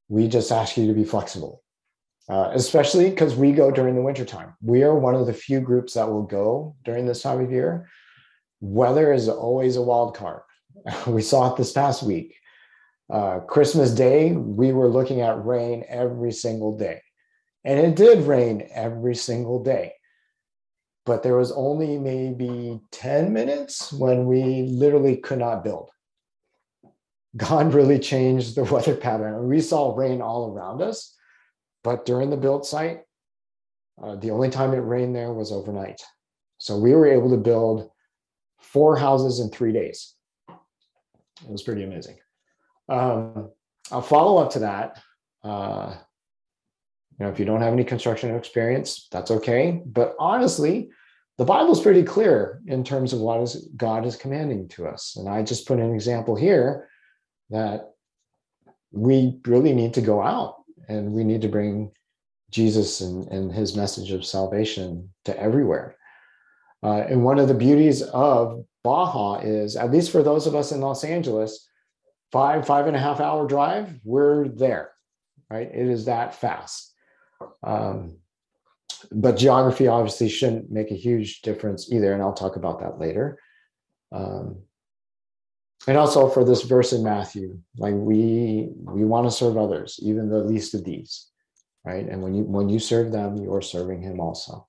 We 0.08 0.26
just 0.28 0.50
ask 0.50 0.78
you 0.78 0.86
to 0.86 0.94
be 0.94 1.04
flexible, 1.04 1.62
uh, 2.30 2.50
especially 2.54 3.10
because 3.10 3.34
we 3.34 3.52
go 3.52 3.70
during 3.70 3.94
the 3.94 4.02
wintertime. 4.02 4.54
We 4.62 4.84
are 4.84 4.98
one 4.98 5.14
of 5.14 5.26
the 5.26 5.34
few 5.34 5.60
groups 5.60 5.94
that 5.94 6.10
will 6.10 6.22
go 6.22 6.76
during 6.84 7.04
this 7.04 7.22
time 7.22 7.40
of 7.40 7.52
year 7.52 7.88
weather 8.64 9.12
is 9.12 9.28
always 9.28 9.76
a 9.76 9.82
wild 9.82 10.16
card. 10.16 10.42
we 11.06 11.22
saw 11.22 11.52
it 11.52 11.56
this 11.56 11.72
past 11.72 12.02
week. 12.02 12.36
Uh, 13.12 13.40
Christmas 13.40 13.90
Day, 13.90 14.32
we 14.32 14.72
were 14.72 14.88
looking 14.88 15.20
at 15.20 15.44
rain 15.44 15.84
every 15.88 16.32
single 16.32 16.76
day. 16.76 17.02
And 17.64 17.78
it 17.78 17.96
did 17.96 18.26
rain 18.26 18.68
every 18.72 19.14
single 19.14 19.62
day. 19.62 19.94
But 21.06 21.22
there 21.22 21.36
was 21.36 21.52
only 21.52 21.98
maybe 21.98 22.80
10 22.92 23.32
minutes 23.32 23.92
when 23.92 24.26
we 24.26 24.62
literally 24.62 25.16
could 25.16 25.38
not 25.38 25.64
build. 25.64 25.90
God 27.36 27.74
really 27.74 27.98
changed 27.98 28.54
the 28.54 28.64
weather 28.64 28.96
pattern. 28.96 29.48
We 29.48 29.60
saw 29.60 29.94
rain 29.94 30.20
all 30.22 30.52
around 30.52 30.82
us, 30.82 31.16
but 31.82 32.06
during 32.06 32.30
the 32.30 32.36
build 32.36 32.66
site, 32.66 33.00
uh, 34.02 34.16
the 34.16 34.30
only 34.30 34.50
time 34.50 34.72
it 34.72 34.78
rained 34.78 35.14
there 35.14 35.32
was 35.32 35.52
overnight. 35.52 36.02
So 36.58 36.78
we 36.78 36.94
were 36.94 37.06
able 37.06 37.30
to 37.30 37.36
build 37.36 37.90
four 38.58 38.96
houses 38.96 39.40
in 39.40 39.50
three 39.50 39.72
days. 39.72 40.14
It 40.48 41.50
was 41.50 41.62
pretty 41.62 41.84
amazing. 41.84 42.16
Um, 42.88 43.50
I'll 43.90 44.02
follow 44.02 44.42
up 44.42 44.52
to 44.52 44.60
that. 44.60 45.00
Uh, 45.42 45.94
you 47.18 47.24
know, 47.24 47.32
if 47.32 47.38
you 47.38 47.44
don't 47.44 47.60
have 47.60 47.72
any 47.72 47.84
construction 47.84 48.34
experience, 48.34 49.06
that's 49.10 49.30
okay. 49.30 49.82
But 49.86 50.14
honestly, 50.18 50.90
the 51.38 51.44
Bible's 51.44 51.80
pretty 51.80 52.02
clear 52.02 52.60
in 52.66 52.84
terms 52.84 53.12
of 53.12 53.20
what 53.20 53.40
is 53.40 53.68
God 53.76 54.06
is 54.06 54.16
commanding 54.16 54.68
to 54.70 54.86
us. 54.86 55.16
And 55.16 55.28
I 55.28 55.42
just 55.42 55.66
put 55.66 55.78
an 55.78 55.94
example 55.94 56.34
here 56.36 56.88
that 57.50 57.92
we 58.90 59.38
really 59.46 59.72
need 59.72 59.94
to 59.94 60.00
go 60.00 60.22
out 60.22 60.62
and 60.88 61.12
we 61.12 61.24
need 61.24 61.42
to 61.42 61.48
bring 61.48 61.92
Jesus 62.50 63.00
and, 63.00 63.26
and 63.28 63.52
his 63.52 63.76
message 63.76 64.12
of 64.12 64.24
salvation 64.24 65.10
to 65.24 65.38
everywhere. 65.38 65.96
Uh, 66.82 67.04
and 67.08 67.24
one 67.24 67.38
of 67.38 67.48
the 67.48 67.54
beauties 67.54 68.02
of 68.02 68.64
Baja 68.84 69.40
is, 69.40 69.76
at 69.76 69.90
least 69.90 70.10
for 70.10 70.22
those 70.22 70.46
of 70.46 70.54
us 70.54 70.70
in 70.70 70.80
Los 70.80 71.02
Angeles, 71.02 71.68
five, 72.30 72.66
five 72.66 72.86
and 72.86 72.96
a 72.96 73.00
half 73.00 73.20
hour 73.20 73.46
drive, 73.46 73.98
we're 74.04 74.48
there, 74.48 74.92
right? 75.50 75.68
It 75.68 75.88
is 75.88 76.04
that 76.04 76.34
fast. 76.34 76.93
Um, 77.62 78.18
but 79.12 79.36
geography 79.36 79.86
obviously 79.86 80.28
shouldn't 80.28 80.70
make 80.70 80.90
a 80.90 80.96
huge 80.96 81.42
difference 81.42 81.92
either. 81.92 82.12
And 82.12 82.22
I'll 82.22 82.32
talk 82.32 82.56
about 82.56 82.80
that 82.80 82.98
later. 82.98 83.38
Um, 84.12 84.62
and 85.86 85.98
also 85.98 86.28
for 86.28 86.44
this 86.44 86.62
verse 86.62 86.92
in 86.92 87.02
Matthew, 87.02 87.58
like 87.76 87.94
we 87.94 88.68
we 88.74 89.04
want 89.04 89.26
to 89.26 89.30
serve 89.30 89.58
others, 89.58 90.00
even 90.02 90.30
the 90.30 90.38
least 90.38 90.74
of 90.74 90.84
these, 90.84 91.28
right? 91.84 92.06
And 92.08 92.22
when 92.22 92.34
you 92.34 92.44
when 92.44 92.68
you 92.68 92.78
serve 92.78 93.12
them, 93.12 93.36
you're 93.36 93.60
serving 93.60 94.00
him 94.00 94.20
also. 94.20 94.66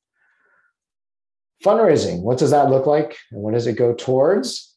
Fundraising, 1.63 2.21
what 2.21 2.37
does 2.37 2.51
that 2.51 2.69
look 2.69 2.85
like? 2.85 3.17
And 3.31 3.41
what 3.41 3.53
does 3.53 3.65
it 3.67 3.77
go 3.77 3.93
towards? 3.93 4.75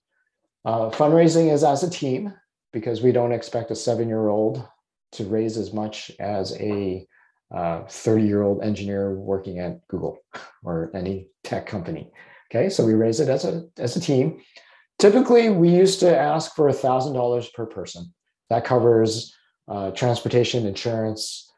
Uh, 0.65 0.91
fundraising 0.91 1.53
is 1.53 1.65
as 1.65 1.83
a 1.83 1.91
team 1.91 2.33
because 2.73 3.03
we 3.03 3.11
don't 3.11 3.33
expect 3.33 3.71
a 3.71 3.77
seven 3.77 4.09
year 4.09 4.29
old 4.29 4.65
to 5.13 5.25
raise 5.25 5.57
as 5.57 5.73
much 5.73 6.11
as 6.21 6.57
a 6.61 7.07
30 7.53 8.23
uh, 8.23 8.25
year 8.25 8.43
old 8.43 8.63
engineer 8.63 9.15
working 9.15 9.59
at 9.59 9.87
Google 9.89 10.19
or 10.63 10.91
any 10.95 11.29
tech 11.45 11.67
company. 11.67 12.11
Okay, 12.51 12.69
so 12.69 12.85
we 12.85 12.95
raise 12.95 13.21
it 13.21 13.29
as 13.29 13.45
a, 13.45 13.67
as 13.79 13.97
a 13.97 14.01
team. 14.01 14.41
Typically, 14.99 15.51
we 15.51 15.69
used 15.69 16.01
to 16.01 16.19
ask 16.19 16.55
for 16.55 16.69
$1,000 16.69 17.53
per 17.55 17.67
person. 17.67 18.13
That 18.51 18.65
covers 18.65 19.35
uh, 19.69 19.91
transportation, 19.93 20.67
insurance, 20.67 21.51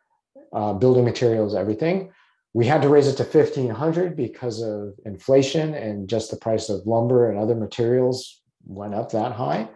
uh, 0.52 0.72
building 0.74 1.04
materials, 1.04 1.54
everything. 1.54 2.12
We 2.52 2.66
had 2.66 2.82
to 2.82 2.88
raise 2.88 3.06
it 3.06 3.16
to 3.16 3.22
1500 3.22 4.16
because 4.16 4.60
of 4.60 4.94
inflation 5.06 5.74
and 5.74 6.08
just 6.08 6.30
the 6.30 6.36
price 6.36 6.68
of 6.68 6.86
lumber 6.86 7.30
and 7.30 7.38
other 7.38 7.54
materials 7.54 8.42
went 8.66 8.94
up 8.94 9.12
that 9.12 9.32
high. 9.32 9.68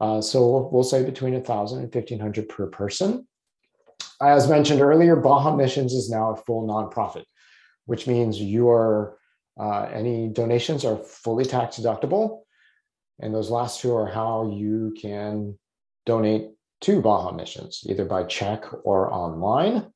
Uh, 0.00 0.20
so 0.20 0.46
we'll, 0.46 0.70
we'll, 0.70 0.82
say 0.82 1.04
between 1.04 1.34
1000 1.34 1.78
and 1.78 1.94
1500 1.94 2.48
per 2.48 2.66
person. 2.66 3.26
As 4.20 4.48
mentioned 4.48 4.80
earlier, 4.80 5.16
Baja 5.16 5.54
Missions 5.54 5.92
is 5.92 6.08
now 6.08 6.32
a 6.32 6.36
full 6.36 6.66
nonprofit, 6.66 7.24
which 7.84 8.06
means 8.06 8.40
your 8.40 9.18
uh, 9.58 9.88
any 9.92 10.28
donations 10.28 10.84
are 10.84 10.96
fully 10.96 11.44
tax 11.44 11.78
deductible. 11.78 12.40
And 13.20 13.34
those 13.34 13.50
last 13.50 13.80
two 13.80 13.94
are 13.94 14.06
how 14.06 14.50
you 14.54 14.94
can 15.00 15.58
donate 16.04 16.50
to 16.82 17.00
Baja 17.00 17.32
Missions, 17.32 17.82
either 17.88 18.04
by 18.04 18.24
check 18.24 18.64
or 18.84 19.12
online. 19.12 19.86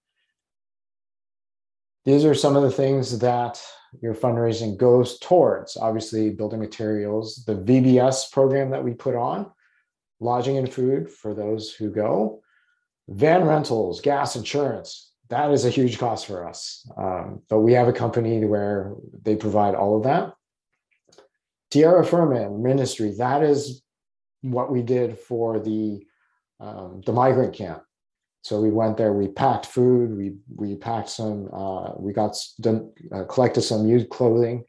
These 2.06 2.24
are 2.24 2.34
some 2.34 2.56
of 2.56 2.62
the 2.62 2.70
things 2.70 3.18
that 3.18 3.62
your 4.00 4.14
fundraising 4.14 4.78
goes 4.78 5.18
towards. 5.18 5.76
Obviously, 5.76 6.30
building 6.30 6.60
materials, 6.60 7.44
the 7.46 7.56
VBS 7.56 8.32
program 8.32 8.70
that 8.70 8.82
we 8.82 8.94
put 8.94 9.14
on, 9.14 9.50
lodging 10.18 10.56
and 10.56 10.72
food 10.72 11.10
for 11.10 11.34
those 11.34 11.74
who 11.74 11.90
go, 11.90 12.40
van 13.10 13.44
rentals, 13.44 14.00
gas 14.00 14.36
insurance. 14.36 15.12
That 15.28 15.50
is 15.52 15.64
a 15.64 15.70
huge 15.70 15.98
cost 15.98 16.26
for 16.26 16.48
us. 16.48 16.88
Um, 16.96 17.42
but 17.48 17.60
we 17.60 17.74
have 17.74 17.88
a 17.88 17.92
company 17.92 18.44
where 18.44 18.94
they 19.22 19.36
provide 19.36 19.74
all 19.74 19.96
of 19.96 20.04
that. 20.04 20.32
Tierra 21.70 22.04
Firma 22.04 22.50
ministry, 22.50 23.14
that 23.18 23.42
is 23.42 23.82
what 24.42 24.72
we 24.72 24.82
did 24.82 25.18
for 25.18 25.60
the, 25.60 26.04
um, 26.58 27.02
the 27.06 27.12
migrant 27.12 27.54
camp 27.54 27.82
so 28.42 28.60
we 28.60 28.70
went 28.70 28.96
there 28.96 29.12
we 29.12 29.28
packed 29.28 29.66
food 29.66 30.16
we 30.16 30.34
we 30.54 30.74
packed 30.76 31.10
some 31.10 31.48
uh, 31.52 31.92
we 31.96 32.12
got 32.12 32.36
done, 32.60 32.90
uh, 33.12 33.24
collected 33.24 33.62
some 33.62 33.88
used 33.88 34.08
clothing 34.10 34.64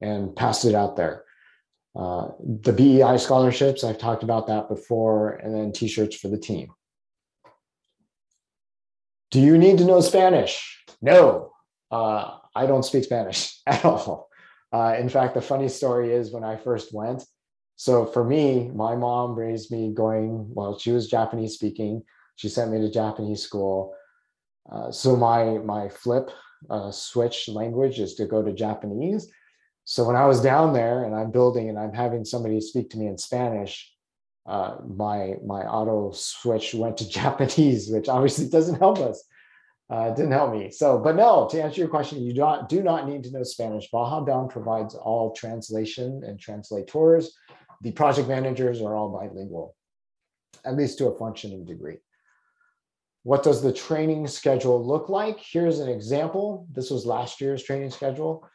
and 0.00 0.34
passed 0.36 0.64
it 0.64 0.74
out 0.74 0.96
there 0.96 1.24
uh, 1.96 2.28
the 2.62 2.72
BEI 2.72 3.18
scholarships 3.18 3.84
i've 3.84 3.98
talked 3.98 4.22
about 4.22 4.46
that 4.46 4.68
before 4.68 5.32
and 5.36 5.54
then 5.54 5.72
t-shirts 5.72 6.16
for 6.16 6.28
the 6.28 6.38
team 6.38 6.68
do 9.30 9.40
you 9.40 9.58
need 9.58 9.78
to 9.78 9.84
know 9.84 10.00
spanish? 10.00 10.82
No. 11.00 11.52
Uh, 11.90 12.36
i 12.54 12.66
don't 12.66 12.84
speak 12.84 13.04
spanish 13.04 13.60
at 13.66 13.84
all. 13.84 14.28
Uh, 14.72 14.94
in 14.98 15.08
fact 15.08 15.34
the 15.34 15.42
funny 15.42 15.68
story 15.68 16.12
is 16.12 16.32
when 16.32 16.44
i 16.44 16.56
first 16.56 16.94
went. 16.94 17.24
So 17.76 18.06
for 18.06 18.24
me 18.24 18.70
my 18.74 18.94
mom 18.96 19.34
raised 19.34 19.70
me 19.70 19.92
going 19.92 20.46
well 20.54 20.78
she 20.78 20.92
was 20.92 21.08
japanese 21.08 21.54
speaking. 21.54 22.02
She 22.36 22.48
sent 22.48 22.70
me 22.72 22.78
to 22.78 22.90
Japanese 22.90 23.42
school. 23.42 23.94
Uh, 24.72 24.90
so 24.90 25.14
my 25.14 25.58
my 25.58 25.90
flip 25.90 26.30
uh, 26.70 26.90
switch 26.90 27.48
language 27.48 28.00
is 28.00 28.14
to 28.14 28.24
go 28.24 28.42
to 28.42 28.52
Japanese. 28.52 29.30
So 29.84 30.04
when 30.04 30.16
I 30.16 30.24
was 30.26 30.40
down 30.40 30.72
there 30.72 31.04
and 31.04 31.14
I'm 31.14 31.30
building 31.30 31.68
and 31.68 31.78
I'm 31.78 31.92
having 31.92 32.24
somebody 32.24 32.60
speak 32.60 32.88
to 32.90 32.98
me 32.98 33.08
in 33.08 33.18
Spanish, 33.18 33.92
uh, 34.46 34.76
my 34.86 35.34
my 35.44 35.62
auto 35.62 36.12
switch 36.12 36.74
went 36.74 36.98
to 36.98 37.08
Japanese, 37.20 37.90
which 37.90 38.08
obviously 38.08 38.48
doesn't 38.48 38.78
help 38.78 38.98
us. 38.98 39.22
Uh, 39.88 40.14
didn't 40.14 40.30
help 40.30 40.52
me. 40.52 40.70
So, 40.70 40.98
but 40.98 41.16
no, 41.16 41.48
to 41.50 41.60
answer 41.60 41.80
your 41.80 41.88
question, 41.88 42.22
you 42.22 42.32
do 42.32 42.40
not 42.40 42.68
do 42.68 42.82
not 42.82 43.08
need 43.08 43.24
to 43.24 43.32
know 43.32 43.42
Spanish. 43.42 43.90
Baja 43.90 44.20
Bound 44.20 44.50
provides 44.50 44.94
all 44.94 45.32
translation 45.32 46.22
and 46.24 46.38
translators. 46.38 47.36
The 47.82 47.90
project 47.92 48.28
managers 48.28 48.80
are 48.80 48.94
all 48.94 49.08
bilingual, 49.08 49.74
at 50.64 50.76
least 50.76 50.98
to 50.98 51.08
a 51.08 51.18
functioning 51.18 51.64
degree. 51.64 51.96
What 53.22 53.42
does 53.42 53.62
the 53.62 53.72
training 53.72 54.26
schedule 54.28 54.84
look 54.84 55.08
like? 55.08 55.40
Here's 55.40 55.80
an 55.80 55.88
example. 55.88 56.66
This 56.72 56.90
was 56.90 57.04
last 57.04 57.40
year's 57.40 57.62
training 57.62 57.90
schedule. 57.90 58.48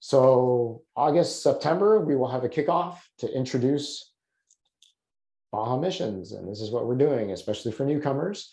So 0.00 0.82
August, 0.96 1.42
September, 1.42 2.00
we 2.00 2.16
will 2.16 2.28
have 2.28 2.44
a 2.44 2.48
kickoff 2.48 2.98
to 3.18 3.32
introduce 3.32 4.09
Baja 5.52 5.76
missions. 5.76 6.32
And 6.32 6.48
this 6.48 6.60
is 6.60 6.70
what 6.70 6.86
we're 6.86 6.96
doing, 6.96 7.32
especially 7.32 7.72
for 7.72 7.84
newcomers. 7.84 8.52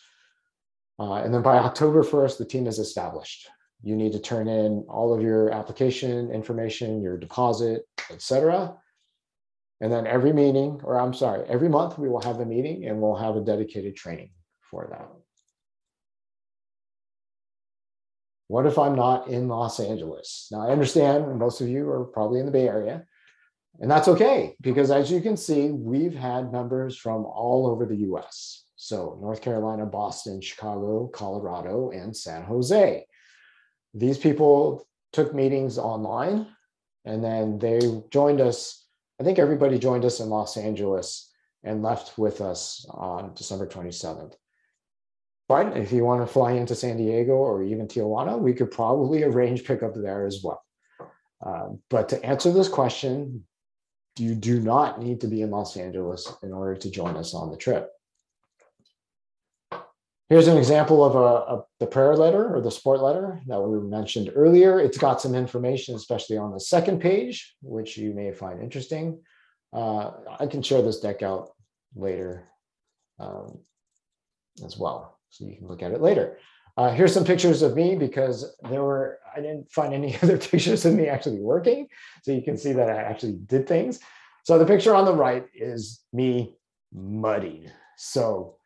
Uh, 0.99 1.15
and 1.15 1.33
then 1.33 1.41
by 1.41 1.57
October 1.69 2.03
1st, 2.03 2.37
the 2.37 2.45
team 2.45 2.67
is 2.67 2.79
established. 2.79 3.49
you 3.83 3.95
need 3.95 4.11
to 4.11 4.19
turn 4.19 4.47
in 4.47 4.83
all 4.89 5.13
of 5.13 5.21
your 5.21 5.51
application 5.51 6.31
information, 6.31 7.01
your 7.01 7.17
deposit, 7.17 7.83
etc. 8.09 8.75
And 9.79 9.91
then 9.91 10.07
every 10.07 10.33
meeting, 10.33 10.81
or 10.83 10.99
I'm 10.99 11.13
sorry, 11.13 11.45
every 11.47 11.69
month 11.69 11.99
we 11.99 12.09
will 12.09 12.21
have 12.21 12.39
a 12.39 12.45
meeting 12.45 12.85
and 12.85 12.99
we'll 12.99 13.15
have 13.15 13.35
a 13.35 13.41
dedicated 13.41 13.95
training 13.95 14.31
for 14.71 14.87
that. 14.89 15.07
What 18.47 18.65
if 18.65 18.79
I'm 18.79 18.95
not 18.95 19.27
in 19.27 19.47
Los 19.47 19.79
Angeles? 19.79 20.47
Now, 20.51 20.67
I 20.67 20.71
understand 20.71 21.37
most 21.37 21.61
of 21.61 21.67
you 21.67 21.89
are 21.89 22.05
probably 22.05 22.39
in 22.39 22.45
the 22.45 22.51
Bay 22.51 22.67
Area, 22.67 23.05
and 23.79 23.89
that's 23.89 24.07
okay 24.07 24.55
because 24.61 24.91
as 24.91 25.11
you 25.11 25.21
can 25.21 25.37
see, 25.37 25.69
we've 25.69 26.15
had 26.15 26.51
members 26.51 26.97
from 26.97 27.25
all 27.25 27.67
over 27.67 27.85
the 27.85 28.07
US. 28.11 28.63
So, 28.75 29.17
North 29.21 29.41
Carolina, 29.41 29.85
Boston, 29.85 30.39
Chicago, 30.41 31.07
Colorado, 31.07 31.91
and 31.91 32.15
San 32.15 32.43
Jose. 32.43 33.05
These 33.93 34.17
people 34.17 34.87
took 35.13 35.33
meetings 35.33 35.77
online 35.77 36.47
and 37.05 37.23
then 37.23 37.59
they 37.59 37.79
joined 38.11 38.41
us. 38.41 38.85
I 39.19 39.23
think 39.23 39.39
everybody 39.39 39.79
joined 39.79 40.05
us 40.05 40.19
in 40.19 40.29
Los 40.29 40.57
Angeles 40.57 41.31
and 41.63 41.81
left 41.81 42.17
with 42.17 42.41
us 42.41 42.85
on 42.89 43.33
December 43.33 43.67
27th. 43.67 44.33
But 45.47 45.77
if 45.77 45.91
you 45.91 46.03
want 46.03 46.21
to 46.21 46.31
fly 46.31 46.51
into 46.51 46.75
San 46.75 46.97
Diego 46.97 47.33
or 47.33 47.63
even 47.63 47.87
Tijuana, 47.87 48.37
we 48.37 48.53
could 48.53 48.69
probably 48.69 49.23
arrange 49.23 49.63
pickup 49.63 49.93
there 49.95 50.25
as 50.25 50.41
well. 50.43 50.61
Uh, 51.45 51.69
but 51.89 52.09
to 52.09 52.23
answer 52.25 52.51
this 52.51 52.67
question, 52.67 53.45
you 54.19 54.35
do 54.35 54.59
not 54.59 55.01
need 55.01 55.21
to 55.21 55.27
be 55.27 55.41
in 55.41 55.51
Los 55.51 55.77
Angeles 55.77 56.31
in 56.43 56.53
order 56.53 56.75
to 56.75 56.91
join 56.91 57.15
us 57.15 57.33
on 57.33 57.51
the 57.51 57.57
trip. 57.57 57.89
Here's 60.29 60.49
an 60.49 60.57
example 60.57 61.05
of 61.05 61.15
a, 61.15 61.55
a, 61.55 61.65
the 61.79 61.87
prayer 61.87 62.15
letter 62.15 62.53
or 62.53 62.59
the 62.59 62.69
support 62.71 63.01
letter 63.01 63.39
that 63.47 63.61
we 63.61 63.79
mentioned 63.79 64.31
earlier. 64.35 64.79
It's 64.79 64.97
got 64.97 65.21
some 65.21 65.33
information, 65.33 65.95
especially 65.95 66.37
on 66.37 66.51
the 66.51 66.59
second 66.59 66.99
page, 66.99 67.55
which 67.61 67.97
you 67.97 68.13
may 68.13 68.33
find 68.33 68.61
interesting. 68.61 69.21
Uh, 69.71 70.11
I 70.37 70.47
can 70.47 70.61
share 70.61 70.81
this 70.81 70.99
deck 70.99 71.23
out 71.23 71.51
later 71.95 72.49
um, 73.19 73.59
as 74.65 74.77
well 74.77 75.17
so 75.29 75.45
you 75.45 75.55
can 75.55 75.67
look 75.67 75.81
at 75.81 75.93
it 75.93 76.01
later. 76.01 76.37
Uh, 76.77 76.91
here's 76.91 77.11
some 77.11 77.25
pictures 77.25 77.63
of 77.63 77.75
me 77.75 77.95
because 77.95 78.55
there 78.69 78.83
were, 78.83 79.17
I 79.35 79.41
didn't 79.41 79.71
find 79.71 79.93
any 79.93 80.15
other 80.21 80.37
pictures 80.37 80.85
of 80.85 80.93
me 80.93 81.07
actually 81.07 81.39
working. 81.39 81.87
So 82.21 82.31
you 82.31 82.43
can 82.43 82.55
see 82.55 82.71
that 82.73 82.89
I 82.89 82.97
actually 82.97 83.33
did 83.47 83.67
things. 83.67 83.99
So 84.43 84.59
the 84.59 84.65
picture 84.65 84.95
on 84.95 85.05
the 85.05 85.13
right 85.13 85.45
is 85.53 86.03
me 86.13 86.55
muddied. 86.93 87.73
So 87.97 88.57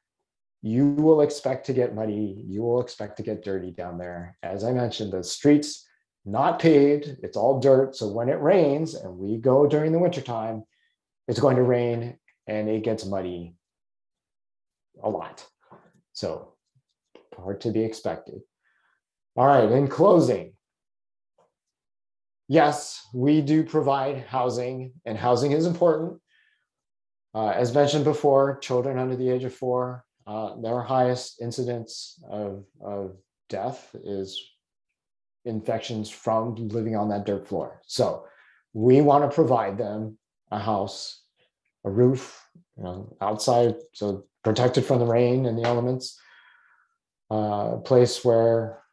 you 0.62 0.89
will 0.91 1.22
expect 1.22 1.66
to 1.68 1.74
get 1.74 1.95
muddy. 1.95 2.43
You 2.45 2.62
will 2.62 2.82
expect 2.82 3.18
to 3.18 3.24
get 3.24 3.43
dirty 3.43 3.72
down 3.72 3.97
there. 3.97 4.38
As 4.43 4.64
I 4.64 4.74
mentioned, 4.74 5.14
the 5.14 5.24
streets 5.24 5.88
not 6.26 6.59
paved, 6.59 7.18
it's 7.24 7.38
all 7.38 7.59
dirt. 7.59 7.95
So 7.95 8.07
when 8.09 8.30
it 8.30 8.39
rains 8.41 8.93
and 8.93 9.18
we 9.18 9.38
go 9.38 9.66
during 9.66 9.91
the 9.91 9.99
wintertime, 9.99 10.64
it's 11.28 11.39
going 11.39 11.55
to 11.55 11.64
rain 11.64 12.20
and 12.45 12.70
it 12.70 12.84
gets 12.84 13.05
muddy 13.05 13.55
a 15.01 15.09
lot. 15.09 15.43
So 16.14 16.53
hard 17.41 17.61
to 17.61 17.71
be 17.71 17.83
expected. 17.83 18.39
All 19.35 19.47
right, 19.47 19.71
in 19.71 19.87
closing, 19.87 20.53
yes, 22.47 23.01
we 23.13 23.41
do 23.41 23.63
provide 23.63 24.25
housing, 24.27 24.93
and 25.05 25.17
housing 25.17 25.51
is 25.51 25.65
important. 25.65 26.19
Uh, 27.33 27.49
as 27.49 27.73
mentioned 27.73 28.03
before, 28.03 28.59
children 28.59 28.97
under 28.97 29.15
the 29.15 29.29
age 29.29 29.45
of 29.45 29.53
four, 29.53 30.03
uh, 30.27 30.55
their 30.61 30.81
highest 30.81 31.41
incidence 31.41 32.19
of, 32.29 32.65
of 32.83 33.15
death 33.49 33.95
is 34.03 34.41
infections 35.45 36.09
from 36.09 36.55
living 36.55 36.95
on 36.95 37.09
that 37.09 37.25
dirt 37.25 37.47
floor. 37.47 37.81
So 37.87 38.25
we 38.73 39.01
want 39.01 39.23
to 39.23 39.33
provide 39.33 39.77
them 39.77 40.17
a 40.51 40.59
house, 40.59 41.23
a 41.85 41.89
roof, 41.89 42.45
you 42.77 42.83
know, 42.83 43.15
outside, 43.21 43.75
so 43.93 44.25
protected 44.43 44.85
from 44.85 44.99
the 44.99 45.05
rain 45.05 45.45
and 45.45 45.57
the 45.57 45.67
elements, 45.67 46.19
a 47.32 47.77
place 47.77 48.25
where 48.25 48.84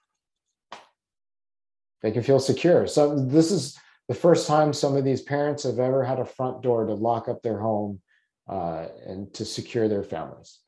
they 2.02 2.12
can 2.12 2.22
feel 2.22 2.38
secure. 2.38 2.86
So 2.86 3.18
this 3.18 3.50
is 3.50 3.76
the 4.06 4.14
first 4.14 4.46
time 4.46 4.72
some 4.72 4.96
of 4.96 5.04
these 5.04 5.22
parents 5.22 5.64
have 5.64 5.78
ever 5.78 6.04
had 6.04 6.20
a 6.20 6.24
front 6.24 6.62
door 6.62 6.86
to 6.86 6.94
lock 6.94 7.28
up 7.28 7.42
their 7.42 7.58
home 7.58 8.00
uh, 8.48 8.86
and 9.06 9.32
to 9.34 9.44
secure 9.44 9.88
their 9.88 10.04
families. 10.04 10.60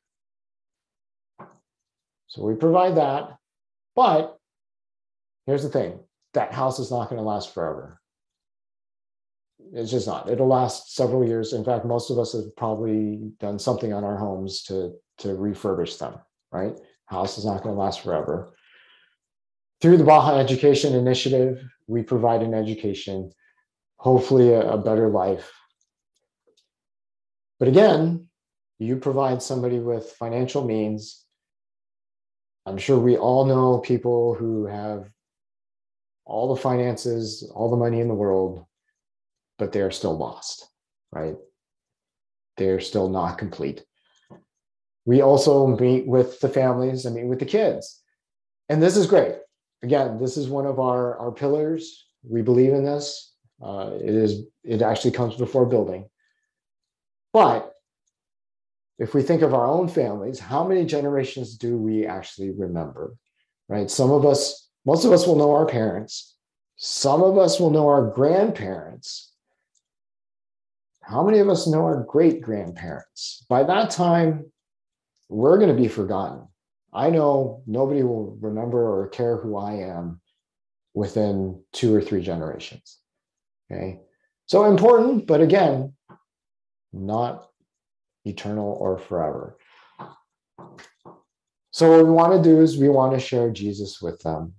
So 2.27 2.45
we 2.45 2.55
provide 2.55 2.97
that, 2.97 3.37
but 3.97 4.37
here's 5.47 5.62
the 5.62 5.68
thing: 5.68 5.99
that 6.35 6.53
house 6.53 6.79
is 6.79 6.91
not 6.91 7.09
going 7.09 7.21
to 7.21 7.27
last 7.27 7.55
forever. 7.55 8.01
It's 9.73 9.91
just 9.91 10.07
not. 10.07 10.29
It'll 10.29 10.47
last 10.47 10.95
several 10.95 11.25
years. 11.27 11.53
In 11.53 11.64
fact, 11.64 11.85
most 11.85 12.11
of 12.11 12.18
us 12.18 12.33
have 12.33 12.55
probably 12.57 13.33
done 13.39 13.59
something 13.59 13.93
on 13.93 14.05
our 14.05 14.16
homes 14.16 14.62
to 14.64 14.93
to 15.18 15.29
refurbish 15.29 15.99
them. 15.99 16.14
Right? 16.53 16.77
House 17.11 17.39
is 17.39 17.45
not 17.45 17.63
going 17.63 17.75
to 17.75 17.81
last 17.81 18.03
forever. 18.03 18.55
Through 19.81 19.97
the 19.97 20.05
Baja 20.05 20.39
Education 20.39 20.95
Initiative, 20.95 21.61
we 21.89 22.03
provide 22.05 22.43
an 22.43 22.55
education, 22.55 23.33
hopefully 23.97 24.53
a, 24.53 24.61
a 24.61 24.79
better 24.79 25.09
life. 25.09 25.51
But 27.59 27.69
again, 27.69 28.29
you 28.79 28.97
provide 28.97 29.43
somebody 29.43 29.81
with 29.81 30.13
financial 30.13 30.65
means. 30.65 31.25
I'm 32.65 32.79
sure 32.79 32.99
we 32.99 33.17
all 33.17 33.45
know 33.45 33.79
people 33.79 34.35
who 34.35 34.67
have 34.67 35.11
all 36.25 36.55
the 36.55 36.61
finances, 36.61 37.51
all 37.55 37.71
the 37.71 37.77
money 37.77 38.01
in 38.01 38.07
the 38.07 38.15
world, 38.15 38.65
but 39.59 39.73
they're 39.73 39.91
still 39.91 40.17
lost, 40.17 40.69
right? 41.11 41.35
They're 42.57 42.81
still 42.81 43.09
not 43.09 43.37
complete. 43.37 43.85
We 45.05 45.23
also 45.23 45.67
meet 45.67 46.07
with 46.07 46.41
the 46.41 46.49
families 46.49 47.05
and 47.05 47.17
meet 47.17 47.27
with 47.27 47.39
the 47.39 47.47
kids. 47.47 48.01
And 48.69 48.83
this 48.83 48.97
is 48.97 49.07
great. 49.07 49.37
Again, 49.83 50.19
this 50.19 50.37
is 50.37 50.49
one 50.49 50.67
of 50.67 50.79
our, 50.79 51.19
our 51.19 51.33
pillars. 51.33 52.07
We 52.23 52.43
believe 52.43 52.73
in 52.73 52.85
this. 52.85 53.33
Uh, 53.63 53.93
it 53.95 54.15
is 54.15 54.45
it 54.63 54.83
actually 54.83 55.11
comes 55.13 55.37
before 55.37 55.67
building. 55.67 56.09
But 57.33 57.73
if 58.99 59.15
we 59.15 59.23
think 59.23 59.43
of 59.43 59.55
our 59.55 59.67
own 59.67 59.89
families, 59.89 60.39
how 60.39 60.67
many 60.67 60.85
generations 60.85 61.57
do 61.57 61.77
we 61.77 62.07
actually 62.07 62.51
remember? 62.51 63.15
Right? 63.69 63.91
Some 63.91 64.11
of 64.11 64.27
us, 64.27 64.69
most 64.85 65.05
of 65.05 65.13
us 65.13 65.27
will 65.27 65.37
know 65.37 65.53
our 65.53 65.67
parents. 65.67 66.37
Some 66.77 67.23
of 67.23 67.39
us 67.39 67.59
will 67.61 67.71
know 67.71 67.89
our 67.89 68.11
grandparents. 68.11 69.33
How 71.03 71.23
many 71.23 71.39
of 71.39 71.49
us 71.49 71.67
know 71.67 71.85
our 71.85 72.05
great 72.05 72.41
grandparents? 72.41 73.45
By 73.49 73.65
that 73.65 73.91
time, 73.91 74.53
we're 75.31 75.59
going 75.59 75.74
to 75.74 75.81
be 75.81 75.89
forgotten. 75.89 76.47
I 76.93 77.11
know 77.11 77.62
nobody 77.66 78.03
will 78.03 78.37
remember 78.41 78.78
or 78.78 79.09
care 79.09 79.37
who 79.37 79.57
I 79.57 79.74
am 79.74 80.20
within 80.93 81.62
two 81.72 81.95
or 81.95 82.03
three 82.03 82.20
generations. 82.20 82.99
Okay. 83.70 84.01
So 84.47 84.64
important, 84.64 85.28
but 85.28 85.41
again, 85.41 85.95
not 86.93 87.49
eternal 88.24 88.76
or 88.81 88.99
forever. 88.99 89.57
So, 91.70 91.89
what 91.91 92.05
we 92.05 92.11
want 92.11 92.33
to 92.33 92.43
do 92.43 92.61
is 92.61 92.76
we 92.76 92.89
want 92.89 93.12
to 93.14 93.20
share 93.20 93.51
Jesus 93.51 94.03
with 94.03 94.18
them. 94.20 94.55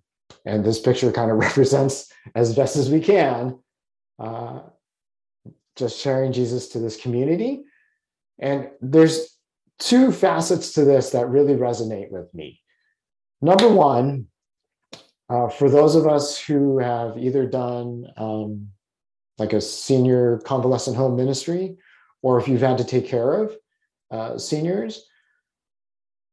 And 0.46 0.64
this 0.64 0.80
picture 0.80 1.12
kind 1.12 1.30
of 1.30 1.38
represents, 1.50 2.10
as 2.34 2.56
best 2.56 2.78
as 2.78 2.90
we 2.90 3.02
can, 3.02 3.60
uh, 4.18 4.62
just 5.76 6.00
sharing 6.00 6.32
Jesus 6.32 6.70
to 6.70 6.80
this 6.80 6.96
community. 6.96 7.66
And 8.40 8.70
there's 8.80 9.38
two 9.82 10.12
facets 10.12 10.74
to 10.74 10.86
this 10.86 11.10
that 11.10 11.28
really 11.28 11.56
resonate 11.56 12.12
with 12.12 12.34
me. 12.34 12.62
Number 13.42 13.68
one, 13.68 14.28
uh, 15.28 15.50
for 15.50 15.70
those 15.70 15.96
of 15.96 16.08
us 16.08 16.40
who 16.40 16.78
have 16.78 17.18
either 17.18 17.48
done 17.48 18.06
um, 18.16 18.68
like 19.38 19.54
a 19.54 19.62
senior 19.62 20.40
convalescent 20.46 20.96
home 20.96 21.16
ministry, 21.16 21.78
or 22.22 22.40
if 22.40 22.48
you've 22.48 22.62
had 22.62 22.78
to 22.78 22.84
take 22.84 23.08
care 23.08 23.34
of 23.34 23.58
uh, 24.12 24.38
seniors, 24.38 25.04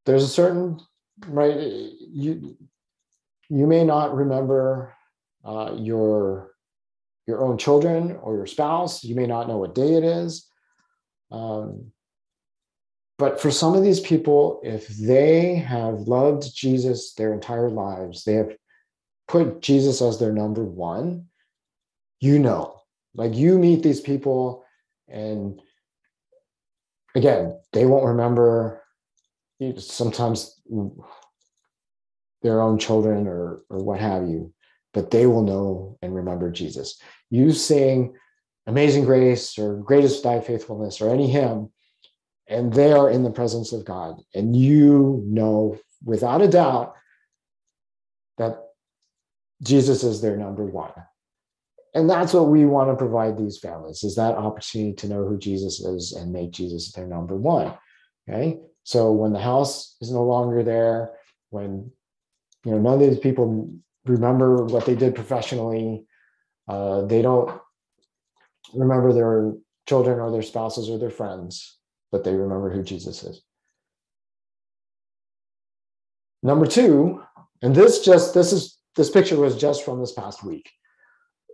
there's 0.05 0.24
a 0.24 0.28
certain 0.28 0.78
right 1.26 1.57
you 1.57 2.57
you 3.49 3.66
may 3.66 3.84
not 3.84 4.14
remember 4.14 4.94
uh, 5.44 5.74
your 5.76 6.53
your 7.26 7.42
own 7.42 7.57
children 7.57 8.18
or 8.22 8.36
your 8.36 8.46
spouse. 8.46 9.05
You 9.05 9.14
may 9.14 9.26
not 9.26 9.49
know 9.49 9.59
what 9.59 9.74
day 9.74 9.94
it 9.94 10.05
is. 10.05 10.46
Um, 11.30 11.92
but 13.19 13.41
for 13.41 13.51
some 13.51 13.75
of 13.75 13.83
these 13.83 14.01
people, 14.01 14.61
if 14.62 14.87
they 14.89 15.57
have 15.57 16.03
loved 16.03 16.55
Jesus 16.55 17.14
their 17.14 17.35
entire 17.35 17.69
lives, 17.69 18.25
they 18.25 18.35
have 18.35 18.53
put 19.27 19.61
Jesus 19.61 20.01
as 20.01 20.19
their 20.19 20.33
number 20.33 20.64
one, 20.64 21.27
you 22.21 22.39
know, 22.39 22.81
like 23.14 23.35
you 23.35 23.59
meet 23.59 23.83
these 23.83 24.01
people, 24.01 24.64
and 25.09 25.61
again, 27.14 27.59
they 27.73 27.87
won't 27.87 28.07
remember. 28.07 28.83
Sometimes 29.79 30.61
their 32.43 32.61
own 32.61 32.79
children 32.79 33.27
or 33.27 33.62
or 33.69 33.83
what 33.83 33.99
have 33.99 34.29
you, 34.29 34.53
but 34.95 35.11
they 35.11 35.27
will 35.27 35.43
know 35.43 35.99
and 36.01 36.14
remember 36.14 36.51
Jesus. 36.51 37.01
You 37.31 37.53
sing 37.53 38.14
Amazing 38.69 39.05
Grace 39.05 39.59
or 39.59 39.79
Great 39.79 40.05
Is 40.05 40.23
Thy 40.23 40.41
Faithfulness 40.41 41.01
or 41.01 41.11
any 41.11 41.29
hymn, 41.29 41.71
and 42.49 42.72
they 42.72 42.92
are 42.92 43.11
in 43.11 43.22
the 43.22 43.30
presence 43.30 43.72
of 43.72 43.84
God, 43.84 44.20
and 44.34 44.57
you 44.57 45.22
know 45.26 45.78
without 46.05 46.42
a 46.42 46.49
doubt 46.49 46.94
that 48.38 48.59
Jesus 49.62 50.05
is 50.05 50.20
their 50.20 50.36
number 50.36 50.64
one. 50.64 50.92
And 51.94 52.09
that's 52.09 52.32
what 52.32 52.49
we 52.49 52.64
want 52.64 52.90
to 52.90 52.96
provide 52.96 53.36
these 53.36 53.59
families 53.59 54.05
is 54.05 54.14
that 54.16 54.36
opportunity 54.36 54.92
to 54.94 55.09
know 55.09 55.24
who 55.26 55.38
Jesus 55.38 55.80
is 55.80 56.12
and 56.12 56.32
make 56.32 56.53
Jesus 56.53 56.92
their 56.92 57.07
number 57.07 57.36
one. 57.36 57.74
Okay. 58.28 58.59
So 58.84 59.12
when 59.12 59.32
the 59.32 59.40
house 59.40 59.96
is 60.01 60.12
no 60.12 60.24
longer 60.24 60.62
there, 60.62 61.12
when 61.51 61.90
you 62.64 62.72
know 62.72 62.78
none 62.78 62.94
of 62.94 63.01
these 63.01 63.18
people 63.18 63.70
remember 64.05 64.64
what 64.64 64.86
they 64.86 64.94
did 64.94 65.14
professionally, 65.14 66.07
uh, 66.68 67.03
they 67.03 67.22
don't 67.22 67.61
remember 68.74 69.12
their 69.12 69.55
children 69.86 70.20
or 70.20 70.30
their 70.30 70.42
spouses 70.42 70.90
or 70.90 70.99
their 70.99 71.11
friends, 71.11 71.78
but 72.11 72.25
they 72.25 72.35
remember 72.35 72.71
who 72.71 72.83
Jesus 72.83 73.23
is. 73.23 73.43
Number 76.43 76.67
two, 76.67 77.23
and 77.63 77.75
this 77.75 78.05
just 78.05 78.35
this 78.35 78.53
is 78.53 78.79
this 78.97 79.11
picture 79.11 79.37
was 79.37 79.57
just 79.57 79.85
from 79.85 80.01
this 80.01 80.13
past 80.13 80.45
week. 80.45 80.71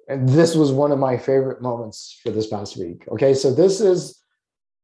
And 0.09 0.29
this 0.29 0.55
was 0.55 0.71
one 0.71 0.93
of 0.93 0.99
my 0.99 1.17
favorite 1.17 1.63
moments 1.63 2.21
for 2.23 2.31
this 2.31 2.47
past 2.47 2.77
week. 2.77 3.05
Okay, 3.09 3.33
so 3.33 3.55
this 3.55 3.81
is 3.81 4.21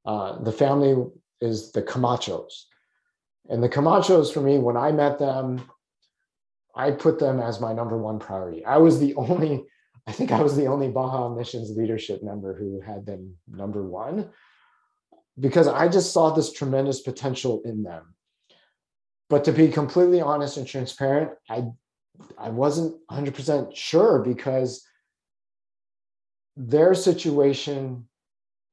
uh, 0.07 0.43
the 0.43 0.53
family 0.53 1.07
is 1.41 1.73
the 1.73 1.83
Camachos. 1.83 2.64
And 3.49 3.62
the 3.62 3.68
Camachos, 3.68 4.33
for 4.33 4.41
me, 4.41 4.59
when 4.59 4.77
I 4.77 4.93
met 4.93 5.18
them, 5.18 5.62
I 6.75 6.93
put 6.93 7.18
them 7.18 7.41
as 7.41 7.61
my 7.61 7.73
number 7.73 7.99
one 7.99 8.18
priority. 8.18 8.64
I 8.64 8.79
was 8.79 8.99
the 8.99 9.14
only, 9.16 9.64
I 10.07 10.12
think 10.12 10.33
I 10.33 10.41
was 10.41 10.57
the 10.57 10.66
only 10.66 10.89
Baja 10.89 11.29
Missions 11.29 11.77
leadership 11.77 12.23
member 12.23 12.55
who 12.55 12.81
had 12.81 13.05
them 13.05 13.37
number 13.49 13.83
one 13.83 14.31
because 15.39 15.68
I 15.68 15.89
just 15.89 16.12
saw 16.12 16.31
this 16.31 16.53
tremendous 16.53 17.01
potential 17.01 17.62
in 17.64 17.83
them. 17.83 18.14
But 19.28 19.45
to 19.45 19.53
be 19.53 19.68
completely 19.68 20.20
honest 20.20 20.57
and 20.57 20.66
transparent, 20.66 21.31
I 21.49 21.66
I 22.37 22.51
wasn't 22.51 22.97
100% 23.11 23.74
sure 23.74 24.18
because 24.18 24.85
their 26.57 26.95
situation 26.95 28.09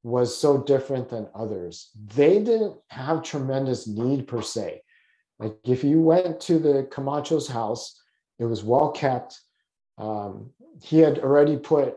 was 0.04 0.38
so 0.38 0.64
different 0.64 1.10
than 1.10 1.30
others. 1.34 1.92
They 2.16 2.40
didn't 2.40 2.76
have 2.90 3.24
tremendous 3.24 3.88
need 3.88 4.28
per 4.28 4.42
se. 4.42 4.82
Like 5.40 5.58
if 5.64 5.84
you 5.84 6.02
went 6.02 6.40
to 6.42 6.60
the 6.60 6.88
Camacho's 6.92 7.48
house, 7.48 8.02
it 8.40 8.46
was 8.46 8.64
well 8.64 8.92
kept. 8.92 9.40
Um, 9.98 10.52
he 10.82 11.00
had 11.00 11.20
already 11.20 11.58
put 11.58 11.96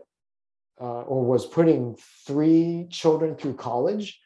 uh, 0.79 1.01
or 1.01 1.23
was 1.23 1.45
putting 1.45 1.95
three 2.25 2.87
children 2.89 3.35
through 3.35 3.53
college. 3.53 4.19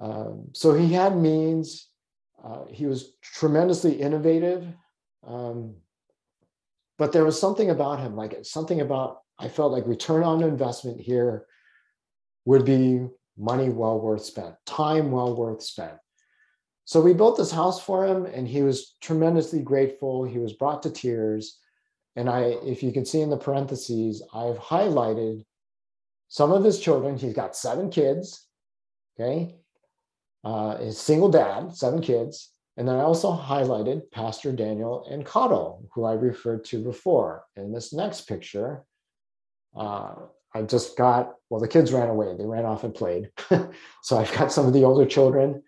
Um, 0.00 0.48
so 0.52 0.74
he 0.74 0.92
had 0.92 1.16
means. 1.16 1.88
Uh, 2.42 2.64
he 2.70 2.86
was 2.86 3.14
tremendously 3.22 3.94
innovative. 3.94 4.66
Um, 5.26 5.76
but 6.98 7.12
there 7.12 7.24
was 7.24 7.40
something 7.40 7.70
about 7.70 8.00
him, 8.00 8.16
like 8.16 8.36
something 8.42 8.80
about, 8.80 9.18
I 9.38 9.48
felt 9.48 9.72
like 9.72 9.86
return 9.86 10.22
on 10.22 10.42
investment 10.42 11.00
here 11.00 11.46
would 12.44 12.64
be 12.64 13.06
money 13.38 13.68
well 13.68 14.00
worth 14.00 14.24
spent, 14.24 14.54
time 14.66 15.10
well 15.10 15.34
worth 15.34 15.62
spent. 15.62 15.94
So 16.84 17.00
we 17.00 17.14
built 17.14 17.36
this 17.36 17.52
house 17.52 17.80
for 17.80 18.04
him 18.04 18.26
and 18.26 18.46
he 18.46 18.62
was 18.62 18.96
tremendously 19.00 19.62
grateful. 19.62 20.24
He 20.24 20.38
was 20.38 20.52
brought 20.52 20.82
to 20.82 20.90
tears. 20.90 21.58
And 22.16 22.28
I, 22.28 22.56
if 22.64 22.82
you 22.82 22.92
can 22.92 23.06
see 23.06 23.20
in 23.20 23.30
the 23.30 23.36
parentheses, 23.36 24.22
I've 24.34 24.58
highlighted 24.58 25.44
some 26.28 26.52
of 26.52 26.64
his 26.64 26.80
children. 26.80 27.16
He's 27.16 27.32
got 27.32 27.56
seven 27.56 27.88
kids. 27.88 28.46
Okay 29.18 29.54
uh, 30.44 30.90
single 30.90 31.28
dad, 31.28 31.74
seven 31.74 32.00
kids. 32.00 32.50
And 32.76 32.88
then 32.88 32.96
I 32.96 33.00
also 33.00 33.32
highlighted 33.32 34.10
Pastor 34.10 34.50
Daniel 34.52 35.06
and 35.10 35.26
Caro, 35.26 35.82
who 35.92 36.04
I 36.04 36.12
referred 36.12 36.64
to 36.66 36.82
before. 36.82 37.44
In 37.56 37.72
this 37.72 37.92
next 37.92 38.22
picture, 38.22 38.84
uh, 39.76 40.14
I 40.54 40.62
just 40.62 40.96
got, 40.96 41.34
well, 41.50 41.60
the 41.60 41.68
kids 41.68 41.92
ran 41.92 42.08
away. 42.08 42.34
They 42.36 42.46
ran 42.46 42.64
off 42.64 42.84
and 42.84 42.94
played. 42.94 43.30
so 44.02 44.18
I've 44.18 44.32
got 44.32 44.52
some 44.52 44.66
of 44.66 44.72
the 44.72 44.84
older 44.84 45.06
children. 45.06 45.62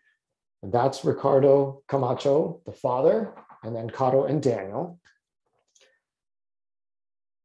And 0.62 0.72
that's 0.72 1.04
Ricardo 1.04 1.82
Camacho, 1.88 2.62
the 2.64 2.72
father, 2.72 3.34
and 3.62 3.76
then 3.76 3.90
Caro 3.90 4.24
and 4.24 4.42
Daniel. 4.42 4.98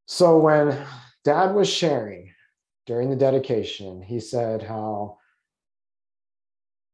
So 0.05 0.39
when 0.39 0.77
dad 1.23 1.53
was 1.53 1.69
sharing 1.69 2.31
during 2.85 3.09
the 3.09 3.15
dedication, 3.15 4.01
he 4.01 4.19
said 4.19 4.63
how 4.63 5.18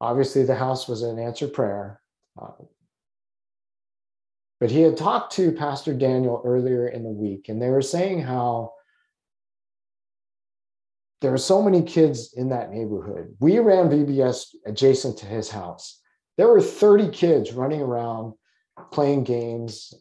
Obviously, 0.02 0.44
the 0.44 0.56
house 0.56 0.88
was 0.88 1.02
an 1.02 1.20
answered 1.20 1.54
prayer. 1.54 2.02
Uh, 2.42 2.52
but 4.60 4.72
he 4.72 4.82
had 4.82 4.98
talked 4.98 5.34
to 5.34 5.52
Pastor 5.52 5.94
Daniel 5.94 6.42
earlier 6.46 6.88
in 6.88 7.04
the 7.04 7.10
week, 7.10 7.50
and 7.50 7.62
they 7.62 7.70
were 7.70 7.82
saying 7.82 8.22
how 8.22 8.74
there 11.22 11.34
are 11.34 11.38
so 11.38 11.62
many 11.62 11.82
kids 11.82 12.34
in 12.36 12.50
that 12.50 12.72
neighborhood. 12.72 13.36
We 13.40 13.60
ran 13.60 13.90
VBS 13.90 14.56
adjacent 14.66 15.18
to 15.20 15.26
his 15.26 15.50
house. 15.50 16.02
There 16.38 16.48
were 16.48 16.62
30 16.62 17.10
kids 17.10 17.54
running 17.54 17.82
around 17.82 18.34
playing 18.92 19.24
games, 19.24 19.94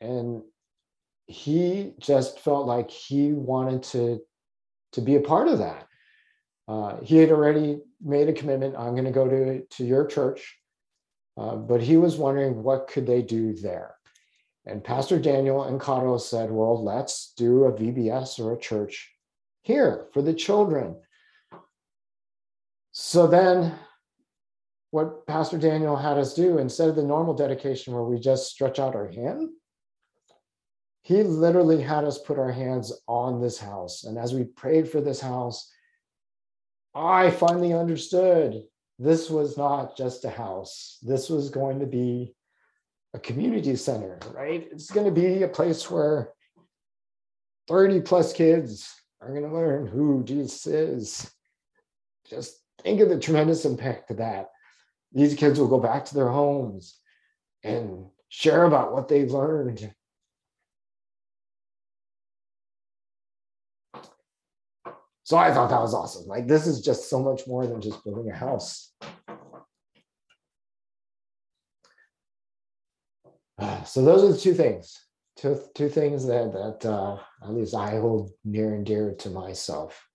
and 0.00 0.42
he 1.26 1.94
just 1.98 2.40
felt 2.40 2.66
like 2.66 2.90
he 2.90 3.32
wanted 3.32 3.82
to, 3.84 4.20
to 4.92 5.00
be 5.00 5.16
a 5.16 5.20
part 5.20 5.48
of 5.48 5.58
that. 5.58 5.85
Uh, 6.68 6.96
he 7.02 7.18
had 7.18 7.30
already 7.30 7.80
made 8.00 8.28
a 8.28 8.32
commitment. 8.32 8.74
I'm 8.76 8.92
going 8.92 9.04
to 9.04 9.10
go 9.10 9.28
to, 9.28 9.62
to 9.64 9.84
your 9.84 10.06
church. 10.06 10.56
Uh, 11.36 11.56
but 11.56 11.82
he 11.82 11.96
was 11.96 12.16
wondering 12.16 12.62
what 12.62 12.88
could 12.88 13.06
they 13.06 13.22
do 13.22 13.52
there. 13.54 13.94
And 14.64 14.82
Pastor 14.82 15.18
Daniel 15.18 15.64
and 15.64 15.78
Caro 15.78 16.18
said, 16.18 16.50
well, 16.50 16.82
let's 16.82 17.32
do 17.36 17.64
a 17.64 17.72
VBS 17.72 18.40
or 18.40 18.52
a 18.52 18.58
church 18.58 19.12
here 19.62 20.06
for 20.12 20.22
the 20.22 20.34
children. 20.34 20.96
So 22.90 23.26
then 23.26 23.74
what 24.90 25.26
Pastor 25.26 25.58
Daniel 25.58 25.96
had 25.96 26.18
us 26.18 26.34
do, 26.34 26.58
instead 26.58 26.88
of 26.88 26.96
the 26.96 27.04
normal 27.04 27.34
dedication 27.34 27.92
where 27.92 28.02
we 28.02 28.18
just 28.18 28.50
stretch 28.50 28.78
out 28.78 28.94
our 28.94 29.08
hand, 29.08 29.50
he 31.02 31.22
literally 31.22 31.80
had 31.80 32.04
us 32.04 32.18
put 32.18 32.38
our 32.38 32.50
hands 32.50 32.92
on 33.06 33.40
this 33.40 33.58
house. 33.58 34.04
And 34.04 34.18
as 34.18 34.34
we 34.34 34.44
prayed 34.44 34.88
for 34.88 35.00
this 35.00 35.20
house, 35.20 35.70
I 36.96 37.30
finally 37.30 37.74
understood 37.74 38.62
this 38.98 39.28
was 39.28 39.58
not 39.58 39.98
just 39.98 40.24
a 40.24 40.30
house. 40.30 40.98
This 41.02 41.28
was 41.28 41.50
going 41.50 41.78
to 41.80 41.86
be 41.86 42.34
a 43.12 43.18
community 43.18 43.76
center, 43.76 44.18
right? 44.32 44.66
It's 44.72 44.90
going 44.90 45.04
to 45.04 45.12
be 45.12 45.42
a 45.42 45.48
place 45.48 45.90
where 45.90 46.30
30 47.68 48.00
plus 48.00 48.32
kids 48.32 48.90
are 49.20 49.28
going 49.28 49.42
to 49.42 49.54
learn 49.54 49.86
who 49.86 50.24
Jesus 50.24 50.66
is. 50.66 51.30
Just 52.30 52.62
think 52.82 53.00
of 53.00 53.10
the 53.10 53.20
tremendous 53.20 53.66
impact 53.66 54.10
of 54.10 54.16
that. 54.16 54.48
These 55.12 55.34
kids 55.34 55.60
will 55.60 55.68
go 55.68 55.78
back 55.78 56.06
to 56.06 56.14
their 56.14 56.30
homes 56.30 56.98
and 57.62 58.06
share 58.30 58.64
about 58.64 58.94
what 58.94 59.08
they've 59.08 59.30
learned 59.30 59.92
So 65.26 65.36
I 65.36 65.52
thought 65.52 65.70
that 65.70 65.80
was 65.80 65.92
awesome. 65.92 66.28
Like 66.28 66.46
this 66.46 66.68
is 66.68 66.80
just 66.80 67.10
so 67.10 67.20
much 67.20 67.48
more 67.48 67.66
than 67.66 67.80
just 67.80 68.04
building 68.04 68.30
a 68.30 68.36
house. 68.36 68.92
So 73.86 74.04
those 74.04 74.22
are 74.22 74.32
the 74.32 74.38
two 74.38 74.54
things, 74.54 75.00
two, 75.36 75.60
two 75.74 75.88
things 75.88 76.26
that, 76.26 76.52
that 76.52 76.88
uh, 76.88 77.18
at 77.42 77.54
least 77.54 77.74
I 77.74 77.98
hold 77.98 78.30
near 78.44 78.74
and 78.74 78.84
dear 78.84 79.14
to 79.20 79.30
myself. 79.30 80.06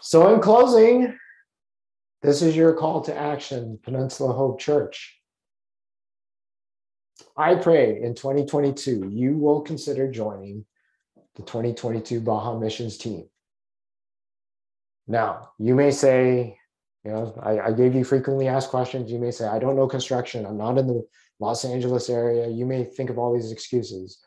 So 0.00 0.32
in 0.32 0.40
closing, 0.40 1.18
this 2.22 2.42
is 2.42 2.56
your 2.56 2.74
call 2.74 3.02
to 3.02 3.14
action, 3.14 3.78
Peninsula 3.82 4.32
Hope 4.32 4.60
Church. 4.60 5.18
I 7.36 7.56
pray 7.56 8.00
in 8.00 8.14
2022 8.14 9.10
you 9.10 9.36
will 9.36 9.60
consider 9.62 10.10
joining 10.10 10.64
the 11.34 11.42
2022 11.42 12.20
Baja 12.20 12.58
Missions 12.58 12.96
team. 12.96 13.28
Now, 15.08 15.50
you 15.58 15.74
may 15.74 15.90
say, 15.90 16.58
you 17.04 17.10
know, 17.12 17.38
I, 17.40 17.60
I, 17.60 17.72
gave 17.72 17.94
you 17.94 18.02
frequently 18.02 18.48
asked 18.48 18.70
questions. 18.70 19.10
You 19.10 19.20
may 19.20 19.30
say, 19.30 19.46
I 19.46 19.60
don't 19.60 19.76
know 19.76 19.86
construction. 19.86 20.44
I'm 20.44 20.58
not 20.58 20.78
in 20.78 20.88
the 20.88 21.06
Los 21.38 21.64
Angeles 21.64 22.10
area. 22.10 22.48
You 22.48 22.66
may 22.66 22.82
think 22.82 23.10
of 23.10 23.18
all 23.18 23.32
these 23.32 23.52
excuses. 23.52 24.18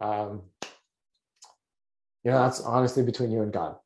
Um, 0.00 0.42
you 2.22 2.30
know, 2.30 2.38
that's 2.42 2.60
honestly 2.60 3.02
between 3.02 3.32
you 3.32 3.42
and 3.42 3.52
God. 3.52 3.76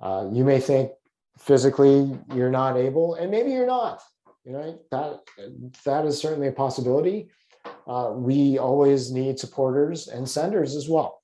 Uh, 0.00 0.28
you 0.32 0.44
may 0.44 0.60
think 0.60 0.90
physically 1.38 2.18
you're 2.34 2.50
not 2.50 2.76
able, 2.76 3.14
and 3.14 3.30
maybe 3.30 3.52
you're 3.52 3.66
not. 3.66 4.02
You 4.44 4.52
know, 4.52 4.78
that 4.90 5.20
that 5.84 6.04
is 6.04 6.20
certainly 6.20 6.48
a 6.48 6.52
possibility. 6.52 7.30
uh, 7.86 8.12
we 8.14 8.58
always 8.58 9.12
need 9.12 9.38
supporters 9.38 10.08
and 10.08 10.28
senders 10.28 10.76
as 10.76 10.88
well. 10.88 11.22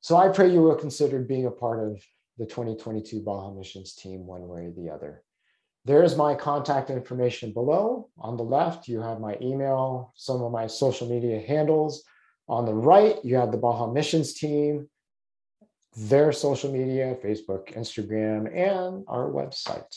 So 0.00 0.16
I 0.16 0.28
pray 0.28 0.50
you 0.50 0.62
will 0.62 0.76
consider 0.76 1.20
being 1.20 1.46
a 1.46 1.50
part 1.50 1.80
of 1.80 2.02
the 2.38 2.46
2022 2.46 3.20
Baja 3.20 3.50
Missions 3.52 3.94
team 3.94 4.26
one 4.26 4.46
way 4.46 4.66
or 4.66 4.72
the 4.72 4.90
other. 4.90 5.22
There's 5.84 6.16
my 6.16 6.34
contact 6.34 6.90
information 6.90 7.52
below. 7.52 8.08
On 8.18 8.36
the 8.36 8.42
left, 8.42 8.88
you 8.88 9.00
have 9.00 9.20
my 9.20 9.36
email, 9.40 10.12
some 10.16 10.42
of 10.42 10.50
my 10.50 10.66
social 10.66 11.08
media 11.08 11.40
handles. 11.40 12.02
On 12.48 12.66
the 12.66 12.74
right, 12.74 13.16
you 13.24 13.36
have 13.36 13.52
the 13.52 13.58
Baja 13.58 13.86
Missions 13.86 14.34
team, 14.34 14.88
their 15.96 16.32
social 16.32 16.72
media, 16.72 17.16
Facebook, 17.22 17.72
Instagram, 17.74 18.52
and 18.52 19.04
our 19.06 19.30
website. 19.30 19.96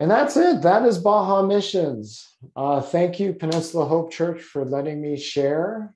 And 0.00 0.10
that's 0.10 0.36
it. 0.36 0.62
That 0.62 0.84
is 0.84 0.98
Baja 0.98 1.42
Missions. 1.42 2.26
Uh, 2.56 2.80
thank 2.80 3.20
you, 3.20 3.34
Peninsula 3.34 3.84
Hope 3.84 4.10
Church, 4.10 4.40
for 4.40 4.64
letting 4.64 5.00
me 5.00 5.16
share. 5.16 5.94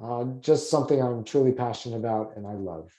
Uh, 0.00 0.24
just 0.40 0.70
something 0.70 1.02
I'm 1.02 1.24
truly 1.24 1.52
passionate 1.52 1.96
about 1.96 2.36
and 2.36 2.46
I 2.46 2.54
love. 2.54 2.90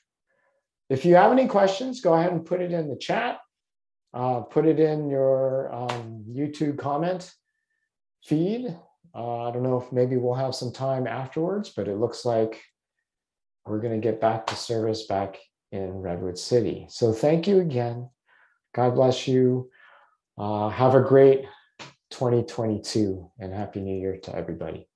If 0.91 1.05
you 1.05 1.15
have 1.15 1.31
any 1.31 1.47
questions, 1.47 2.01
go 2.01 2.13
ahead 2.13 2.33
and 2.33 2.45
put 2.45 2.61
it 2.61 2.73
in 2.73 2.89
the 2.89 2.97
chat. 2.97 3.39
Uh, 4.13 4.41
put 4.41 4.65
it 4.65 4.77
in 4.77 5.09
your 5.09 5.73
um, 5.73 6.25
YouTube 6.29 6.77
comment 6.77 7.31
feed. 8.25 8.77
Uh, 9.15 9.47
I 9.47 9.51
don't 9.51 9.63
know 9.63 9.79
if 9.79 9.89
maybe 9.93 10.17
we'll 10.17 10.33
have 10.33 10.53
some 10.53 10.73
time 10.73 11.07
afterwards, 11.07 11.69
but 11.69 11.87
it 11.87 11.95
looks 11.95 12.25
like 12.25 12.61
we're 13.65 13.79
going 13.79 13.93
to 13.93 14.05
get 14.05 14.19
back 14.19 14.45
to 14.47 14.55
service 14.55 15.03
back 15.03 15.37
in 15.71 15.93
Redwood 15.93 16.37
City. 16.37 16.87
So 16.89 17.13
thank 17.13 17.47
you 17.47 17.61
again. 17.61 18.09
God 18.75 18.95
bless 18.95 19.29
you. 19.29 19.69
Uh, 20.37 20.67
have 20.67 20.93
a 20.93 21.01
great 21.01 21.45
2022 22.09 23.31
and 23.39 23.53
Happy 23.53 23.79
New 23.79 23.97
Year 23.97 24.17
to 24.23 24.35
everybody. 24.35 24.89